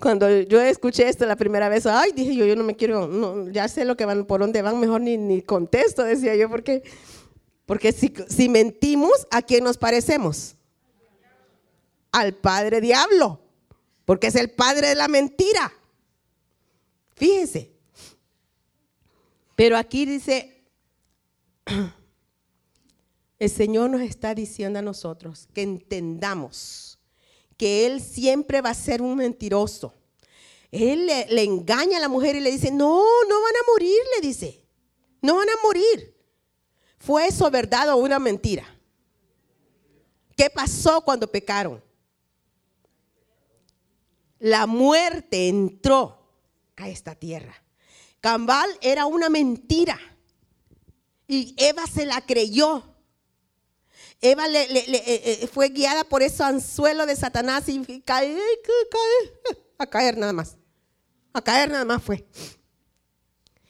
Cuando 0.00 0.28
yo 0.42 0.60
escuché 0.60 1.08
esto 1.08 1.24
la 1.24 1.36
primera 1.36 1.68
vez, 1.68 1.86
ay, 1.86 2.12
dije 2.12 2.34
yo, 2.34 2.44
yo 2.44 2.54
no 2.54 2.64
me 2.64 2.76
quiero, 2.76 3.48
ya 3.50 3.66
sé 3.66 3.84
lo 3.84 3.96
que 3.96 4.04
van, 4.04 4.26
por 4.26 4.40
dónde 4.40 4.60
van, 4.60 4.78
mejor 4.78 5.00
ni, 5.00 5.16
ni 5.16 5.40
contesto, 5.40 6.02
decía 6.02 6.36
yo, 6.36 6.50
porque, 6.50 6.82
porque 7.64 7.92
si, 7.92 8.12
si 8.28 8.48
mentimos, 8.48 9.26
¿a 9.30 9.40
quién 9.40 9.64
nos 9.64 9.78
parecemos? 9.78 10.54
Al 12.12 12.34
padre 12.34 12.80
diablo, 12.80 13.40
porque 14.04 14.26
es 14.26 14.34
el 14.34 14.50
padre 14.50 14.88
de 14.88 14.94
la 14.94 15.08
mentira. 15.08 15.72
Fíjese. 17.14 17.72
Pero 19.54 19.78
aquí 19.78 20.04
dice, 20.04 20.62
el 23.38 23.50
Señor 23.50 23.88
nos 23.88 24.02
está 24.02 24.34
diciendo 24.34 24.78
a 24.78 24.82
nosotros 24.82 25.48
que 25.54 25.62
entendamos 25.62 26.95
que 27.56 27.86
Él 27.86 28.00
siempre 28.00 28.60
va 28.60 28.70
a 28.70 28.74
ser 28.74 29.02
un 29.02 29.16
mentiroso. 29.16 29.94
Él 30.70 31.06
le, 31.06 31.42
engaña 31.42 31.98
a 31.98 32.00
la 32.00 32.08
mujer 32.08 32.36
y 32.36 32.40
le 32.40 32.50
dice, 32.50 32.70
no, 32.70 33.02
no 33.28 33.42
van 33.42 33.56
a 33.56 33.70
morir, 33.72 33.98
le 34.14 34.26
dice, 34.26 34.64
no 35.22 35.36
van 35.36 35.48
a 35.48 35.62
morir. 35.62 36.14
¿Fue 36.98 37.26
eso 37.26 37.50
verdad 37.50 37.88
o 37.90 37.96
una 37.96 38.18
mentira? 38.18 38.64
¿Qué 40.36 40.50
pasó 40.50 41.00
cuando 41.00 41.30
pecaron? 41.30 41.82
La 44.38 44.66
muerte 44.66 45.48
entró 45.48 46.30
a 46.76 46.88
esta 46.88 47.14
tierra. 47.14 47.54
Cambal 48.20 48.68
era 48.82 49.06
una 49.06 49.28
mentira 49.28 49.98
y 51.26 51.54
Eva 51.56 51.86
se 51.86 52.04
la 52.06 52.20
creyó. 52.20 52.95
Eva 54.20 54.48
le, 54.48 54.62
eh, 54.62 54.92
eh, 55.42 55.48
fue 55.52 55.68
guiada 55.68 56.04
por 56.04 56.22
ese 56.22 56.42
anzuelo 56.42 57.06
de 57.06 57.16
Satanás 57.16 57.68
y 57.68 58.00
cae, 58.00 58.36
a 59.78 59.86
caer 59.86 60.16
nada 60.16 60.32
más. 60.32 60.56
A 61.32 61.42
caer 61.42 61.70
nada 61.70 61.84
más 61.84 62.02
fue. 62.02 62.26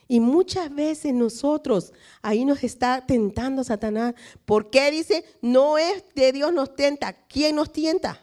Y 0.07 0.21
muchas 0.21 0.73
veces 0.73 1.13
nosotros, 1.13 1.91
ahí 2.21 2.45
nos 2.45 2.63
está 2.63 3.05
tentando 3.05 3.63
Satanás. 3.65 4.15
¿Por 4.45 4.69
qué 4.69 4.89
dice, 4.89 5.25
no 5.41 5.77
es 5.77 6.03
de 6.15 6.31
Dios 6.31 6.53
nos 6.53 6.75
tenta? 6.75 7.11
¿Quién 7.27 7.57
nos 7.57 7.73
tienta? 7.73 8.21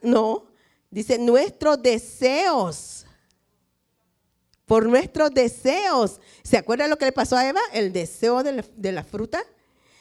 No, 0.00 0.46
dice 0.90 1.18
nuestros 1.18 1.82
deseos. 1.82 3.04
Por 4.64 4.86
nuestros 4.86 5.34
deseos. 5.34 6.20
¿Se 6.44 6.56
acuerdan 6.56 6.88
lo 6.88 6.96
que 6.96 7.06
le 7.06 7.12
pasó 7.12 7.36
a 7.36 7.48
Eva? 7.48 7.60
El 7.72 7.92
deseo 7.92 8.44
de 8.44 8.92
la 8.92 9.02
fruta. 9.02 9.42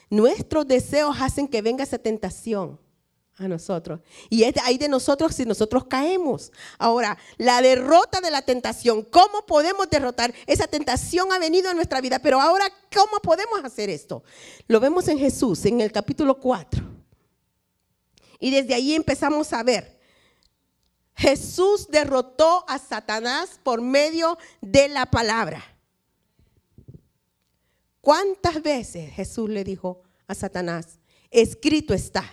Nuestros 0.09 0.67
deseos 0.67 1.15
hacen 1.19 1.47
que 1.47 1.61
venga 1.61 1.83
esa 1.83 1.99
tentación 1.99 2.79
a 3.39 3.47
nosotros. 3.47 4.01
Y 4.29 4.43
es 4.43 4.53
ahí 4.63 4.77
de 4.77 4.89
nosotros 4.89 5.33
si 5.33 5.45
nosotros 5.45 5.85
caemos. 5.85 6.51
Ahora, 6.77 7.17
la 7.37 7.61
derrota 7.61 8.19
de 8.21 8.31
la 8.31 8.41
tentación, 8.41 9.03
¿cómo 9.03 9.45
podemos 9.45 9.89
derrotar? 9.89 10.33
Esa 10.45 10.67
tentación 10.67 11.31
ha 11.31 11.39
venido 11.39 11.69
a 11.69 11.73
nuestra 11.73 12.01
vida, 12.01 12.19
pero 12.19 12.41
ahora, 12.41 12.65
¿cómo 12.93 13.19
podemos 13.21 13.63
hacer 13.63 13.89
esto? 13.89 14.23
Lo 14.67 14.79
vemos 14.79 15.07
en 15.07 15.17
Jesús, 15.17 15.65
en 15.65 15.81
el 15.81 15.91
capítulo 15.91 16.39
4. 16.39 16.83
Y 18.39 18.51
desde 18.51 18.73
ahí 18.73 18.93
empezamos 18.93 19.53
a 19.53 19.63
ver. 19.63 19.99
Jesús 21.15 21.87
derrotó 21.89 22.63
a 22.67 22.79
Satanás 22.79 23.59
por 23.63 23.81
medio 23.81 24.37
de 24.61 24.87
la 24.87 25.05
palabra. 25.05 25.63
¿Cuántas 28.01 28.61
veces 28.61 29.11
Jesús 29.13 29.49
le 29.49 29.63
dijo 29.63 30.01
a 30.27 30.35
Satanás, 30.35 30.99
escrito 31.29 31.93
está, 31.93 32.23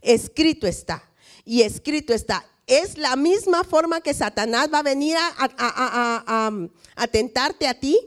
escrito 0.00 0.66
está, 0.66 1.02
y 1.44 1.62
escrito 1.62 2.12
está? 2.12 2.44
Es 2.66 2.98
la 2.98 3.16
misma 3.16 3.64
forma 3.64 4.00
que 4.00 4.12
Satanás 4.12 4.68
va 4.72 4.80
a 4.80 4.82
venir 4.82 5.16
a, 5.16 7.08
tentarte 7.10 7.68
a 7.68 7.78
ti. 7.78 7.98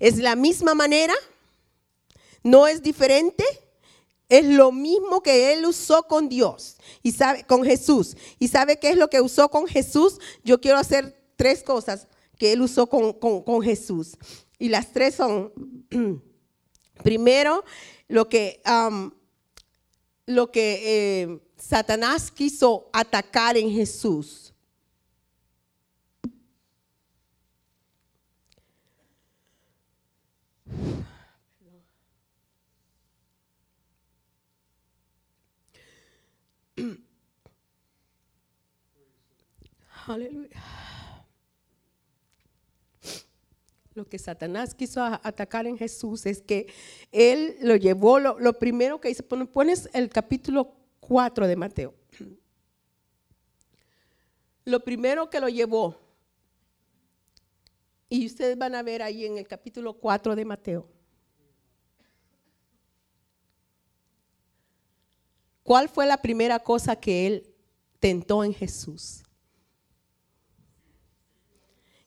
Es 0.00 0.18
la 0.18 0.34
misma 0.34 0.74
manera, 0.74 1.14
no 2.42 2.66
es 2.66 2.82
diferente. 2.82 3.44
Es 4.28 4.44
lo 4.44 4.72
mismo 4.72 5.22
que 5.22 5.52
él 5.52 5.64
usó 5.64 6.08
con 6.08 6.28
Dios 6.28 6.76
y 7.02 7.12
sabe 7.12 7.44
con 7.44 7.62
Jesús. 7.62 8.16
¿Y 8.38 8.48
sabe 8.48 8.78
qué 8.80 8.90
es 8.90 8.96
lo 8.96 9.08
que 9.08 9.20
usó 9.20 9.48
con 9.48 9.66
Jesús? 9.66 10.18
Yo 10.42 10.60
quiero 10.60 10.78
hacer 10.78 11.16
tres 11.36 11.62
cosas 11.62 12.08
que 12.38 12.52
él 12.52 12.62
usó 12.62 12.88
con, 12.88 13.12
con 13.12 13.62
Jesús. 13.62 14.16
Y 14.64 14.70
las 14.70 14.92
tres 14.92 15.16
son, 15.16 15.52
primero, 17.02 17.64
lo 18.08 18.30
que, 18.30 18.62
lo 20.24 20.50
que 20.50 21.20
eh, 21.22 21.38
Satanás 21.58 22.30
quiso 22.30 22.88
atacar 22.94 23.58
en 23.58 23.70
Jesús. 23.70 24.54
Lo 43.94 44.08
que 44.08 44.18
Satanás 44.18 44.74
quiso 44.74 45.02
atacar 45.02 45.66
en 45.66 45.78
Jesús 45.78 46.26
es 46.26 46.42
que 46.42 46.66
él 47.12 47.56
lo 47.62 47.76
llevó, 47.76 48.18
lo, 48.18 48.58
primero 48.58 49.00
que 49.00 49.10
hizo, 49.10 49.22
pones 49.24 49.88
el 49.92 50.10
capítulo 50.10 50.74
4 51.00 51.46
de 51.46 51.56
Mateo. 51.56 51.94
Lo 54.64 54.80
primero 54.80 55.30
que 55.30 55.40
lo 55.40 55.48
llevó, 55.48 56.00
y 58.08 58.26
ustedes 58.26 58.56
van 58.56 58.74
a 58.74 58.82
ver 58.82 59.02
ahí 59.02 59.26
en 59.26 59.38
el 59.38 59.46
capítulo 59.46 59.94
4 59.94 60.34
de 60.34 60.44
Mateo. 60.44 60.88
¿Cuál 65.62 65.88
fue 65.88 66.06
la 66.06 66.20
primera 66.20 66.58
cosa 66.58 66.96
que 66.96 67.26
él 67.26 67.54
tentó 67.98 68.44
en 68.44 68.54
Jesús? 68.54 69.23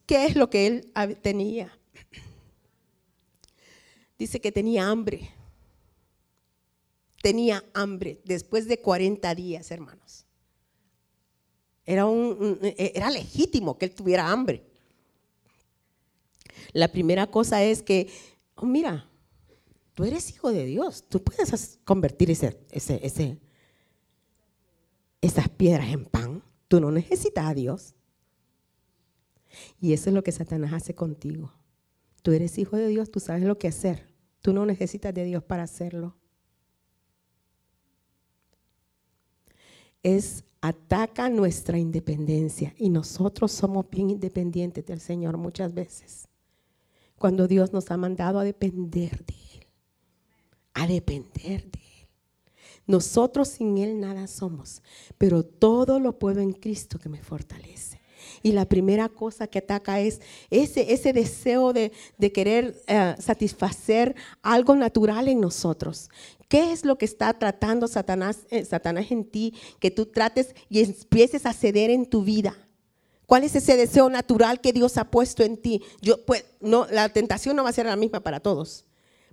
¿Qué 0.07 0.25
es 0.25 0.35
lo 0.37 0.49
que 0.49 0.65
él 0.65 0.91
tenía? 1.21 1.77
Dice 4.17 4.39
que 4.39 4.51
tenía 4.53 4.87
hambre. 4.87 5.29
Tenía 7.21 7.63
hambre 7.73 8.21
después 8.23 8.67
de 8.67 8.79
40 8.79 9.35
días, 9.35 9.69
hermanos. 9.69 10.25
Era, 11.85 12.05
un, 12.05 12.59
era 12.61 13.11
legítimo 13.11 13.77
que 13.77 13.85
él 13.85 13.95
tuviera 13.95 14.31
hambre. 14.31 14.63
La 16.71 16.87
primera 16.87 17.27
cosa 17.27 17.61
es 17.63 17.83
que, 17.83 18.09
oh, 18.55 18.65
mira, 18.65 19.09
tú 19.93 20.05
eres 20.05 20.29
hijo 20.31 20.51
de 20.51 20.65
Dios, 20.65 21.03
tú 21.09 21.21
puedes 21.21 21.79
convertir 21.83 22.31
ese, 22.31 22.57
ese, 22.71 22.99
ese, 23.05 23.39
esas 25.19 25.49
piedras 25.49 25.89
en 25.89 26.05
pan. 26.05 26.43
Tú 26.69 26.79
no 26.79 26.91
necesitas 26.91 27.45
a 27.45 27.53
Dios. 27.53 27.93
Y 29.79 29.93
eso 29.93 30.09
es 30.09 30.13
lo 30.13 30.23
que 30.23 30.31
Satanás 30.31 30.73
hace 30.73 30.95
contigo. 30.95 31.53
Tú 32.21 32.31
eres 32.31 32.57
hijo 32.57 32.75
de 32.75 32.87
Dios, 32.87 33.11
tú 33.11 33.19
sabes 33.19 33.43
lo 33.43 33.57
que 33.57 33.67
hacer. 33.67 34.13
Tú 34.41 34.53
no 34.53 34.65
necesitas 34.65 35.13
de 35.13 35.23
Dios 35.23 35.43
para 35.43 35.63
hacerlo. 35.63 36.15
Es 40.03 40.43
ataca 40.61 41.29
nuestra 41.29 41.77
independencia 41.77 42.73
y 42.77 42.89
nosotros 42.89 43.51
somos 43.51 43.89
bien 43.89 44.09
independientes 44.09 44.85
del 44.85 44.99
Señor 44.99 45.37
muchas 45.37 45.73
veces. 45.73 46.27
Cuando 47.17 47.47
Dios 47.47 47.73
nos 47.73 47.89
ha 47.91 47.97
mandado 47.97 48.39
a 48.39 48.43
depender 48.43 49.25
de 49.25 49.33
Él, 49.33 49.67
a 50.73 50.87
depender 50.87 51.69
de 51.71 51.79
Él. 51.79 52.07
Nosotros 52.85 53.49
sin 53.49 53.77
Él 53.77 53.99
nada 53.99 54.27
somos, 54.27 54.81
pero 55.17 55.43
todo 55.43 55.99
lo 55.99 56.19
puedo 56.19 56.41
en 56.41 56.53
Cristo 56.53 56.99
que 56.99 57.09
me 57.09 57.23
fortalece. 57.23 57.96
Y 58.43 58.51
la 58.51 58.65
primera 58.65 59.09
cosa 59.09 59.47
que 59.47 59.59
ataca 59.59 59.99
es 59.99 60.21
ese, 60.49 60.93
ese 60.93 61.13
deseo 61.13 61.73
de, 61.73 61.91
querer 62.33 62.81
eh, 62.87 63.15
satisfacer 63.19 64.15
algo 64.41 64.75
natural 64.75 65.27
en 65.27 65.41
nosotros. 65.41 66.09
¿Qué 66.47 66.71
es 66.71 66.85
lo 66.85 66.97
que 66.97 67.05
está 67.05 67.33
tratando 67.33 67.87
Satanás, 67.87 68.39
eh, 68.49 68.63
Satanás 68.63 69.11
en 69.11 69.25
ti? 69.25 69.53
Que 69.79 69.91
tú 69.91 70.05
trates 70.05 70.55
y 70.69 70.81
empieces 70.81 71.45
a 71.45 71.53
ceder 71.53 71.89
en 71.89 72.05
tu 72.05 72.23
vida. 72.23 72.55
¿Cuál 73.25 73.43
es 73.43 73.55
ese 73.55 73.75
deseo 73.75 74.09
natural 74.09 74.61
que 74.61 74.71
Dios 74.71 74.97
ha 74.97 75.11
puesto 75.11 75.43
en 75.43 75.57
ti? 75.57 75.83
Yo, 76.01 76.25
pues, 76.25 76.45
no, 76.61 76.87
la 76.89 77.09
tentación 77.09 77.57
no 77.57 77.63
va 77.63 77.69
a 77.69 77.73
ser 77.73 77.85
la 77.85 77.97
misma 77.97 78.21
para 78.21 78.39
todos, 78.39 78.85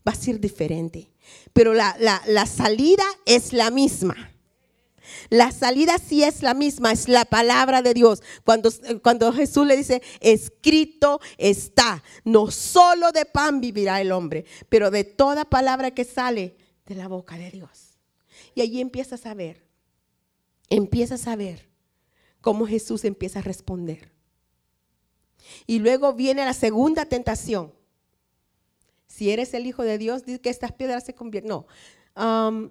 va 0.06 0.12
a 0.12 0.16
ser 0.16 0.40
diferente. 0.40 1.12
Pero 1.52 1.74
la, 1.74 1.96
la 2.26 2.46
salida 2.46 3.04
es 3.24 3.52
la 3.52 3.70
misma. 3.70 4.33
La 5.30 5.52
salida 5.52 5.98
sí 5.98 6.22
es 6.22 6.42
la 6.42 6.54
misma, 6.54 6.92
es 6.92 7.08
la 7.08 7.24
palabra 7.24 7.82
de 7.82 7.94
Dios. 7.94 8.22
Cuando, 8.44 8.70
cuando, 9.02 9.32
Jesús 9.32 9.66
le 9.66 9.76
dice, 9.76 10.02
escrito 10.20 11.20
está, 11.38 12.02
no 12.24 12.50
solo 12.50 13.12
de 13.12 13.24
pan 13.24 13.60
vivirá 13.60 14.00
el 14.00 14.12
hombre, 14.12 14.44
pero 14.68 14.90
de 14.90 15.04
toda 15.04 15.44
palabra 15.44 15.92
que 15.92 16.04
sale 16.04 16.56
de 16.86 16.94
la 16.94 17.08
boca 17.08 17.36
de 17.36 17.50
Dios. 17.50 17.98
Y 18.54 18.60
allí 18.60 18.80
empiezas 18.80 19.26
a 19.26 19.34
ver, 19.34 19.66
empiezas 20.68 21.26
a 21.26 21.36
ver 21.36 21.68
cómo 22.40 22.66
Jesús 22.66 23.04
empieza 23.04 23.40
a 23.40 23.42
responder. 23.42 24.12
Y 25.66 25.78
luego 25.78 26.12
viene 26.14 26.44
la 26.44 26.52
segunda 26.52 27.04
tentación. 27.04 27.72
Si 29.06 29.30
eres 29.30 29.54
el 29.54 29.66
Hijo 29.66 29.82
de 29.82 29.98
Dios, 29.98 30.24
dice 30.24 30.40
que 30.40 30.50
estas 30.50 30.72
piedras 30.72 31.04
se 31.04 31.14
convierten. 31.14 31.50
No. 31.50 31.66
Um, 32.16 32.70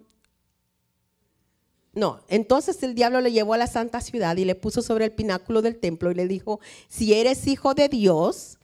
no, 1.94 2.22
entonces 2.28 2.82
el 2.82 2.96
diablo 2.96 3.22
le 3.22 3.32
llevó 3.32 3.54
a 3.54 3.58
la 3.58 3.68
santa 3.68 4.02
ciudad 4.02 4.36
y 4.38 4.46
le 4.46 4.56
puso 4.56 4.82
sobre 4.82 5.06
el 5.06 5.12
pináculo 5.12 5.62
del 5.62 5.78
templo 5.78 6.10
y 6.10 6.16
le 6.16 6.28
dijo, 6.28 6.60
si 6.89 7.14
eres 7.14 7.46
hijo 7.46 7.76
de 7.76 7.88
Dios, 7.88 8.58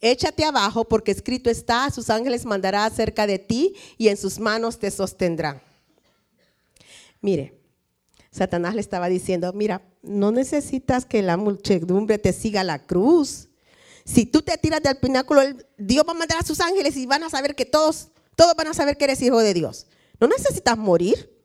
échate 0.00 0.44
abajo 0.44 0.84
porque 0.84 1.12
escrito 1.12 1.48
está, 1.48 1.84
a 1.84 1.90
sus 1.90 2.10
ángeles 2.10 2.44
mandará 2.44 2.86
acerca 2.86 3.28
de 3.28 3.38
ti 3.38 3.76
y 3.98 4.08
en 4.08 4.16
sus 4.16 4.40
manos 4.40 4.80
te 4.80 4.90
sostendrán. 4.90 5.62
Mire, 7.20 7.60
Satanás 8.32 8.74
le 8.74 8.80
estaba 8.80 9.08
diciendo, 9.08 9.52
mira, 9.52 9.82
no 10.02 10.32
necesitas 10.32 11.04
que 11.04 11.22
la 11.22 11.36
muchedumbre 11.36 12.18
te 12.18 12.32
siga 12.32 12.64
la 12.64 12.84
cruz. 12.84 13.48
Si 14.04 14.26
tú 14.26 14.42
te 14.42 14.58
tiras 14.58 14.82
del 14.82 14.96
pináculo, 14.96 15.42
Dios 15.78 16.04
va 16.06 16.12
a 16.12 16.16
mandar 16.16 16.40
a 16.40 16.46
sus 16.46 16.60
ángeles 16.60 16.96
y 16.96 17.06
van 17.06 17.22
a 17.22 17.30
saber 17.30 17.54
que 17.54 17.66
todos, 17.66 18.08
todos 18.34 18.56
van 18.56 18.68
a 18.68 18.74
saber 18.74 18.96
que 18.96 19.04
eres 19.04 19.22
hijo 19.22 19.38
de 19.38 19.54
Dios. 19.54 19.86
No 20.18 20.26
necesitas 20.26 20.76
morir. 20.76 21.39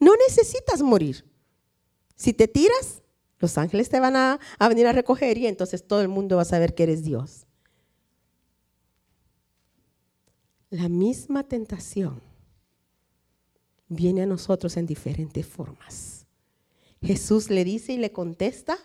No 0.00 0.12
necesitas 0.16 0.82
morir. 0.82 1.24
Si 2.16 2.32
te 2.32 2.48
tiras, 2.48 3.02
los 3.38 3.56
ángeles 3.58 3.88
te 3.88 4.00
van 4.00 4.16
a, 4.16 4.40
a, 4.58 4.68
venir 4.68 4.86
a 4.86 4.92
recoger 4.92 5.38
y 5.38 5.46
entonces 5.46 5.86
todo 5.86 6.00
el 6.00 6.08
mundo 6.08 6.36
va 6.36 6.42
a 6.42 6.46
saber 6.46 6.74
que 6.74 6.82
eres 6.82 7.04
Dios. 7.04 7.46
La 10.70 10.88
misma 10.88 11.44
tentación 11.44 12.22
viene 13.88 14.22
a 14.22 14.26
nosotros 14.26 14.76
en 14.76 14.86
diferentes 14.86 15.46
formas. 15.46 16.26
Jesús 17.02 17.50
le 17.50 17.64
dice 17.64 17.92
y 17.92 17.96
le 17.96 18.12
contesta, 18.12 18.78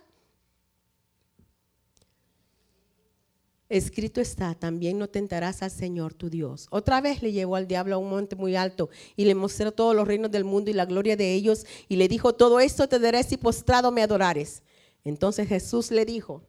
Escrito 3.68 4.22
está, 4.22 4.54
también 4.54 5.00
no 5.00 5.10
tentarás 5.10 5.64
al 5.64 5.72
Señor 5.72 6.14
tu 6.14 6.30
Dios. 6.30 6.68
Otra 6.70 7.02
vez 7.02 7.24
le 7.24 7.32
llevó 7.32 7.56
al 7.56 7.68
diablo 7.68 7.96
a 7.96 7.98
un 7.98 8.10
monte 8.10 8.36
muy 8.36 8.56
alto 8.56 8.90
y 9.16 9.26
le 9.26 9.34
mostró 9.34 9.72
todos 9.72 9.96
los 9.96 10.08
reinos 10.08 10.30
del 10.30 10.44
mundo 10.44 10.70
y 10.70 10.74
la 10.74 10.86
gloria 10.86 11.18
de 11.18 11.34
ellos 11.34 11.66
y 11.88 11.96
le 11.96 12.08
dijo, 12.08 12.34
todo 12.34 12.60
esto 12.60 12.88
te 12.88 13.00
daré 13.00 13.24
si 13.24 13.38
postrado 13.38 13.92
me 13.92 14.04
adorares. 14.04 14.62
Entonces 15.04 15.48
Jesús 15.48 15.90
le 15.90 16.06
dijo, 16.06 16.44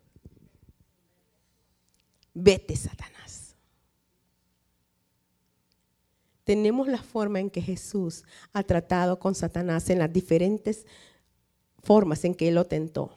vete 2.34 2.76
Satanás. 2.76 3.56
Tenemos 6.44 6.86
la 6.86 7.02
forma 7.02 7.40
en 7.40 7.48
que 7.48 7.62
Jesús 7.62 8.24
ha 8.52 8.62
tratado 8.62 9.18
con 9.18 9.34
Satanás 9.34 9.88
en 9.88 10.00
las 10.00 10.12
diferentes 10.12 10.84
formas 11.82 12.24
en 12.26 12.34
que 12.34 12.48
él 12.48 12.56
lo 12.56 12.66
tentó. 12.66 13.10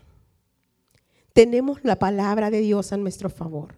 Tenemos 1.33 1.83
la 1.83 1.99
palabra 1.99 2.49
de 2.49 2.61
Dios 2.61 2.93
a 2.93 2.97
nuestro 2.97 3.29
favor 3.29 3.75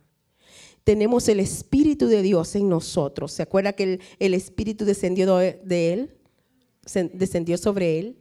tenemos 0.84 1.28
el 1.30 1.40
Espíritu 1.40 2.08
de 2.08 2.22
Dios 2.22 2.56
en 2.56 2.70
nosotros. 2.70 3.32
¿Se 3.32 3.44
acuerda 3.44 3.74
que 3.74 4.00
el, 4.20 4.34
Espíritu 4.34 4.86
descendió 4.86 5.38
de 5.38 5.94
él? 5.94 6.18
Descendió 7.14 7.58
sobre 7.58 8.00
él. 8.00 8.18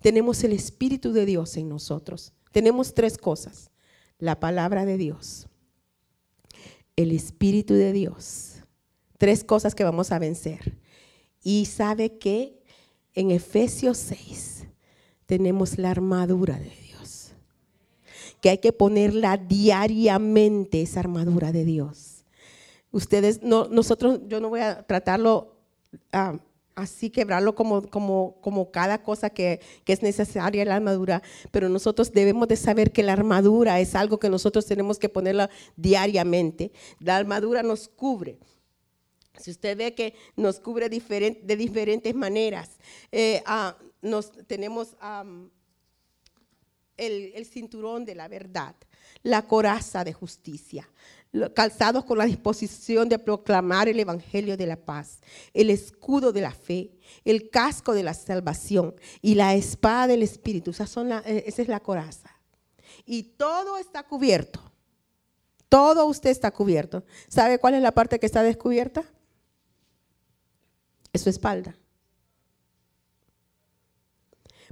Tenemos 0.00 0.44
el 0.44 0.52
Espíritu 0.52 1.12
de 1.12 1.24
Dios 1.24 1.56
en 1.56 1.68
nosotros. 1.68 2.32
Tenemos 2.52 2.94
tres 2.94 3.16
cosas. 3.16 3.70
La 4.18 4.38
palabra 4.38 4.84
de 4.84 4.96
Dios, 4.96 5.48
el 6.94 7.10
Espíritu 7.10 7.74
de 7.74 7.92
Dios. 7.92 8.56
Tres 9.18 9.42
cosas 9.42 9.74
que 9.74 9.82
vamos 9.82 10.12
a 10.12 10.18
vencer. 10.18 10.78
Y 11.42 11.66
sabe 11.66 12.18
que 12.18 12.62
en 13.14 13.30
Efesios 13.30 13.98
6 13.98 14.66
tenemos 15.26 15.78
la 15.78 15.90
armadura 15.90 16.58
de 16.58 16.70
Dios 16.70 16.93
que 18.44 18.50
hay 18.50 18.58
que 18.58 18.74
ponerla 18.74 19.38
diariamente, 19.38 20.82
esa 20.82 21.00
armadura 21.00 21.50
de 21.50 21.64
Dios. 21.64 22.26
Ustedes, 22.90 23.42
no, 23.42 23.68
nosotros, 23.68 24.20
yo 24.26 24.38
no 24.38 24.50
voy 24.50 24.60
a 24.60 24.82
tratarlo 24.82 25.56
ah, 26.12 26.38
así, 26.74 27.08
quebrarlo 27.08 27.54
como, 27.54 27.88
como, 27.88 28.36
como 28.42 28.70
cada 28.70 29.02
cosa 29.02 29.30
que, 29.30 29.60
que, 29.86 29.94
es 29.94 30.02
necesaria 30.02 30.62
la 30.66 30.76
armadura, 30.76 31.22
pero 31.52 31.70
nosotros 31.70 32.12
debemos 32.12 32.46
de 32.46 32.56
saber 32.56 32.92
que 32.92 33.02
la 33.02 33.14
armadura 33.14 33.80
es 33.80 33.94
algo 33.94 34.18
que 34.18 34.28
nosotros 34.28 34.66
tenemos 34.66 34.98
que 34.98 35.08
ponerla 35.08 35.48
diariamente. 35.76 36.70
La 36.98 37.16
armadura 37.16 37.62
nos 37.62 37.88
cubre. 37.88 38.36
Si 39.38 39.52
usted 39.52 39.74
ve 39.78 39.94
que 39.94 40.12
nos 40.36 40.60
cubre 40.60 40.90
de 40.90 41.56
diferentes 41.56 42.14
maneras, 42.14 42.72
eh, 43.10 43.42
ah, 43.46 43.74
nos, 44.02 44.32
tenemos 44.46 44.98
el, 46.96 47.46
cinturón 47.46 48.04
de 48.04 48.14
la 48.14 48.28
verdad, 48.28 48.74
la 49.22 49.42
coraza 49.42 50.04
de 50.04 50.12
justicia, 50.12 50.88
calzados 51.54 52.04
con 52.04 52.18
la 52.18 52.26
disposición 52.26 53.08
de 53.08 53.18
proclamar 53.18 53.88
el 53.88 53.98
Evangelio 53.98 54.56
de 54.56 54.66
la 54.66 54.76
paz, 54.76 55.20
el 55.52 55.70
escudo 55.70 56.32
de 56.32 56.40
la 56.40 56.52
fe, 56.52 56.92
el 57.24 57.50
casco 57.50 57.92
de 57.92 58.02
la 58.02 58.14
salvación 58.14 58.94
y 59.20 59.34
la 59.34 59.54
espada 59.54 60.08
del 60.08 60.22
Espíritu. 60.22 60.72
Son 60.72 61.10
eh, 61.12 61.44
esa 61.46 61.62
es 61.62 61.68
la 61.68 61.80
coraza. 61.80 62.30
Y 63.04 63.22
todo 63.22 63.78
está 63.78 64.04
cubierto. 64.04 64.60
Todo 65.68 66.06
usted 66.06 66.30
está 66.30 66.52
cubierto. 66.52 67.04
¿Sabe 67.28 67.58
cuál 67.58 67.74
es 67.74 67.82
la 67.82 67.92
parte 67.92 68.20
que 68.20 68.26
está 68.26 68.42
descubierta? 68.42 69.04
Es 71.12 71.22
su 71.22 71.30
espalda. 71.30 71.76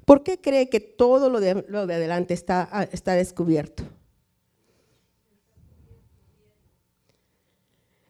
¿Por 0.04 0.22
qué 0.22 0.40
cree 0.40 0.68
que 0.68 0.80
todo 0.80 1.30
lo 1.30 1.40
de, 1.40 1.64
lo 1.68 1.86
de 1.86 1.94
adelante 1.94 2.34
está, 2.34 2.68
ah, 2.72 2.84
está 2.90 3.14
descubierto? 3.14 3.84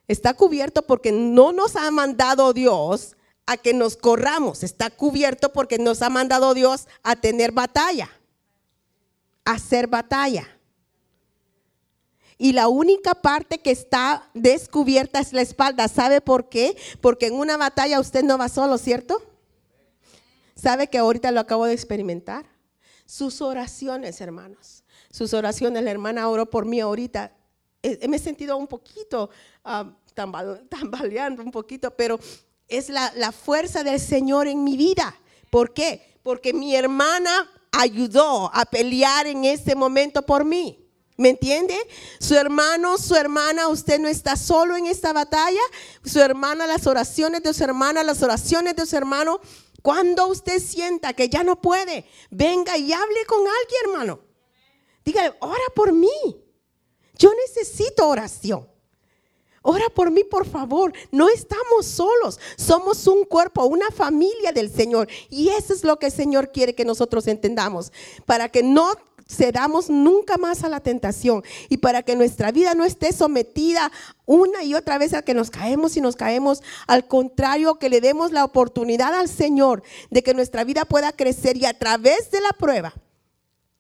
Está 0.09 0.35
cubierto 0.35 0.83
porque 0.83 1.13
no 1.13 1.53
nos 1.53 1.77
ha 1.77 1.91
mandado 1.91 2.53
Dios 2.53 3.17
a 3.47 3.57
que 3.57 3.75
nos 3.75 3.97
corramos. 3.97 4.63
Está 4.63 4.91
cubierto 4.91 5.53
porque 5.53 5.79
nos 5.79 6.03
ha 6.03 6.11
mandado 6.11 6.55
Dios 6.55 6.87
a 7.03 7.17
tener 7.17 7.53
batalla, 7.53 8.11
a 9.45 9.53
hacer 9.53 9.87
batalla. 9.87 10.49
Y 12.39 12.53
la 12.53 12.69
única 12.69 13.15
parte 13.15 13.61
que 13.61 13.71
está 13.71 14.29
descubierta 14.35 15.21
es 15.21 15.33
la 15.33 15.43
espalda. 15.43 15.87
¿Sabe 15.89 16.21
por 16.21 16.49
qué? 16.49 16.77
Porque 17.01 17.27
en 17.29 17.35
una 17.35 17.57
batalla 17.57 18.01
usted 18.01 18.25
no 18.25 18.37
va 18.37 18.49
solo, 18.49 18.79
¿cierto? 18.79 19.23
¿Sabe 20.63 20.87
que 20.87 20.99
ahorita 20.99 21.33
lo 21.33 21.41
acabo 21.41 21.67
de 21.67 21.73
experimentar? 21.73 22.47
Sus 23.05 23.41
oraciones, 23.41 24.21
hermanos. 24.21 24.85
Sus 25.11 25.35
oraciones, 25.35 25.83
la 25.83 25.91
hermana 25.91 26.29
oró 26.29 26.49
por 26.49 26.67
mí 26.67 26.79
ahorita. 26.79 27.33
Eh, 27.83 28.07
me 28.07 28.19
he 28.19 28.21
sentido 28.21 28.57
un 28.57 28.69
poquito 28.69 29.29
uh, 29.65 29.91
tambaleando 30.15 31.43
un 31.43 31.51
poquito, 31.51 31.91
pero 31.97 32.21
es 32.69 32.91
la, 32.91 33.13
la 33.17 33.33
fuerza 33.33 33.83
del 33.83 33.99
Señor 33.99 34.47
en 34.47 34.63
mi 34.63 34.77
vida. 34.77 35.17
¿Por 35.51 35.75
qué? 35.75 36.21
Porque 36.23 36.53
mi 36.53 36.77
hermana 36.77 37.51
ayudó 37.73 38.49
a 38.55 38.65
pelear 38.65 39.27
en 39.27 39.45
ese 39.45 39.75
momento 39.75 40.23
por 40.23 40.45
mí. 40.45 40.79
¿Me 41.17 41.31
entiende? 41.31 41.77
Su 42.21 42.37
hermano, 42.37 42.99
su 42.99 43.17
hermana, 43.17 43.67
usted 43.67 43.99
no 43.99 44.07
está 44.07 44.37
solo 44.37 44.77
en 44.77 44.87
esta 44.87 45.13
batalla. 45.13 45.61
Su 46.05 46.21
hermana, 46.21 46.69
las 46.69 46.87
oraciones 46.87 47.43
de 47.43 47.53
su 47.53 47.65
hermana, 47.65 48.05
las 48.05 48.23
oraciones 48.23 48.77
de 48.77 48.87
su 48.87 48.97
hermano 48.97 49.41
cuando 49.83 50.29
usted 50.29 50.61
sienta 50.61 51.13
que 51.13 51.29
ya 51.29 51.43
no 51.43 51.61
puede, 51.61 52.07
venga 52.31 52.79
y 52.79 52.93
hable 52.93 53.27
con 53.27 53.41
alguien, 53.41 53.81
hermano. 53.85 54.21
Dígale, 55.05 55.35
ora 55.41 55.65
por 55.75 55.93
mí. 55.93 56.09
Yo 57.19 57.31
necesito 57.35 58.09
oración. 58.09 58.69
Ora 59.63 59.89
por 59.95 60.11
mí, 60.11 60.25
por 60.25 60.47
favor. 60.47 60.93
No 61.11 61.29
estamos 61.29 61.87
solos. 61.87 62.39
Somos 62.57 63.07
un 63.07 63.25
cuerpo, 63.25 63.65
una 63.65 63.91
familia 63.91 64.53
del 64.53 64.73
Señor. 64.73 65.09
Y 65.31 65.49
eso 65.51 65.73
es 65.73 65.85
lo 65.85 65.99
que 65.99 66.07
el 66.07 66.13
Señor 66.13 66.51
quiere 66.51 66.75
que 66.75 66.85
nosotros 66.85 67.27
entendamos. 67.29 67.93
Para 68.27 68.49
que 68.49 68.63
no 68.63 68.93
cedamos 69.33 69.91
nunca 69.91 70.37
más 70.37 70.65
a 70.65 70.69
la 70.69 70.81
tentación 70.81 71.43
y 71.69 71.79
para 71.79 72.03
que 72.03 72.17
nuestra 72.17 72.53
vida 72.53 72.75
no 72.75 72.85
esté 72.85 73.13
sometida 73.13 73.91
una 74.27 74.63
y 74.63 74.75
otra 74.75 74.99
vez 74.99 75.15
a 75.15 75.23
que 75.23 75.35
nos 75.35 75.51
caemos 75.51 75.97
y 75.97 76.01
nos 76.01 76.17
caemos. 76.17 76.63
Al 76.87 77.07
contrario, 77.09 77.77
que 77.77 77.89
le 77.89 78.01
demos 78.01 78.33
la 78.33 78.45
oportunidad 78.45 79.15
al 79.15 79.29
Señor 79.29 79.83
de 80.11 80.23
que 80.23 80.35
nuestra 80.35 80.65
vida 80.65 80.85
pueda 80.85 81.13
crecer 81.13 81.57
y 81.57 81.65
a 81.65 81.79
través 81.79 82.31
de 82.31 82.41
la 82.41 82.53
prueba, 82.53 82.95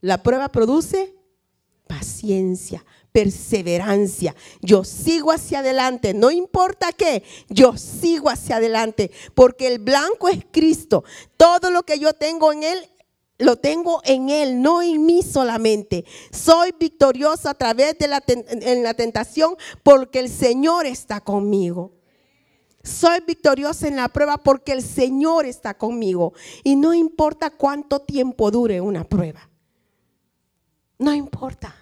la 0.00 0.22
prueba 0.22 0.48
produce 0.48 1.14
paciencia, 1.86 2.84
perseverancia. 3.12 4.34
Yo 4.62 4.82
sigo 4.82 5.30
hacia 5.30 5.58
adelante, 5.58 6.14
no 6.14 6.30
importa 6.30 6.92
qué, 6.92 7.22
yo 7.48 7.76
sigo 7.76 8.30
hacia 8.30 8.56
adelante, 8.56 9.10
porque 9.34 9.68
el 9.68 9.78
blanco 9.78 10.28
es 10.28 10.44
Cristo. 10.50 11.04
Todo 11.36 11.70
lo 11.70 11.82
que 11.82 11.98
yo 11.98 12.14
tengo 12.14 12.52
en 12.52 12.62
Él 12.62 12.88
lo 13.42 13.56
tengo 13.56 14.00
en 14.04 14.30
Él, 14.30 14.62
no 14.62 14.82
en 14.82 15.04
mí 15.04 15.22
solamente. 15.22 16.04
Soy 16.30 16.74
victorioso 16.78 17.48
a 17.48 17.54
través 17.54 17.98
de 17.98 18.08
la, 18.08 18.22
en 18.26 18.82
la 18.82 18.94
tentación 18.94 19.56
porque 19.82 20.20
el 20.20 20.28
Señor 20.28 20.86
está 20.86 21.20
conmigo. 21.20 21.92
Soy 22.84 23.20
victorioso 23.26 23.86
en 23.86 23.96
la 23.96 24.08
prueba 24.08 24.38
porque 24.38 24.72
el 24.72 24.82
Señor 24.82 25.46
está 25.46 25.74
conmigo. 25.74 26.32
Y 26.64 26.76
no 26.76 26.94
importa 26.94 27.50
cuánto 27.50 28.00
tiempo 28.00 28.50
dure 28.50 28.80
una 28.80 29.04
prueba. 29.04 29.48
No 30.98 31.14
importa. 31.14 31.74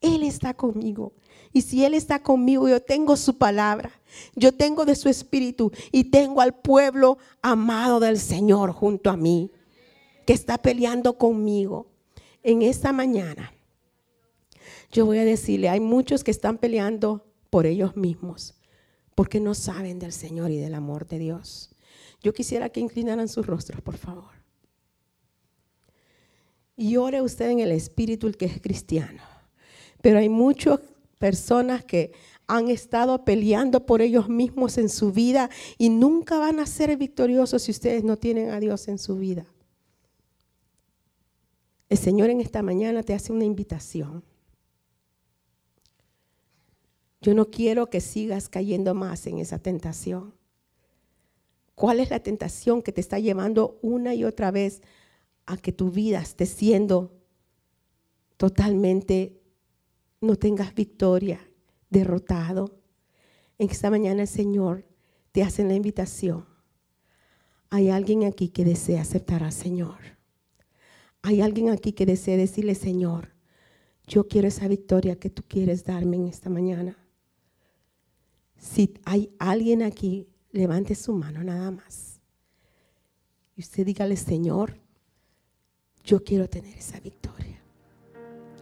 Él 0.00 0.22
está 0.22 0.54
conmigo. 0.54 1.12
Y 1.52 1.62
si 1.62 1.84
Él 1.84 1.94
está 1.94 2.20
conmigo, 2.22 2.68
yo 2.68 2.82
tengo 2.82 3.16
su 3.16 3.38
palabra. 3.38 3.90
Yo 4.34 4.52
tengo 4.52 4.84
de 4.84 4.96
su 4.96 5.08
espíritu 5.08 5.72
y 5.92 6.04
tengo 6.04 6.40
al 6.40 6.54
pueblo 6.54 7.18
amado 7.42 8.00
del 8.00 8.18
Señor 8.18 8.72
junto 8.72 9.10
a 9.10 9.16
mí 9.16 9.50
que 10.24 10.32
está 10.32 10.58
peleando 10.58 11.18
conmigo 11.18 11.86
en 12.42 12.62
esta 12.62 12.92
mañana, 12.92 13.52
yo 14.90 15.06
voy 15.06 15.18
a 15.18 15.24
decirle, 15.24 15.68
hay 15.68 15.80
muchos 15.80 16.22
que 16.22 16.30
están 16.30 16.58
peleando 16.58 17.26
por 17.50 17.66
ellos 17.66 17.96
mismos, 17.96 18.54
porque 19.14 19.40
no 19.40 19.54
saben 19.54 19.98
del 19.98 20.12
Señor 20.12 20.50
y 20.50 20.58
del 20.58 20.74
amor 20.74 21.06
de 21.06 21.18
Dios. 21.18 21.70
Yo 22.22 22.32
quisiera 22.32 22.68
que 22.68 22.80
inclinaran 22.80 23.28
sus 23.28 23.46
rostros, 23.46 23.80
por 23.82 23.96
favor. 23.96 24.32
Y 26.76 26.96
ore 26.96 27.22
usted 27.22 27.50
en 27.50 27.60
el 27.60 27.70
espíritu, 27.70 28.26
el 28.26 28.36
que 28.36 28.46
es 28.46 28.60
cristiano. 28.60 29.22
Pero 30.00 30.18
hay 30.18 30.28
muchas 30.28 30.80
personas 31.18 31.84
que 31.84 32.12
han 32.46 32.68
estado 32.68 33.24
peleando 33.24 33.86
por 33.86 34.02
ellos 34.02 34.28
mismos 34.28 34.78
en 34.78 34.88
su 34.88 35.12
vida 35.12 35.50
y 35.78 35.88
nunca 35.88 36.38
van 36.38 36.60
a 36.60 36.66
ser 36.66 36.96
victoriosos 36.96 37.62
si 37.62 37.70
ustedes 37.70 38.04
no 38.04 38.16
tienen 38.16 38.50
a 38.50 38.60
Dios 38.60 38.88
en 38.88 38.98
su 38.98 39.16
vida. 39.16 39.46
El 41.88 41.98
Señor 41.98 42.30
en 42.30 42.40
esta 42.40 42.62
mañana 42.62 43.02
te 43.02 43.14
hace 43.14 43.32
una 43.32 43.44
invitación. 43.44 44.24
Yo 47.20 47.34
no 47.34 47.50
quiero 47.50 47.88
que 47.88 48.00
sigas 48.00 48.48
cayendo 48.48 48.94
más 48.94 49.26
en 49.26 49.38
esa 49.38 49.58
tentación. 49.58 50.34
¿Cuál 51.74 52.00
es 52.00 52.10
la 52.10 52.20
tentación 52.20 52.82
que 52.82 52.92
te 52.92 53.00
está 53.00 53.18
llevando 53.18 53.78
una 53.82 54.14
y 54.14 54.24
otra 54.24 54.50
vez 54.50 54.82
a 55.46 55.56
que 55.56 55.72
tu 55.72 55.90
vida 55.90 56.20
esté 56.20 56.46
siendo 56.46 57.12
totalmente, 58.36 59.40
no 60.20 60.36
tengas 60.36 60.74
victoria, 60.74 61.40
derrotado? 61.90 62.78
En 63.58 63.70
esta 63.70 63.90
mañana 63.90 64.22
el 64.22 64.28
Señor 64.28 64.84
te 65.32 65.42
hace 65.42 65.64
la 65.64 65.74
invitación. 65.74 66.46
Hay 67.70 67.90
alguien 67.90 68.24
aquí 68.24 68.48
que 68.48 68.64
desea 68.64 69.02
aceptar 69.02 69.42
al 69.42 69.52
Señor. 69.52 70.13
Hay 71.26 71.40
alguien 71.40 71.70
aquí 71.70 71.92
que 71.92 72.04
desea 72.04 72.36
decirle, 72.36 72.74
Señor, 72.74 73.30
yo 74.06 74.28
quiero 74.28 74.46
esa 74.46 74.68
victoria 74.68 75.18
que 75.18 75.30
tú 75.30 75.42
quieres 75.48 75.82
darme 75.82 76.16
en 76.16 76.26
esta 76.26 76.50
mañana. 76.50 76.98
Si 78.58 78.92
hay 79.06 79.34
alguien 79.38 79.82
aquí, 79.82 80.28
levante 80.52 80.94
su 80.94 81.14
mano 81.14 81.42
nada 81.42 81.70
más. 81.70 82.20
Y 83.56 83.62
usted 83.62 83.86
dígale, 83.86 84.16
Señor, 84.16 84.78
yo 86.04 86.22
quiero 86.22 86.46
tener 86.46 86.76
esa 86.76 87.00
victoria. 87.00 87.58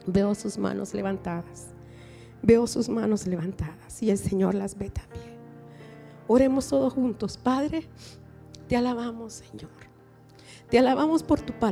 Veo 0.06 0.32
sus 0.36 0.56
manos 0.56 0.94
levantadas. 0.94 1.66
Veo 2.42 2.68
sus 2.68 2.88
manos 2.88 3.26
levantadas 3.26 4.00
y 4.04 4.10
el 4.10 4.18
Señor 4.18 4.54
las 4.54 4.78
ve 4.78 4.88
también. 4.88 5.36
Oremos 6.28 6.68
todos 6.68 6.92
juntos. 6.92 7.36
Padre, 7.38 7.88
te 8.68 8.76
alabamos, 8.76 9.32
Señor. 9.32 9.82
Te 10.72 10.78
alabamos 10.78 11.22
por 11.22 11.38
tu 11.38 11.52
palabra. 11.52 11.70